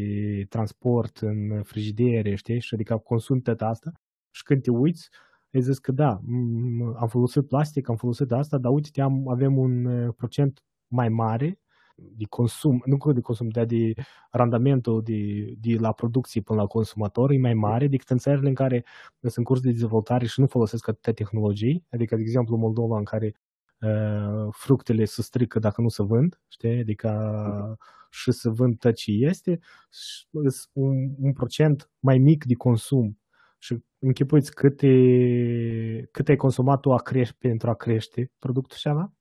transport 0.48 1.16
în 1.16 1.62
frigidere, 1.62 2.34
știi? 2.34 2.60
Și 2.60 2.74
adică 2.74 2.96
consumi 2.96 3.40
tot 3.40 3.60
asta 3.60 3.92
și 4.32 4.42
când 4.42 4.62
te 4.62 4.70
uiți, 4.70 5.08
ai 5.54 5.60
zis 5.60 5.78
că 5.78 5.92
da, 5.92 6.20
m- 6.20 6.96
am 7.00 7.08
folosit 7.08 7.46
plastic, 7.46 7.88
am 7.88 7.96
folosit 7.96 8.32
asta, 8.32 8.58
dar 8.58 8.72
uite, 8.72 9.00
am, 9.00 9.28
avem 9.28 9.58
un 9.58 9.84
eh, 9.84 10.08
procent 10.16 10.64
mai 10.86 11.08
mare 11.08 11.58
de 11.96 12.24
consum, 12.28 12.82
nu 12.84 12.96
că 12.96 13.12
de 13.12 13.20
consum, 13.20 13.48
dar 13.48 13.64
de 13.64 13.92
randamentul 14.30 15.02
de, 15.02 15.52
de 15.60 15.76
la 15.78 15.92
producție 15.92 16.40
până 16.40 16.60
la 16.60 16.66
consumator 16.66 17.30
e 17.30 17.38
mai 17.38 17.54
mare 17.54 17.88
decât 17.88 18.10
în 18.10 18.18
țările 18.18 18.48
în 18.48 18.54
care 18.54 18.84
sunt 19.20 19.34
în 19.34 19.44
curs 19.44 19.60
de 19.60 19.70
dezvoltare 19.70 20.26
și 20.26 20.40
nu 20.40 20.46
folosesc 20.46 20.88
atâtea 20.88 21.12
tehnologii, 21.12 21.84
adică, 21.90 22.16
de 22.16 22.20
exemplu, 22.20 22.56
Moldova, 22.56 22.98
în 22.98 23.04
care 23.04 23.34
uh, 23.80 24.48
fructele 24.50 25.04
se 25.04 25.22
strică 25.22 25.58
dacă 25.58 25.80
nu 25.80 25.88
se 25.88 26.02
vând, 26.02 26.40
știi? 26.48 26.78
Adică 26.78 27.78
și 28.10 28.32
se 28.32 28.50
vând 28.50 28.78
tot 28.78 28.94
ce 28.94 29.12
este, 29.12 29.58
și 29.90 30.26
sunt 30.30 30.54
un, 30.72 31.14
un 31.18 31.32
procent 31.32 31.90
mai 31.98 32.18
mic 32.18 32.44
de 32.44 32.54
consum 32.54 33.18
și 33.58 33.84
închipuiți 34.02 34.54
cât, 34.54 34.82
e, 34.82 36.08
cât 36.10 36.28
ai 36.28 36.36
consumat 36.36 36.80
tu 36.80 36.92
a 36.92 36.98
crește, 36.98 37.36
pentru 37.38 37.70
a 37.70 37.74
crește 37.74 38.30
productul 38.38 38.76
și 38.76 38.88
ala? 38.88 39.12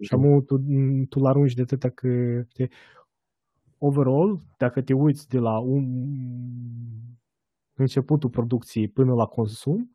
Și 0.00 0.14
amu 0.14 0.40
tu, 0.40 0.58
tu 1.08 1.18
l-arunci 1.18 1.54
de 1.54 1.62
atâta 1.62 1.88
că, 1.88 2.42
știi, 2.48 2.70
overall, 3.78 4.40
dacă 4.56 4.82
te 4.82 4.92
uiți 4.92 5.28
de 5.28 5.38
la 5.38 5.58
un 5.58 5.86
începutul 7.74 8.30
producției 8.30 8.88
până 8.88 9.14
la 9.14 9.24
consum, 9.24 9.92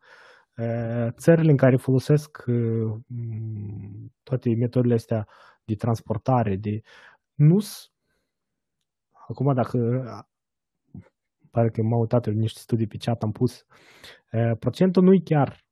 țările 1.10 1.50
în 1.50 1.56
care 1.56 1.76
folosesc 1.76 2.44
toate 4.22 4.54
metodele 4.54 4.94
astea 4.94 5.28
de 5.64 5.74
transportare, 5.74 6.56
de 6.56 6.80
nu 7.34 7.58
Acum, 9.28 9.54
dacă 9.54 10.04
pare 11.54 11.70
că 11.70 11.82
m-au 11.82 12.00
uitat 12.00 12.26
în 12.26 12.38
niște 12.38 12.60
studii 12.60 12.86
pe 12.86 12.96
chat, 12.96 13.22
am 13.22 13.32
pus, 13.32 13.66
procentul 14.58 15.02
nu 15.02 15.14
e 15.14 15.20
chiar 15.24 15.66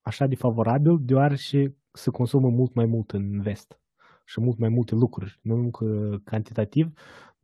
așa 0.00 0.26
de 0.26 0.34
favorabil, 0.34 0.98
deoarece 1.00 1.76
se 1.92 2.10
consumă 2.10 2.48
mult 2.48 2.74
mai 2.74 2.86
mult 2.86 3.10
în 3.10 3.40
vest 3.40 3.80
și 4.24 4.40
mult 4.40 4.58
mai 4.58 4.68
multe 4.68 4.94
lucruri, 4.94 5.38
nu 5.42 5.54
numai 5.56 6.20
cantitativ, 6.24 6.92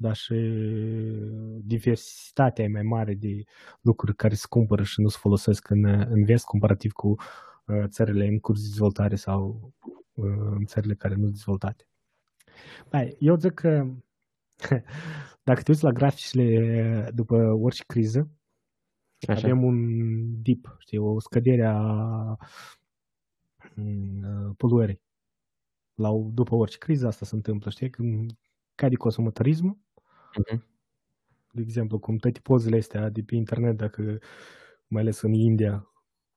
dar 0.00 0.14
și 0.14 0.34
diversitatea 1.64 2.64
e 2.64 2.68
mai 2.68 2.82
mare 2.82 3.14
de 3.14 3.44
lucruri 3.80 4.16
care 4.16 4.34
se 4.34 4.46
cumpără 4.48 4.82
și 4.82 5.00
nu 5.00 5.08
se 5.08 5.16
folosesc 5.20 5.70
în, 5.70 5.84
în 5.84 6.24
vest, 6.24 6.44
comparativ 6.44 6.92
cu 6.92 7.08
uh, 7.08 7.84
țările 7.86 8.26
în 8.26 8.38
curs 8.38 8.60
de 8.60 8.68
dezvoltare 8.68 9.16
sau 9.16 9.72
uh, 10.14 10.24
în 10.50 10.64
țările 10.64 10.94
care 10.94 11.14
nu 11.14 11.20
sunt 11.20 11.32
dezvoltate. 11.32 11.88
Bai, 12.90 13.16
eu 13.18 13.36
zic 13.36 13.54
că 13.54 13.86
dacă 15.48 15.62
te 15.62 15.70
uiți 15.70 15.84
la 15.84 15.92
graficile 15.92 17.10
după 17.14 17.36
orice 17.36 17.84
criză, 17.86 18.30
Așa. 19.28 19.46
avem 19.46 19.62
un 19.62 20.42
dip, 20.42 20.76
știi, 20.78 20.98
o 20.98 21.20
scădere 21.20 21.66
a 21.66 22.36
mm, 23.74 24.54
poluării. 24.56 25.00
La, 25.94 26.10
după 26.32 26.54
orice 26.54 26.78
criză 26.78 27.06
asta 27.06 27.24
se 27.24 27.34
întâmplă, 27.34 27.70
știi? 27.70 27.90
Când 27.90 28.32
cade 28.74 28.94
consumatorismul, 28.94 29.78
uh-huh. 29.78 30.60
de 31.52 31.60
exemplu, 31.60 31.98
cum 31.98 32.16
toate 32.16 32.40
pozele 32.40 32.76
astea 32.76 33.08
de 33.08 33.22
pe 33.22 33.34
internet, 33.34 33.76
dacă 33.76 34.18
mai 34.86 35.02
ales 35.02 35.20
în 35.20 35.32
India 35.32 35.90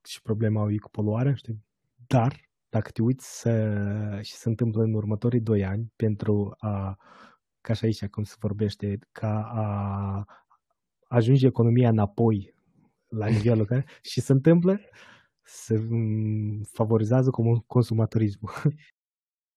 și 0.03 0.22
problema 0.22 0.62
au 0.62 0.70
cu 0.82 0.89
poluarea, 0.89 1.34
știi? 1.34 1.66
Dar, 2.07 2.49
dacă 2.70 2.91
te 2.91 3.01
uiți 3.01 3.39
să, 3.39 4.20
și 4.22 4.34
se 4.34 4.49
întâmplă 4.49 4.84
în 4.84 4.93
următorii 4.93 5.41
doi 5.41 5.66
ani 5.66 5.91
pentru 5.95 6.55
a 6.57 6.97
ca 7.62 7.74
și 7.74 7.86
aici 7.86 8.05
cum 8.05 8.24
se 8.24 8.36
vorbește, 8.39 8.99
ca 9.12 9.51
a 9.53 10.26
ajunge 11.07 11.47
economia 11.47 11.89
înapoi 11.89 12.53
la 13.07 13.28
nivelul 13.36 13.66
care 13.66 13.86
și 14.01 14.22
se 14.22 14.32
întâmplă, 14.32 14.80
se 15.43 15.88
favorizează 16.72 17.30
consumatorismul. 17.68 18.51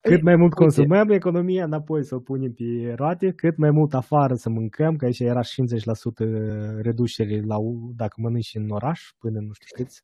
Cât 0.09 0.23
mai 0.23 0.37
mult 0.37 0.53
consumăm, 0.53 1.11
economia 1.11 1.65
înapoi 1.65 2.05
să 2.05 2.15
o 2.15 2.19
punem 2.19 2.53
pe 2.53 2.95
roate, 2.97 3.33
cât 3.33 3.57
mai 3.57 3.71
mult 3.71 3.95
afară 3.95 4.35
să 4.35 4.49
mâncăm, 4.51 4.97
că 4.97 5.05
aici 5.05 5.19
era 5.19 5.41
50% 5.41 5.45
reducere 6.81 7.41
la, 7.41 7.57
dacă 7.95 8.15
mănânci 8.21 8.55
în 8.55 8.71
oraș, 8.71 9.01
până 9.19 9.41
nu 9.41 9.53
știu 9.53 9.85
câți. 9.85 10.03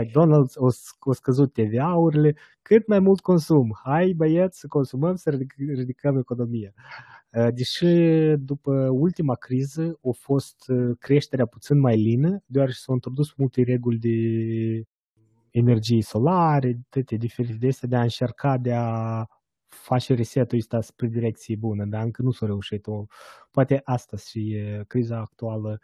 McDonald's 0.00 0.54
o, 0.54 0.68
o 1.00 1.12
scăzut 1.12 1.52
TVA-urile, 1.52 2.36
cât 2.62 2.86
mai 2.86 2.98
mult 2.98 3.20
consum. 3.20 3.78
Hai 3.84 4.12
băieți 4.16 4.58
să 4.58 4.66
consumăm, 4.66 5.14
să 5.14 5.38
ridicăm 5.56 6.18
economia. 6.18 6.72
Deși 7.54 7.86
după 8.38 8.88
ultima 8.88 9.34
criză 9.34 9.98
a 10.02 10.10
fost 10.12 10.56
creșterea 10.98 11.46
puțin 11.46 11.78
mai 11.78 11.96
lină, 11.96 12.42
deoarece 12.46 12.78
s-au 12.78 12.94
introdus 12.94 13.34
multe 13.34 13.62
reguli 13.62 13.98
de 13.98 14.16
energiei 15.50 16.02
solare, 16.02 16.80
toate 16.88 17.16
diferite 17.16 17.56
de 17.58 17.66
astea, 17.66 17.88
de 17.88 17.96
a 17.96 18.02
încerca 18.02 18.58
de 18.58 18.72
a 18.72 19.24
face 19.66 20.14
resetul 20.14 20.58
ăsta 20.58 20.80
spre 20.80 21.06
direcție 21.06 21.56
bună, 21.56 21.84
dar 21.84 22.02
încă 22.02 22.22
nu 22.22 22.30
s-a 22.30 22.46
reușit. 22.46 22.86
O, 22.86 23.04
poate 23.50 23.80
asta 23.84 24.16
și 24.16 24.56
criza 24.86 25.18
actuală, 25.18 25.80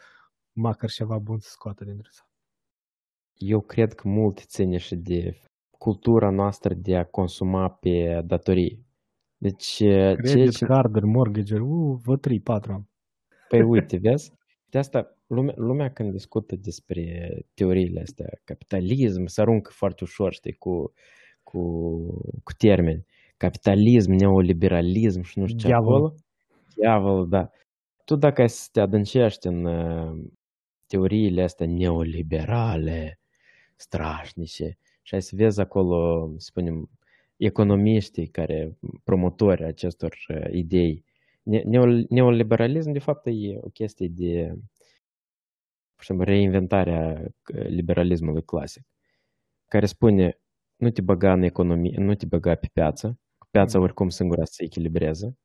măcar 0.52 0.90
ceva 0.90 1.18
bun 1.18 1.38
să 1.38 1.48
scoată 1.50 1.84
din 1.84 2.00
sa. 2.10 2.28
Eu 3.34 3.60
cred 3.60 3.94
că 3.94 4.08
mult 4.08 4.38
ține 4.38 4.76
și 4.76 4.96
de 4.96 5.40
cultura 5.78 6.30
noastră 6.30 6.74
de 6.74 6.96
a 6.96 7.04
consuma 7.04 7.68
pe 7.68 8.22
datorii. 8.24 8.85
Deci, 9.38 9.76
Credit 10.14 10.52
ce... 10.56 10.64
carduri, 10.64 11.06
mortgage 11.06 11.58
uh, 11.58 11.98
vă 12.02 12.16
3, 12.16 12.40
4 12.40 12.88
Păi 13.48 13.62
uite, 13.72 13.96
vezi? 13.96 14.32
De 14.70 14.78
asta 14.78 15.16
lumea, 15.26 15.54
lumea 15.56 15.92
când 15.92 16.12
discută 16.12 16.56
despre 16.56 17.28
teoriile 17.54 18.00
astea, 18.00 18.26
capitalism, 18.44 19.26
se 19.26 19.40
aruncă 19.40 19.70
foarte 19.74 20.04
ușor, 20.04 20.32
știi, 20.32 20.52
cu, 20.52 20.92
cu, 21.42 21.60
cu 22.42 22.52
termeni. 22.58 23.04
Capitalism, 23.36 24.12
neoliberalism 24.12 25.22
și 25.22 25.38
nu 25.38 25.46
știu 25.46 25.58
ce 25.58 25.66
Diavol. 25.66 25.94
acolo. 25.94 26.14
Diavol, 26.76 27.28
da. 27.28 27.50
Tu 28.04 28.16
dacă 28.16 28.40
ai 28.40 28.48
să 28.48 28.68
te 28.72 28.80
adâncești 28.80 29.46
în 29.46 29.64
uh, 29.64 30.24
teoriile 30.86 31.42
astea 31.42 31.66
neoliberale, 31.66 33.20
strașnice, 33.76 34.78
și 35.02 35.14
ai 35.14 35.22
să 35.22 35.32
vezi 35.36 35.60
acolo, 35.60 36.28
să 36.36 36.46
spunem, 36.46 36.90
economiștii 37.36 38.26
care 38.26 38.78
promotori 39.04 39.64
acestor 39.64 40.16
uh, 40.28 40.52
idei. 40.52 41.04
Neoliberalism, 42.08 42.90
de 42.90 42.98
fapt, 42.98 43.26
e 43.26 43.58
o 43.60 43.68
chestie 43.68 44.08
de 44.08 44.54
știm, 46.00 46.20
reinventarea 46.20 47.32
liberalismului 47.52 48.44
clasic, 48.44 48.82
care 49.66 49.86
spune 49.86 50.40
nu 50.76 50.90
te 50.90 51.00
băga 51.00 51.32
în 51.32 51.42
economie, 51.42 51.98
nu 51.98 52.14
te 52.14 52.26
băga 52.26 52.54
pe 52.54 52.68
piață, 52.72 53.18
piața 53.50 53.80
oricum 53.80 54.08
singura 54.08 54.44
se 54.44 54.64
echilibreze. 54.64 55.36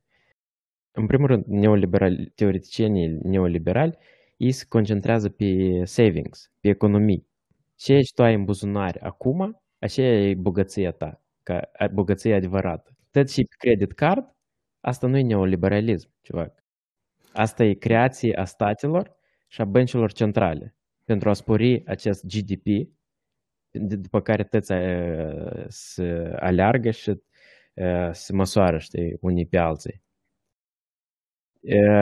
În 0.92 1.08
primul 1.08 1.28
rând, 1.28 1.46
neoliberal, 1.46 2.32
teoreticienii 2.36 3.08
neoliberali, 3.08 3.98
ei 4.38 4.52
se 4.52 4.66
concentrează 4.68 5.30
pe 5.30 5.82
savings, 5.86 6.52
pe 6.60 6.70
economii. 6.70 7.28
Ce 7.76 7.94
ești 7.94 8.14
tu 8.14 8.24
ai 8.24 8.34
în 8.34 8.46
buzunar 8.46 8.98
acum, 9.02 9.62
așa 9.80 10.02
e 10.02 10.36
bogăția 10.36 10.92
ta, 10.92 11.21
ca 11.44 11.72
bogăția 11.92 12.36
adevărată. 12.36 12.96
Tot 13.12 13.30
și 13.30 13.44
pe 13.44 13.56
credit 13.58 13.92
card, 13.94 14.36
asta 14.80 15.08
nu 15.08 15.18
e 15.18 15.22
neoliberalism, 15.22 16.10
ceva. 16.22 16.54
Asta 17.34 17.64
e 17.64 17.74
creație 17.74 18.36
a 18.36 18.46
statelor 18.46 19.16
și 19.48 19.62
a 19.62 19.66
băncilor 19.66 20.12
centrale 20.12 20.76
pentru 21.04 21.30
a 21.30 21.34
spori 21.34 21.86
acest 21.86 22.26
GDP, 22.26 22.90
după 23.72 24.22
care 24.22 24.44
toți 24.44 24.74
se 25.68 26.36
aleargă 26.40 26.92
și 26.92 27.22
se 28.12 28.34
măsoară, 28.34 28.78
știi, 28.78 29.18
unii 29.22 29.46
pe 29.46 29.58
alții. 29.58 30.04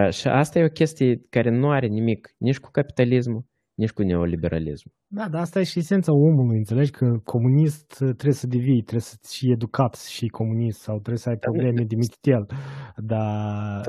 Și 0.10 0.28
asta 0.28 0.60
e 0.60 0.64
o 0.64 0.70
chestie 0.70 1.22
care 1.30 1.50
nu 1.50 1.72
are 1.72 1.88
nimic 1.88 2.36
nici 2.38 2.60
cu 2.60 2.72
capitalismul, 2.72 3.46
nici 3.80 3.92
cu 3.92 4.02
neoliberalismul. 4.02 4.94
Da, 5.08 5.30
dar 5.30 5.42
asta 5.42 5.60
e 5.60 5.64
și 5.64 5.80
esența 5.80 6.14
omului, 6.14 6.58
înțelegi? 6.58 6.92
Că 6.92 7.20
comunist 7.24 7.94
trebuie 7.96 8.34
să 8.34 8.48
devii, 8.48 8.82
trebuie 8.82 9.02
să 9.02 9.18
fii 9.22 9.52
educat 9.52 9.96
și 9.96 10.28
comunist 10.28 10.80
sau 10.80 10.96
trebuie 10.96 11.18
să 11.18 11.30
ai 11.30 11.38
probleme 11.38 11.84
de 11.84 11.96
mititel. 11.96 12.50
Dar 12.96 13.88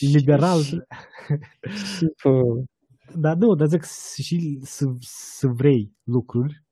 liberal... 0.00 0.60
da, 3.14 3.34
nu, 3.34 3.54
dar 3.54 3.66
zic 3.66 3.84
și 4.22 4.58
să, 4.62 4.84
să 5.00 5.46
vrei 5.46 5.92
lucruri, 6.02 6.62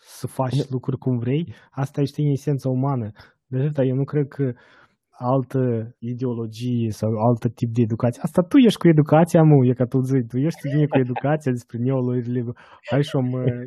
să 0.00 0.26
faci 0.26 0.68
lucruri 0.68 0.98
cum 0.98 1.18
vrei, 1.18 1.54
asta 1.70 2.00
este 2.00 2.22
în 2.22 2.28
esența 2.28 2.68
umană. 2.68 3.10
De 3.46 3.58
atâta, 3.58 3.84
eu 3.84 3.94
nu 3.94 4.04
cred 4.04 4.28
că 4.28 4.54
altă 5.18 5.94
ideologie 5.98 6.90
sau 6.90 7.10
alt 7.10 7.54
tip 7.54 7.70
de 7.72 7.82
educație. 7.82 8.20
Asta 8.24 8.42
tu 8.42 8.56
ești 8.56 8.78
cu 8.78 8.88
educația, 8.88 9.42
mu, 9.42 9.64
e 9.64 9.72
ca 9.72 9.84
tu 9.84 10.00
zici, 10.00 10.26
tu 10.28 10.38
ești 10.38 10.68
bine 10.68 10.86
cu 10.86 10.98
educația 10.98 11.52
despre 11.52 11.78
neoliberal. 11.78 12.56
Hai 12.90 13.02
și 13.02 13.16
om 13.16 13.26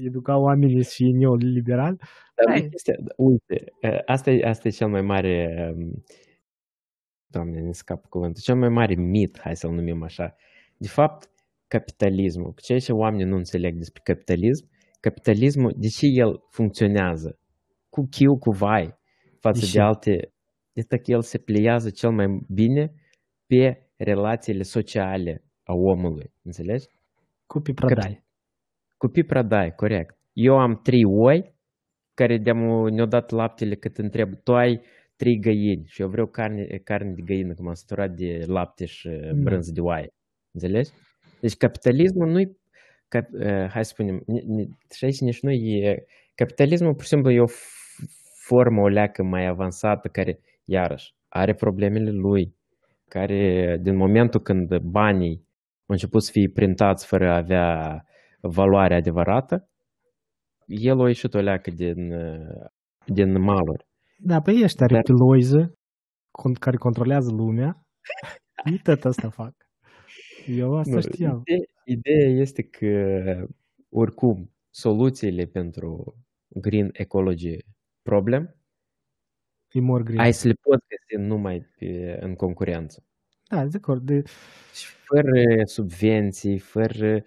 educa 0.10 0.38
oamenii 0.38 0.84
și 0.84 1.04
neoliberal. 1.04 2.00
Dar 2.36 2.56
este, 2.56 2.94
uite, 3.16 3.58
asta 4.06 4.32
e, 4.32 4.48
asta 4.48 4.68
e 4.68 4.72
cel 4.72 4.88
mai 4.88 5.02
mare, 5.02 5.36
doamne, 7.28 7.60
ne 7.62 7.72
scap 7.72 8.06
cuvântul, 8.06 8.42
cel 8.42 8.56
mai 8.56 8.70
mare 8.70 8.96
mit, 8.96 9.40
hai 9.40 9.56
să-l 9.56 9.72
numim 9.72 10.04
așa. 10.04 10.36
De 10.78 10.88
fapt, 10.88 11.30
capitalismul, 11.68 12.54
ceea 12.62 12.80
ce 12.80 12.92
oamenii 12.92 13.26
nu 13.26 13.36
înțeleg 13.36 13.78
despre 13.78 14.02
capitalism, 14.04 14.70
capitalismul, 15.00 15.74
de 15.78 15.88
ce 15.88 16.06
el 16.06 16.44
funcționează? 16.50 17.40
Cu 17.90 18.08
chiu, 18.10 18.38
cu 18.38 18.52
vai, 18.52 18.98
față 19.40 19.66
de, 19.66 19.72
de 19.74 19.82
alte 19.82 20.34
este 20.82 20.98
că 20.98 21.12
el 21.12 21.22
se 21.22 21.38
pliază 21.38 21.90
cel 21.90 22.12
mai 22.12 22.28
bine 22.48 22.94
pe 23.46 23.62
relațiile 23.98 24.64
sociale 24.64 25.44
a 25.64 25.74
omului. 25.74 26.34
Înțelegi? 26.42 26.86
Cupi 27.46 27.74
pradai. 27.74 28.24
Cupi 28.98 29.24
pradai, 29.24 29.76
corect. 29.76 30.18
Eu 30.34 30.58
am 30.58 30.80
trei 30.84 31.06
oi 31.06 31.56
care 32.14 32.38
ne-au 32.38 33.08
dat 33.08 33.32
laptele 33.32 33.76
cât 33.76 33.98
întreb. 33.98 34.30
Tu 34.44 34.54
ai 34.54 34.82
trei 35.16 35.40
găini 35.40 35.84
și 35.86 36.02
eu 36.02 36.08
vreau 36.08 36.28
carne, 36.28 36.64
carne 36.84 37.12
de 37.14 37.22
găină, 37.22 37.54
cum 37.54 37.68
am 37.68 37.74
săturat 37.74 38.12
de 38.12 38.44
lapte 38.46 38.86
și 38.86 39.08
mm. 39.08 39.44
brânză 39.44 39.72
de 39.74 39.82
oaie. 39.82 40.10
Înțelegi? 40.52 40.90
Deci 41.42 41.56
capitalismul 41.56 42.30
nu-i 42.32 42.58
cap, 43.08 43.26
uh, 43.32 43.68
hai 43.70 43.86
să 43.86 43.92
spunem, 43.94 44.24
ni- 44.26 44.46
ni- 44.46 44.78
și 44.96 45.06
aici 45.06 45.20
nici 45.20 45.42
nu 45.42 45.52
e, 45.52 46.06
capitalismul 46.36 46.94
pur 46.94 47.04
și 47.04 47.08
simplu 47.08 47.32
e 47.32 47.42
o 47.42 47.48
f- 47.48 47.82
formă 48.48 48.82
o 48.82 48.88
leacă 48.88 49.24
mai 49.24 49.46
avansată 49.46 50.08
care, 50.08 50.40
iarăși, 50.66 51.14
are 51.28 51.54
problemele 51.54 52.12
lui, 52.12 52.56
care 53.08 53.78
din 53.82 53.96
momentul 53.96 54.40
când 54.42 54.78
banii 54.78 55.36
au 55.86 55.96
început 55.98 56.24
să 56.24 56.32
fie 56.32 56.50
printați 56.50 57.06
fără 57.06 57.30
a 57.30 57.36
avea 57.36 58.06
valoare 58.42 58.96
adevărată, 58.96 59.70
el 60.66 61.02
a 61.02 61.08
ieșit 61.08 61.34
o 61.34 61.40
leacă 61.40 61.72
din, 61.72 62.12
uh, 62.12 62.66
din 63.06 63.42
maluri. 63.42 63.86
Da, 64.18 64.42
pe 64.42 64.52
ei 64.52 64.64
ăștia 64.64 64.86
Dar- 64.86 64.96
reptiloize 64.96 65.72
con- 66.32 66.60
care 66.60 66.78
controlează 66.78 67.32
lumea, 67.32 67.86
ei 68.72 68.80
tot 68.84 69.06
asta 69.06 69.30
fac. 69.30 69.54
Eu 70.48 70.78
asta 70.78 70.94
Nu, 70.96 71.02
știam. 71.02 71.42
ide- 71.46 71.66
Ideea 71.86 72.30
este 72.30 72.64
că, 72.64 73.46
oricum, 73.90 74.52
soluțiile 74.70 75.46
pentru 75.46 76.16
green 76.48 76.90
ecology 76.94 77.58
problem, 78.02 78.56
E 79.72 79.80
more 79.80 80.04
green. 80.04 80.20
ai 80.20 80.34
să 80.34 80.48
le 80.48 80.54
poți 80.62 80.86
găsi 80.88 81.28
numai 81.28 81.66
pe, 81.78 82.18
în 82.22 82.36
concurență. 82.36 83.04
Da, 83.48 83.66
de 83.66 83.78
acord. 83.78 84.06
De, 84.06 84.24
Și 84.74 84.86
fără 84.86 85.64
subvenții, 85.64 86.58
fără... 86.58 87.24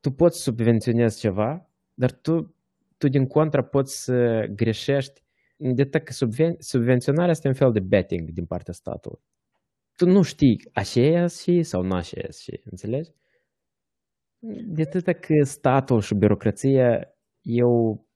Tu 0.00 0.10
poți 0.10 0.42
subvenționezi 0.42 1.18
ceva, 1.18 1.70
dar 1.94 2.12
tu, 2.12 2.54
tu 2.96 3.08
din 3.08 3.26
contra 3.26 3.62
poți 3.62 4.04
să 4.04 4.46
greșești 4.54 5.24
de 5.56 5.82
atât 5.82 6.04
că 6.04 6.12
subven... 6.12 6.56
subvenționarea 6.58 7.30
este 7.30 7.48
un 7.48 7.54
fel 7.54 7.72
de 7.72 7.80
betting 7.80 8.30
din 8.30 8.44
partea 8.44 8.72
statului. 8.72 9.20
Tu 9.96 10.06
nu 10.06 10.22
știi 10.22 10.70
așa 10.72 11.00
e 11.00 11.26
și 11.26 11.62
sau 11.62 11.82
nu 11.82 11.94
așa 11.94 12.16
e 12.20 12.28
și, 12.32 12.60
înțelegi? 12.70 13.10
De 14.66 14.82
atât 14.82 15.04
că 15.04 15.44
statul 15.44 16.00
și 16.00 16.14
birocrația, 16.14 17.14
eu, 17.40 18.06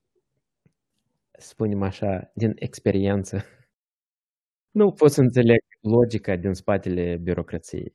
spunem 1.39 1.83
așa, 1.83 2.31
din 2.35 2.53
experiență, 2.55 3.45
nu 4.71 4.93
pot 4.93 5.11
să 5.11 5.21
înțeleg 5.21 5.59
logica 5.81 6.37
din 6.37 6.53
spatele 6.55 7.17
birocrației. 7.23 7.95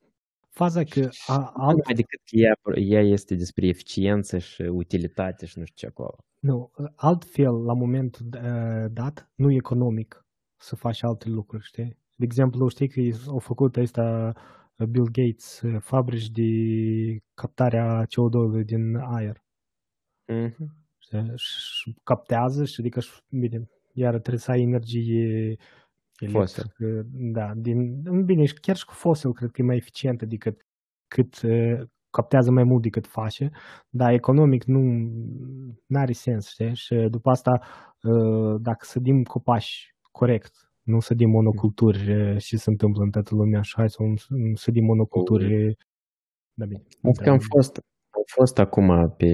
faza 0.49 0.83
că 0.83 1.09
a, 1.27 1.51
alt, 1.55 1.77
Numai 1.77 1.93
decât 1.95 2.19
că 2.25 2.35
ea, 2.35 2.53
ea 2.75 3.01
este 3.01 3.35
despre 3.35 3.67
eficiență 3.67 4.37
și 4.37 4.61
utilitate 4.61 5.45
și 5.45 5.59
nu 5.59 5.65
știu 5.65 5.87
ce 5.87 5.93
acolo. 5.93 6.15
nu, 6.39 6.71
altfel, 6.95 7.53
la 7.63 7.73
momentul 7.73 8.25
uh, 8.43 8.85
dat, 8.91 9.31
nu 9.35 9.51
e 9.51 9.55
economic 9.55 10.25
să 10.57 10.75
faci 10.75 11.03
alte 11.03 11.29
lucruri, 11.29 11.63
știi? 11.63 11.97
De 12.15 12.25
exemplu, 12.25 12.67
știi 12.67 12.87
că 12.87 13.01
au 13.27 13.39
făcut 13.39 13.75
ăsta 13.77 14.33
uh, 14.77 14.87
Bill 14.87 15.09
Gates 15.11 15.61
uh, 15.61 15.77
fabrici 15.79 16.29
de 16.29 16.43
captarea 17.33 18.05
CO2 18.05 18.65
din 18.65 18.95
aer. 18.95 19.43
Mhm. 20.27 20.75
Știi? 20.97 21.31
Și 21.35 21.95
captează 22.03 22.65
și 22.65 22.79
adică, 22.79 22.99
și- 22.99 23.21
bine, 23.29 23.69
iar 23.93 24.11
trebuie 24.19 24.37
să 24.39 24.51
ai 24.51 24.61
energie 24.61 25.55
Fosil. 25.55 25.59
Electrică, 26.19 27.05
da, 27.11 27.53
din, 27.55 28.01
bine, 28.25 28.45
și 28.45 28.53
chiar 28.53 28.75
și 28.75 28.85
cu 28.85 28.93
fosil 28.93 29.33
cred 29.33 29.51
că 29.51 29.61
e 29.61 29.65
mai 29.65 29.75
eficient 29.75 30.23
decât 30.23 30.65
cât 31.07 31.41
uh, 31.41 31.81
captează 32.09 32.51
mai 32.51 32.63
mult 32.63 32.81
decât 32.81 33.07
face, 33.07 33.51
dar 33.89 34.13
economic 34.13 34.63
nu 34.63 35.11
are 35.93 36.11
sens, 36.11 36.49
știi? 36.49 36.75
Și 36.75 36.95
după 36.95 37.29
asta, 37.29 37.61
uh, 38.01 38.55
dacă 38.61 38.85
sădim 38.85 39.23
copaci 39.23 39.95
corect, 40.11 40.71
nu 40.81 40.99
sădim 40.99 41.29
monoculturi 41.29 42.13
uh, 42.13 42.37
și 42.37 42.57
se 42.57 42.69
întâmplă 42.69 43.03
în 43.03 43.09
toată 43.09 43.35
lumea 43.35 43.61
și 43.61 43.73
hai 43.75 43.89
să 43.89 44.03
nu 44.27 44.55
sădim 44.55 44.85
monoculturi, 44.85 45.77
da 46.53 46.65
bine. 46.65 46.83
Adică 47.03 47.29
am 47.29 47.39
fost, 47.39 47.81
am 48.23 48.43
fost 48.43 48.59
acum 48.59 49.13
pe, 49.17 49.27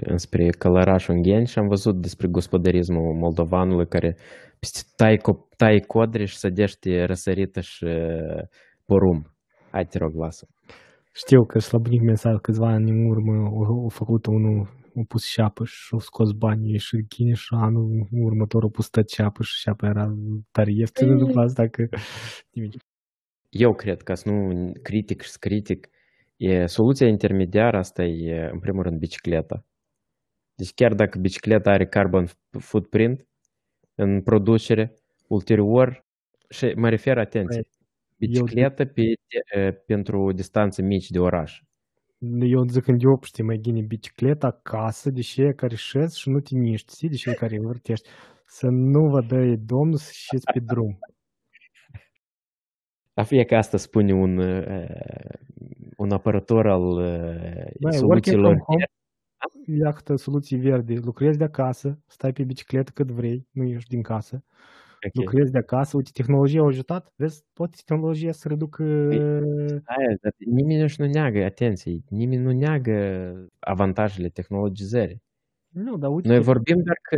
înspre 0.00 0.48
Călăraș 0.48 1.08
Ungheni 1.08 1.46
și 1.46 1.58
am 1.58 1.68
văzut 1.68 2.00
despre 2.00 2.28
gospodărismul 2.28 3.14
moldovanului 3.14 3.86
care 3.86 4.16
peste 4.58 4.80
tai, 4.96 5.16
co- 5.16 5.56
tai 5.56 5.84
codre 5.86 6.24
și 6.24 6.36
sădește 6.36 7.04
răsărită 7.04 7.60
și 7.60 7.84
uh, 7.84 8.42
porumb. 8.84 9.26
Hai 9.70 9.86
te 9.86 9.98
rog, 9.98 10.14
lasă. 10.14 10.46
Știu 11.12 11.44
că 11.44 11.58
slăbunic 11.58 12.00
meu 12.00 12.14
sau 12.14 12.38
câțiva 12.38 12.68
ani 12.68 12.90
în 12.90 13.06
urmă 13.06 13.32
au, 13.32 13.82
au 13.82 13.88
făcut 13.88 14.26
unul, 14.26 14.68
au 14.96 15.04
pus 15.08 15.24
șapă 15.24 15.64
și 15.64 15.88
au 15.90 15.98
scos 15.98 16.32
banii 16.32 16.78
și 16.78 17.04
chine 17.08 17.32
și 17.34 17.48
anul 17.54 18.08
următor 18.10 18.62
au 18.62 18.68
pus 18.68 18.88
tot 18.88 19.08
șapă 19.10 19.42
și 19.42 19.60
șapă 19.60 19.86
era 19.86 20.14
tare 20.50 20.72
ieftină 20.72 21.14
după 21.14 21.40
asta 21.40 21.66
că 21.66 21.88
nimic. 22.52 22.74
Eu 23.48 23.74
cred 23.74 24.02
că 24.02 24.14
să 24.14 24.30
nu 24.30 24.72
critic 24.82 25.20
și 25.20 25.38
critic, 25.38 25.88
e, 26.36 26.66
soluția 26.66 27.06
intermediară 27.06 27.76
asta 27.76 28.04
e, 28.04 28.48
în 28.52 28.58
primul 28.58 28.82
rând, 28.82 28.98
bicicleta. 28.98 29.64
Deci 30.54 30.74
chiar 30.74 30.94
dacă 30.94 31.18
bicicleta 31.18 31.70
are 31.70 31.86
carbon 31.86 32.28
footprint 32.58 33.26
în 33.94 34.22
producere, 34.22 34.94
ulterior, 35.28 36.06
și 36.48 36.72
mă 36.76 36.88
refer, 36.88 37.18
atenție, 37.18 37.68
bicicletă 38.16 38.84
pe, 38.84 39.02
e, 39.54 39.72
pentru 39.72 40.32
distanțe 40.32 40.82
mici 40.82 41.10
de 41.10 41.18
oraș. 41.18 41.62
Eu 42.40 42.66
zic 42.66 42.82
când 42.82 43.02
eu, 43.02 43.20
știi, 43.22 43.42
mai 43.42 43.58
gine 43.60 43.80
bicicleta 43.80 44.46
acasă, 44.46 45.10
de 45.10 45.20
cei 45.20 45.54
care 45.54 45.74
șez 45.74 46.14
și 46.14 46.28
nu 46.28 46.40
te 46.40 46.54
niști, 46.54 46.94
știi, 46.94 47.08
de 47.08 47.16
cei 47.16 47.34
care 47.34 47.58
vârtești, 47.58 48.08
să 48.58 48.66
nu 48.68 49.08
vă 49.08 49.20
dă 49.20 49.56
domnul 49.56 49.96
să 49.96 50.10
șeți 50.12 50.44
pe 50.52 50.58
drum. 50.60 50.98
A 53.14 53.22
fie 53.22 53.44
că 53.44 53.56
asta 53.56 53.76
spune 53.76 54.12
un, 54.12 54.38
uh, 54.38 54.86
un 56.06 56.12
apărător 56.12 56.66
al 56.66 56.82
uh, 56.82 56.98
Da, 57.80 57.88
e 57.96 58.00
working 58.00 58.24
soluțiilor. 58.34 58.44
from 58.44 58.58
home, 58.58 58.84
iată 59.84 60.16
soluții 60.16 60.56
verdi, 60.58 60.96
lucrezi 60.96 61.38
de 61.38 61.44
acasă, 61.44 61.98
stai 62.06 62.32
pe 62.32 62.44
bicicletă 62.44 62.90
cât 62.94 63.10
vrei, 63.10 63.46
nu 63.50 63.64
ieși 63.64 63.86
din 63.86 64.02
casă, 64.02 64.44
Ok. 65.06 65.14
lucrezi 65.14 65.52
de 65.52 65.58
acasă, 65.58 65.96
uite, 65.96 66.10
tehnologia 66.12 66.60
a 66.60 66.66
ajutat, 66.66 67.12
vezi, 67.16 67.44
poate 67.52 67.76
tehnologia 67.84 68.32
să 68.32 68.48
reducă... 68.48 68.82
Aia, 69.84 70.16
dar 70.22 70.32
nimeni 70.38 70.80
nu-și 70.80 71.00
nu 71.00 71.06
neagă, 71.06 71.44
atenție, 71.44 72.00
nimeni 72.08 72.42
nu 72.42 72.52
neagă 72.52 72.96
avantajele 73.58 74.28
tehnologizării. 74.28 75.22
Nu, 75.68 75.96
dar 75.96 76.10
uite, 76.10 76.28
Noi 76.28 76.40
vorbim 76.40 76.76
doar 76.82 76.98
că 77.02 77.16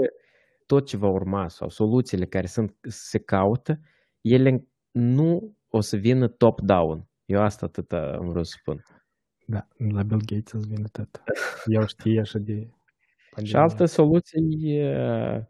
tot 0.67 0.87
ce 0.87 0.97
va 0.97 1.09
urma 1.09 1.49
sau 1.49 1.69
soluțiile 1.69 2.25
care 2.25 2.47
sunt, 2.47 2.77
se 2.89 3.19
caută, 3.19 3.81
ele 4.21 4.67
nu 4.91 5.55
o 5.69 5.81
să 5.81 5.97
vină 5.97 6.29
top-down. 6.29 7.08
Eu 7.29 7.43
asta 7.43 7.67
atât 7.67 7.93
am 7.93 8.29
vrut 8.29 8.47
să 8.47 8.57
spun. 8.61 8.85
Da, 9.47 9.67
la 9.77 10.03
Bill 10.03 10.21
Gates 10.25 10.53
îți 10.53 10.69
vine 10.69 10.87
tot. 10.93 11.23
Eu 11.65 11.87
știu 11.87 12.21
așa 12.21 12.39
de... 12.39 12.53
Și 12.55 12.71
pandemie. 13.31 13.61
altă 13.61 13.85
soluție 13.85 14.41
e 14.75 15.47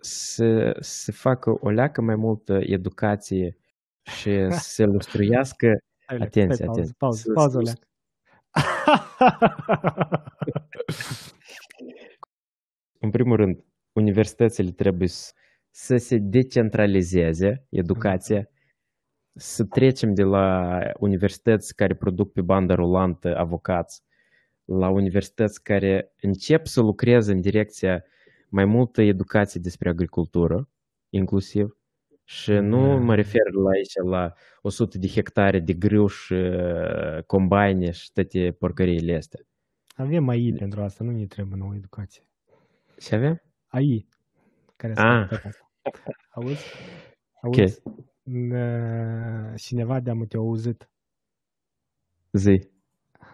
să 0.00 0.76
se 0.80 1.12
facă 1.12 1.56
o 1.60 1.70
leacă 1.70 2.00
mai 2.00 2.16
multă 2.16 2.58
educație 2.62 3.56
și 4.02 4.46
să 4.50 4.58
se 4.76 4.84
lustruiască. 4.84 5.66
Hai, 6.06 6.16
Leac, 6.18 6.28
Atenție, 6.28 6.54
stai, 6.54 6.66
atenție. 6.68 6.94
Pauză, 6.98 7.20
Să- 7.22 7.32
pauză, 7.32 7.60
să- 7.64 7.72
Leac. 7.72 7.78
În 12.98 13.10
primul 13.10 13.36
rând, 13.36 13.64
universitățile 13.92 14.70
trebuie 14.70 15.08
să, 15.08 15.32
să 15.70 15.96
se 15.96 16.16
decentralizeze 16.18 17.66
educația, 17.70 18.48
să 19.34 19.64
trecem 19.64 20.14
de 20.14 20.22
la 20.22 20.78
universități 20.98 21.74
care 21.74 21.94
produc 21.94 22.32
pe 22.32 22.40
bandă 22.40 22.74
rulantă 22.74 23.36
avocați 23.36 24.02
la 24.64 24.88
universități 24.88 25.62
care 25.62 26.12
încep 26.20 26.66
să 26.66 26.80
lucreze 26.80 27.32
în 27.32 27.40
direcția 27.40 28.04
mai 28.48 28.64
multă 28.64 29.02
educație 29.02 29.60
despre 29.60 29.88
agricultură, 29.88 30.68
inclusiv, 31.08 31.76
și 32.24 32.52
nu 32.52 32.86
Da. 32.86 32.94
mă 32.94 33.14
refer 33.14 33.50
la 33.62 33.70
aici 33.70 33.92
la 34.04 34.32
100 34.62 34.98
de 34.98 35.06
hectare 35.08 35.60
de 35.60 35.72
grâu 35.72 36.06
și 36.06 36.32
uh, 36.32 37.22
combine 37.26 37.90
și 37.90 38.12
toate 38.12 38.56
porcăriile 38.58 39.16
astea. 39.16 39.40
Avem 39.96 40.28
AI 40.28 40.52
pentru 40.58 40.82
asta, 40.82 41.04
nu 41.04 41.10
ne 41.10 41.26
trebuie 41.26 41.56
nouă 41.58 41.74
educație. 41.74 42.22
Și 42.98 43.14
avem? 43.14 43.42
AI, 43.66 44.06
care 44.76 44.92
Ah. 44.96 45.26
să 45.28 45.34
asta. 45.34 45.70
Auzi? 46.30 46.64
Ok. 47.42 47.58
Auzi? 47.58 47.80
N- 47.80 48.11
Cineva 49.56 50.00
de-am 50.00 50.24
te 50.26 50.36
auzit. 50.36 50.90
Zi. 52.32 52.70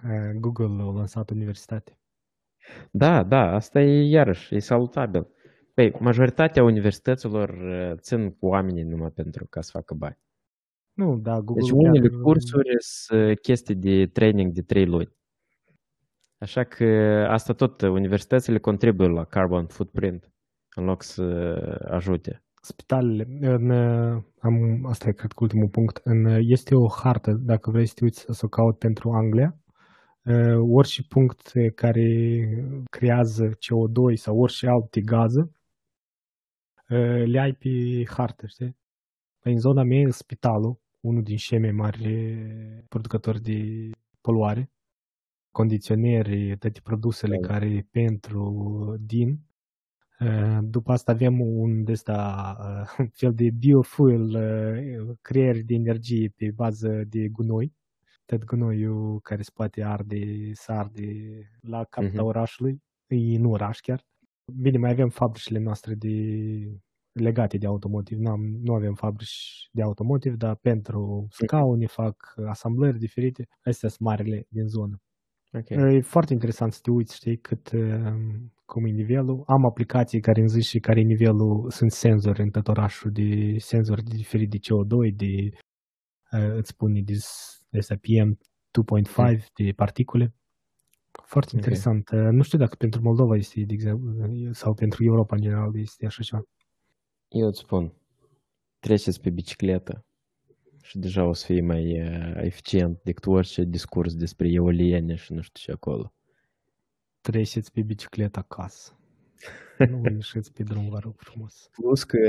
Uh, 0.05 0.41
Google 0.41 0.83
a 0.83 0.91
lansat 0.93 1.31
universitate. 1.31 1.99
Da, 2.91 3.23
da, 3.23 3.55
asta 3.55 3.81
e 3.81 4.09
iarăși, 4.09 4.55
e 4.55 4.59
salutabil. 4.59 5.27
Păi, 5.75 5.95
majoritatea 6.01 6.63
universităților 6.63 7.49
uh, 7.49 7.99
țin 7.99 8.31
cu 8.31 8.47
oamenii 8.47 8.83
numai 8.83 9.11
pentru 9.11 9.47
ca 9.47 9.61
să 9.61 9.71
facă 9.73 9.95
bani. 9.95 10.19
Nu, 10.93 11.17
da, 11.17 11.41
Google 11.41 11.63
Deci 11.63 11.71
chiar- 11.71 11.91
unele 11.91 12.09
cursuri 12.09 12.77
sunt 12.79 13.41
chestii 13.41 13.75
de 13.75 14.07
training 14.07 14.53
de 14.53 14.63
3 14.63 14.87
luni. 14.87 15.17
Așa 16.39 16.65
că 16.65 16.85
asta 17.31 17.53
tot, 17.53 17.81
universitățile 17.81 18.59
contribuie 18.59 19.09
la 19.09 19.25
carbon 19.25 19.67
footprint 19.67 20.33
în 20.77 20.85
loc 20.85 21.03
să 21.03 21.23
ajute. 21.91 22.43
Spitalele, 22.61 23.27
în, 23.41 23.71
uh, 23.71 24.23
am, 24.41 24.85
asta 24.87 25.09
e 25.09 25.13
cred 25.13 25.33
că 25.33 25.39
ultimul 25.43 25.69
punct, 25.69 26.01
în, 26.05 26.25
uh, 26.25 26.39
este 26.41 26.75
o 26.75 26.89
hartă, 26.89 27.33
dacă 27.33 27.71
vrei 27.71 27.87
să 27.87 27.95
te 27.95 28.05
uiți 28.05 28.25
să 28.29 28.45
o 28.45 28.49
caut 28.49 28.79
pentru 28.79 29.11
Anglia, 29.11 29.59
uh, 30.25 30.57
orice 30.71 31.03
punct 31.09 31.53
care 31.75 32.05
creează 32.91 33.49
CO2 33.49 34.15
sau 34.15 34.39
orice 34.39 34.67
alte 34.69 35.01
gaze, 35.01 35.41
uh, 36.89 37.23
le 37.25 37.41
ai 37.41 37.53
pe 37.53 37.69
hartă, 38.09 38.47
știi? 38.47 38.77
Păi 39.39 39.53
în 39.53 39.59
zona 39.59 39.83
mea 39.83 39.99
e 39.99 40.11
spitalul, 40.11 40.81
unul 41.01 41.23
din 41.23 41.37
cei 41.37 41.59
mai 41.59 41.71
mari 41.73 42.05
producători 42.89 43.41
de 43.41 43.91
poluare, 44.21 44.71
condiționeri, 45.51 46.57
toate 46.59 46.81
produsele 46.81 47.39
Da. 47.41 47.47
care 47.47 47.89
pentru 47.91 48.97
din. 49.01 49.48
Uh, 50.21 50.59
După 50.63 50.93
asta 50.93 51.13
avem 51.13 51.41
un 51.41 51.85
de 51.85 51.93
ăsta, 51.93 52.57
uh, 52.61 52.95
un 52.99 53.09
fel 53.13 53.35
de 53.35 53.51
biofuel, 53.51 54.23
uh, 55.09 55.17
creări 55.21 55.63
de 55.63 55.75
energie 55.75 56.33
pe 56.37 56.51
bază 56.55 57.05
de 57.09 57.29
gunoi. 57.29 57.73
Tot 58.25 58.45
gunoiul 58.45 59.21
care 59.21 59.43
se 59.43 59.51
poate 59.55 59.83
arde, 59.83 60.51
să 60.53 60.73
arde 60.73 61.03
la 61.61 61.85
capăta 61.85 62.13
Mhm. 62.17 62.25
orașului, 62.25 62.83
e 63.07 63.37
în 63.37 63.45
oraș 63.45 63.81
chiar. 63.81 64.05
Bine, 64.61 64.79
mai 64.79 64.91
avem 64.91 65.09
fabricile 65.09 65.59
noastre 65.59 65.95
de 65.95 66.09
legate 67.13 67.59
de 67.59 67.67
automotiv. 67.67 68.19
Nu, 68.19 68.31
am, 68.31 68.41
nu 68.63 68.75
avem 68.75 68.95
fabrici 68.95 69.69
de 69.73 69.83
automotiv, 69.83 70.35
dar 70.35 70.55
pentru 70.57 71.27
scaune 71.31 71.87
fac 71.87 72.35
asamblări 72.47 72.99
diferite. 72.99 73.49
Astea 73.65 73.89
sunt 73.89 74.01
marile 74.01 74.47
din 74.49 74.67
zonă. 74.67 75.01
Ok. 75.53 75.69
E 75.71 76.01
foarte 76.01 76.33
interesant 76.33 76.73
să 76.73 76.79
te 76.83 76.91
uiți, 76.91 77.15
știi, 77.15 77.39
cât, 77.39 77.71
uh, 77.73 78.13
cum 78.69 78.85
e 78.87 78.91
nivelul. 78.91 79.43
Am 79.47 79.65
aplicații 79.65 80.21
care 80.21 80.41
îmi 80.41 80.49
zic 80.49 80.63
și 80.63 80.79
care 80.79 81.01
e 81.01 81.03
nivelul, 81.03 81.71
sunt 81.71 81.93
senzori 81.93 82.41
în 82.43 82.51
tot 82.51 82.69
orașul, 82.69 83.11
de 83.11 83.57
senzori 83.59 84.03
de 84.03 84.15
diferit 84.17 84.51
de 84.51 84.59
CO2, 84.59 85.15
de, 85.15 85.33
uh, 86.33 86.55
îți 86.57 86.71
spune 86.71 87.01
de, 87.03 87.15
s- 87.15 87.67
de 87.71 87.79
astea 87.79 87.97
PM 87.97 88.39
2.5, 88.71 89.47
de 89.55 89.73
particule. 89.77 90.35
Foarte 91.25 91.49
Ok. 91.53 91.57
interesant. 91.57 92.09
Uh, 92.13 92.29
Nu 92.31 92.43
știu 92.43 92.59
dacă 92.59 92.75
pentru 92.79 93.03
Moldova 93.03 93.37
este, 93.37 93.61
de 93.67 93.73
exemplu, 93.73 94.09
sau 94.53 94.75
pentru 94.75 95.05
Europa 95.05 95.37
în 95.37 95.43
general 95.43 95.77
este 95.77 96.07
așa 96.07 96.23
ceva. 96.23 96.43
Eu 97.29 97.47
îți 97.47 97.59
spun, 97.59 97.93
treceți 98.79 99.21
pe 99.21 99.31
bicicletă 99.31 100.05
și 100.83 100.99
deja 100.99 101.25
o 101.25 101.33
să 101.33 101.45
fii 101.47 101.61
mai 101.63 102.01
uh, 102.03 102.33
eficient 102.37 103.01
decât 103.03 103.27
orice 103.27 103.63
discurs 103.65 104.15
despre 104.15 104.49
eoliene 104.51 105.15
și 105.15 105.33
nu 105.33 105.41
știu 105.41 105.61
ce 105.65 105.73
acolo. 105.73 106.13
Treceți 107.21 107.73
pe 107.73 107.83
bicicletă 107.83 108.39
acasă. 108.39 108.99
nu 109.79 110.03
ieșiți 110.11 110.53
pe 110.53 110.63
drum, 110.63 110.89
vă 110.89 110.99
rog 110.99 111.15
frumos. 111.17 111.69
Plus 111.73 112.05
că 112.05 112.21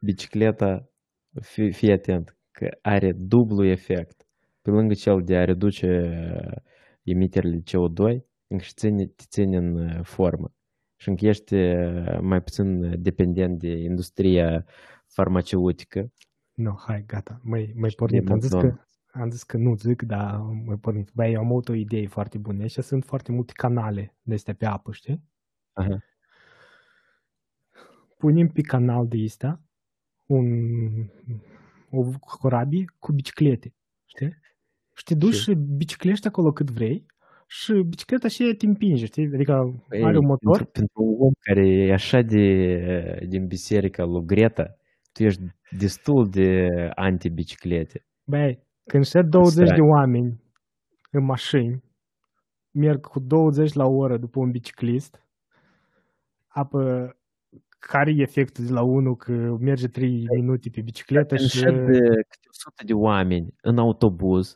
bicicleta, 0.00 0.88
fii, 1.40 1.72
fii 1.72 1.92
atent, 1.92 2.36
că 2.50 2.78
are 2.82 3.12
dublu 3.12 3.64
efect. 3.64 4.26
Pe 4.62 4.70
lângă 4.70 4.94
cel 4.94 5.22
de 5.24 5.36
a 5.36 5.44
reduce 5.44 5.88
uh, 6.46 6.56
emiterile 7.02 7.56
de 7.56 7.70
CO2, 7.70 8.24
încă 8.46 8.64
și 8.64 8.72
ține, 8.74 9.06
te 9.06 9.24
ține 9.28 9.56
în 9.56 9.76
uh, 9.76 10.00
formă. 10.02 10.54
Și 10.96 11.08
încă 11.08 11.26
ești 11.26 11.54
uh, 11.54 12.18
mai 12.20 12.42
puțin 12.42 13.02
dependent 13.02 13.58
de 13.58 13.68
industria 13.68 14.64
farmaceutică. 15.06 16.12
Nu, 16.54 16.74
hai, 16.86 17.04
gata. 17.06 17.40
Mai, 17.42 17.72
mai 17.76 17.90
pornit. 17.96 18.30
Am 18.30 18.40
zis, 18.40 18.50
că, 18.50 18.58
McDonald's. 18.58 18.93
Am 19.14 19.30
zis 19.30 19.42
că 19.42 19.56
nu 19.56 19.74
zic, 19.74 20.02
dar 20.02 20.36
mai 20.64 20.76
pornit. 20.76 21.10
Băi, 21.12 21.32
eu 21.32 21.40
am 21.40 21.46
avut 21.46 21.68
o 21.68 21.74
idee 21.74 22.06
foarte 22.06 22.38
bună. 22.38 22.66
Și 22.66 22.82
sunt 22.82 23.04
foarte 23.04 23.32
multe 23.32 23.52
canale 23.56 24.14
de 24.22 24.34
astea 24.34 24.54
pe 24.54 24.66
apă, 24.66 24.92
știi? 24.92 25.22
Aha. 25.72 25.98
Punem 28.18 28.48
pe 28.48 28.60
canal 28.60 29.08
de 29.08 29.16
ăsta 29.24 29.60
un, 30.26 30.46
o 31.90 32.18
corabie 32.18 32.84
cu 32.98 33.12
biciclete, 33.12 33.74
știi? 34.06 34.36
Și 34.92 35.04
te 35.04 35.14
duci 35.14 35.34
Și? 35.34 35.40
și 35.42 35.54
biciclești 35.54 36.26
acolo 36.26 36.52
cât 36.52 36.70
vrei 36.70 37.06
și 37.46 37.72
bicicleta 37.72 38.28
și 38.28 38.54
te 38.58 38.66
împinge, 38.66 39.06
știi? 39.06 39.30
Adică 39.34 39.84
Păi, 39.88 40.04
are 40.04 40.18
un 40.18 40.26
motor. 40.26 40.56
Pentru, 40.56 40.72
pentru 40.72 41.02
un 41.02 41.26
om 41.26 41.32
care 41.38 41.68
e 41.68 41.92
așa 41.92 42.20
de, 42.20 43.26
din 43.28 43.46
biserica 43.46 44.04
lui 44.04 44.24
Greta, 44.24 44.76
tu 45.12 45.22
ești 45.22 45.42
destul 45.78 46.28
de 46.30 46.68
anti-biciclete. 46.94 48.06
Băi, 48.24 48.63
când 48.86 49.04
șed 49.04 49.26
20 49.26 49.58
de 49.58 49.64
Strani. 49.64 49.88
oameni 49.90 50.42
în 51.10 51.24
mașini, 51.24 51.82
merg 52.70 53.06
cu 53.06 53.20
20 53.20 53.72
la 53.72 53.86
oră 53.86 54.16
după 54.16 54.40
un 54.40 54.50
biciclist, 54.50 55.22
apă, 56.46 57.16
care 57.78 58.10
e 58.10 58.22
efectul 58.22 58.64
de 58.64 58.72
la 58.72 58.82
unul 58.82 59.16
că 59.16 59.32
merge 59.60 59.88
3 59.88 60.24
minute 60.34 60.70
pe 60.70 60.80
bicicletă 60.80 61.34
Când 61.34 61.48
și... 61.48 61.56
șed 61.56 61.74
de 61.74 61.98
câte 61.98 62.48
100 62.50 62.84
de 62.86 62.92
oameni 62.92 63.54
în 63.60 63.78
autobuz 63.78 64.54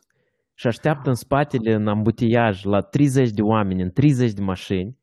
și 0.53 0.67
așteaptă 0.67 1.09
în 1.09 1.15
spatele, 1.15 1.73
în 1.73 1.87
ambutiaj, 1.87 2.63
la 2.63 2.81
30 2.81 3.29
de 3.31 3.41
oameni, 3.41 3.81
în 3.81 3.91
30 3.91 4.31
de 4.33 4.41
mașini, 4.41 4.97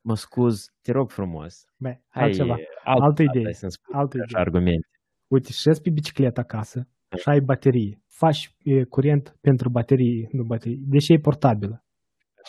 mă 0.00 0.14
scuz, 0.16 0.66
te 0.82 0.92
rog 0.92 1.10
frumos. 1.10 1.64
Băi, 1.76 2.02
Hai, 2.08 2.22
altceva. 2.24 2.56
alt, 2.84 3.00
altă 3.02 3.22
idee, 3.22 3.42
Hai 3.42 3.54
să-mi 3.54 3.72
spui 3.72 3.94
altă 3.94 4.16
așa 4.16 4.26
idee. 4.28 4.40
argumente. 4.40 4.88
Uite, 5.26 5.52
șezi 5.52 5.80
pe 5.80 5.90
bicicletă 5.90 6.40
acasă 6.40 6.88
și 7.16 7.28
ai 7.28 7.40
baterie. 7.40 8.02
Faci 8.14 8.56
e, 8.62 8.84
curent 8.84 9.36
pentru 9.40 9.68
baterie, 9.68 10.28
nu 10.32 10.42
baterie, 10.42 10.78
deși 10.80 11.12
e 11.12 11.18
portabilă. 11.18 11.84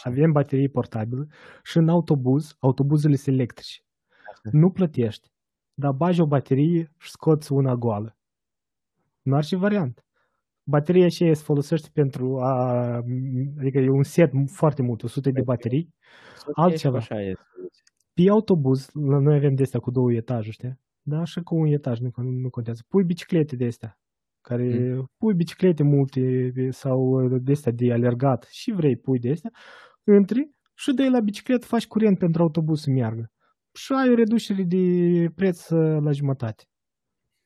Avem 0.04 0.32
baterie 0.32 0.68
portabilă 0.68 1.28
și 1.64 1.78
în 1.78 1.90
autobuz, 1.90 2.56
autobuzele 2.60 3.16
sunt 3.16 3.36
electrice. 3.36 3.80
Nu 4.52 4.72
plătești, 4.72 5.32
dar 5.74 5.92
bagi 5.92 6.22
o 6.22 6.26
baterie 6.26 6.92
și 6.98 7.10
scoți 7.10 7.52
una 7.52 7.76
goală. 7.76 8.18
Nu 9.22 9.36
ar 9.36 9.44
fi 9.44 9.56
variant. 9.56 10.06
Bateria 10.64 11.06
aceea 11.06 11.34
se 11.34 11.44
folosește 11.44 11.90
pentru 11.94 12.42
a... 12.42 12.86
Adică 13.60 13.78
e 13.78 13.90
un 13.90 14.04
set 14.04 14.32
foarte 14.48 14.82
mult, 14.82 15.04
100 15.04 15.32
de 15.32 15.42
baterii. 15.42 15.94
Altceva. 16.54 16.98
Așa 16.98 17.22
e. 17.22 17.34
Pe 18.14 18.30
autobuz, 18.30 18.90
la 18.94 19.20
noi 19.20 19.36
avem 19.36 19.56
de 19.56 19.64
astea 19.64 19.80
cu 19.80 19.92
două 19.92 20.14
etaje, 20.14 20.52
știi? 20.52 20.80
Da, 21.02 21.24
și 21.24 21.42
cu 21.42 21.56
un 21.56 21.68
etaj 21.68 22.00
nu, 22.00 22.10
con- 22.10 22.42
nu 22.42 22.50
contează. 22.50 22.82
Pui 22.88 23.04
biciclete 23.04 23.56
de 23.56 23.66
astea, 23.66 24.00
care 24.48 24.94
Mm. 24.96 25.12
pui 25.18 25.34
biciclete 25.34 25.84
multe 25.84 26.52
sau 26.70 27.28
de 27.38 27.52
astea 27.52 27.72
de 27.72 27.92
alergat 27.94 28.48
și 28.52 28.72
vrei 28.72 28.96
pui 28.98 29.20
de 29.20 29.32
astea, 29.32 29.52
intri 30.18 30.50
și 30.74 30.94
de 30.94 31.08
la 31.10 31.20
bicicletă 31.20 31.66
faci 31.66 31.88
curent 31.88 32.18
pentru 32.18 32.42
autobuz 32.42 32.82
să 32.82 32.90
meargă. 32.90 33.32
Și 33.74 33.94
ai 33.94 34.10
o 34.10 34.16
reducere 34.16 34.64
de 34.64 34.84
preț 35.36 35.70
uh, 35.70 36.02
la 36.04 36.12
jumătate. 36.12 36.64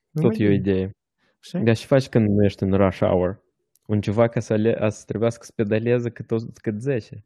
Nu 0.10 0.22
Tot 0.22 0.30
mai 0.38 0.39
e 0.39 0.45
o 0.45 0.52
bine, 0.52 0.60
idee. 0.72 0.91
știi? 1.39 1.60
Dar 1.64 1.76
și 1.76 1.86
faci 1.86 2.10
când 2.10 2.28
nu 2.30 2.43
ești 2.45 2.64
în 2.64 2.74
rush 2.74 2.97
hour. 2.97 3.43
Un 3.86 4.02
ceva 4.02 4.28
ca 4.28 4.39
să, 4.39 4.54
ale- 4.54 4.76
a 4.80 4.89
să 4.89 5.04
trebuiască 5.06 5.45
să 5.45 5.52
pedaleze 5.56 6.10
cât, 6.10 6.32
o, 6.32 6.38
cât 6.62 6.82
10. 6.82 7.26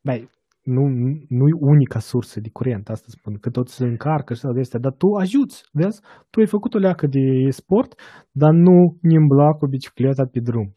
Băi, 0.00 0.28
nu, 0.64 0.82
nu 1.28 1.48
e 1.48 1.56
unica 1.60 1.98
sursă 1.98 2.40
de 2.40 2.50
curent, 2.50 2.88
asta 2.88 3.06
spun, 3.08 3.38
că 3.38 3.50
tot 3.50 3.68
se 3.68 3.84
încarcă 3.84 4.34
și 4.34 4.42
de 4.54 4.60
astea, 4.60 4.78
dar 4.78 4.92
tu 4.92 5.06
ajuți, 5.20 5.62
vezi? 5.72 6.00
Tu 6.30 6.40
ai 6.40 6.46
făcut 6.46 6.74
o 6.74 6.78
leacă 6.78 7.06
de 7.06 7.50
sport, 7.50 8.00
dar 8.30 8.52
nu 8.52 8.98
nimbla 9.00 9.52
cu 9.52 9.66
bicicleta 9.66 10.24
pe 10.32 10.40
drum. 10.40 10.76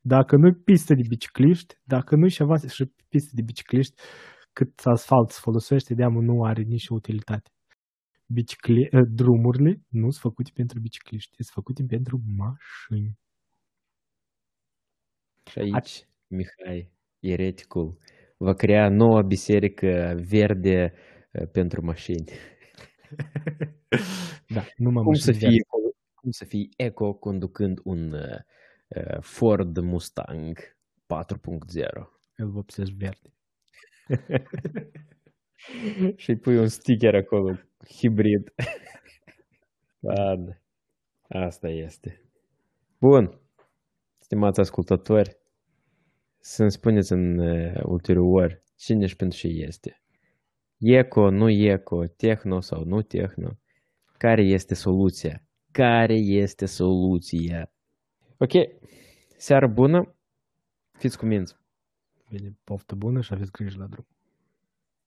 Dacă 0.00 0.36
nu 0.36 0.52
pistă 0.52 0.94
de 0.94 1.02
bicicliști, 1.08 1.74
dacă 1.82 2.16
nu 2.16 2.28
ceva 2.28 2.56
și 2.56 2.92
pistă 3.08 3.30
de 3.34 3.42
bicicliști, 3.42 3.94
cât 4.52 4.80
asfalt 4.84 5.30
se 5.30 5.38
folosește, 5.42 5.94
de 5.94 6.04
nu 6.04 6.44
are 6.44 6.62
nici 6.62 6.88
utilitate. 6.88 7.50
Bicicle- 8.26 8.88
eh, 8.90 9.00
drumurile 9.08 9.80
nu 9.88 10.10
sunt 10.10 10.14
făcute 10.14 10.50
pentru 10.54 10.80
bicicliști, 10.80 11.34
sunt 11.34 11.48
făcute 11.52 11.82
pentru 11.84 12.20
mașini. 12.36 13.18
Și 15.50 15.58
aici, 15.58 16.08
Mihai, 16.26 16.90
ereticul, 17.20 17.98
va 18.38 18.54
crea 18.54 18.88
noua 18.88 19.22
biserică 19.22 20.20
verde 20.28 20.92
uh, 21.32 21.48
pentru 21.52 21.84
mașini. 21.84 22.24
da, 24.54 24.64
nu 24.76 24.90
m-am 24.90 25.04
cum 25.04 25.12
să, 25.12 25.32
fii, 25.32 25.46
eco, 25.46 25.78
cum 26.14 26.30
să 26.30 26.44
fii 26.44 26.68
eco 26.76 27.12
conducând 27.12 27.80
un 27.84 28.12
uh, 28.12 28.38
uh 28.96 29.20
Ford 29.20 29.78
Mustang 29.78 30.58
4.0. 30.58 30.76
Îl 32.36 32.50
vopsesc 32.50 32.90
verde. 32.90 33.32
și 36.22 36.34
pui 36.34 36.56
un 36.56 36.68
sticker 36.68 37.14
acolo, 37.14 37.58
hibrid. 37.98 38.54
Bad. 40.00 40.60
Asta 41.28 41.68
este. 41.68 42.22
Bun. 43.00 43.40
Stimați 44.18 44.60
ascultători, 44.60 45.37
să-mi 46.48 46.70
spuneți 46.70 47.12
în 47.12 47.38
uh, 47.38 47.82
ulterior 47.84 48.62
cine 48.76 49.06
și 49.06 49.16
pentru 49.16 49.38
ce 49.38 49.46
este. 49.46 50.02
Eco, 50.78 51.30
nu 51.30 51.50
eco, 51.50 52.06
tehno 52.06 52.60
sau 52.60 52.84
nu 52.84 53.02
tehno. 53.02 53.58
Care 54.18 54.42
este 54.42 54.74
soluția? 54.74 55.42
Care 55.70 56.14
este 56.14 56.66
soluția? 56.66 57.72
Ok, 58.38 58.50
seară 59.36 59.66
bună, 59.66 60.14
fiți 60.92 61.18
cu 61.18 61.26
minți. 61.26 61.56
Bine, 62.30 62.56
poftă 62.64 62.94
bună 62.94 63.20
și 63.20 63.32
aveți 63.32 63.52
grijă 63.52 63.78
la 63.78 63.86
drum. 63.86 64.06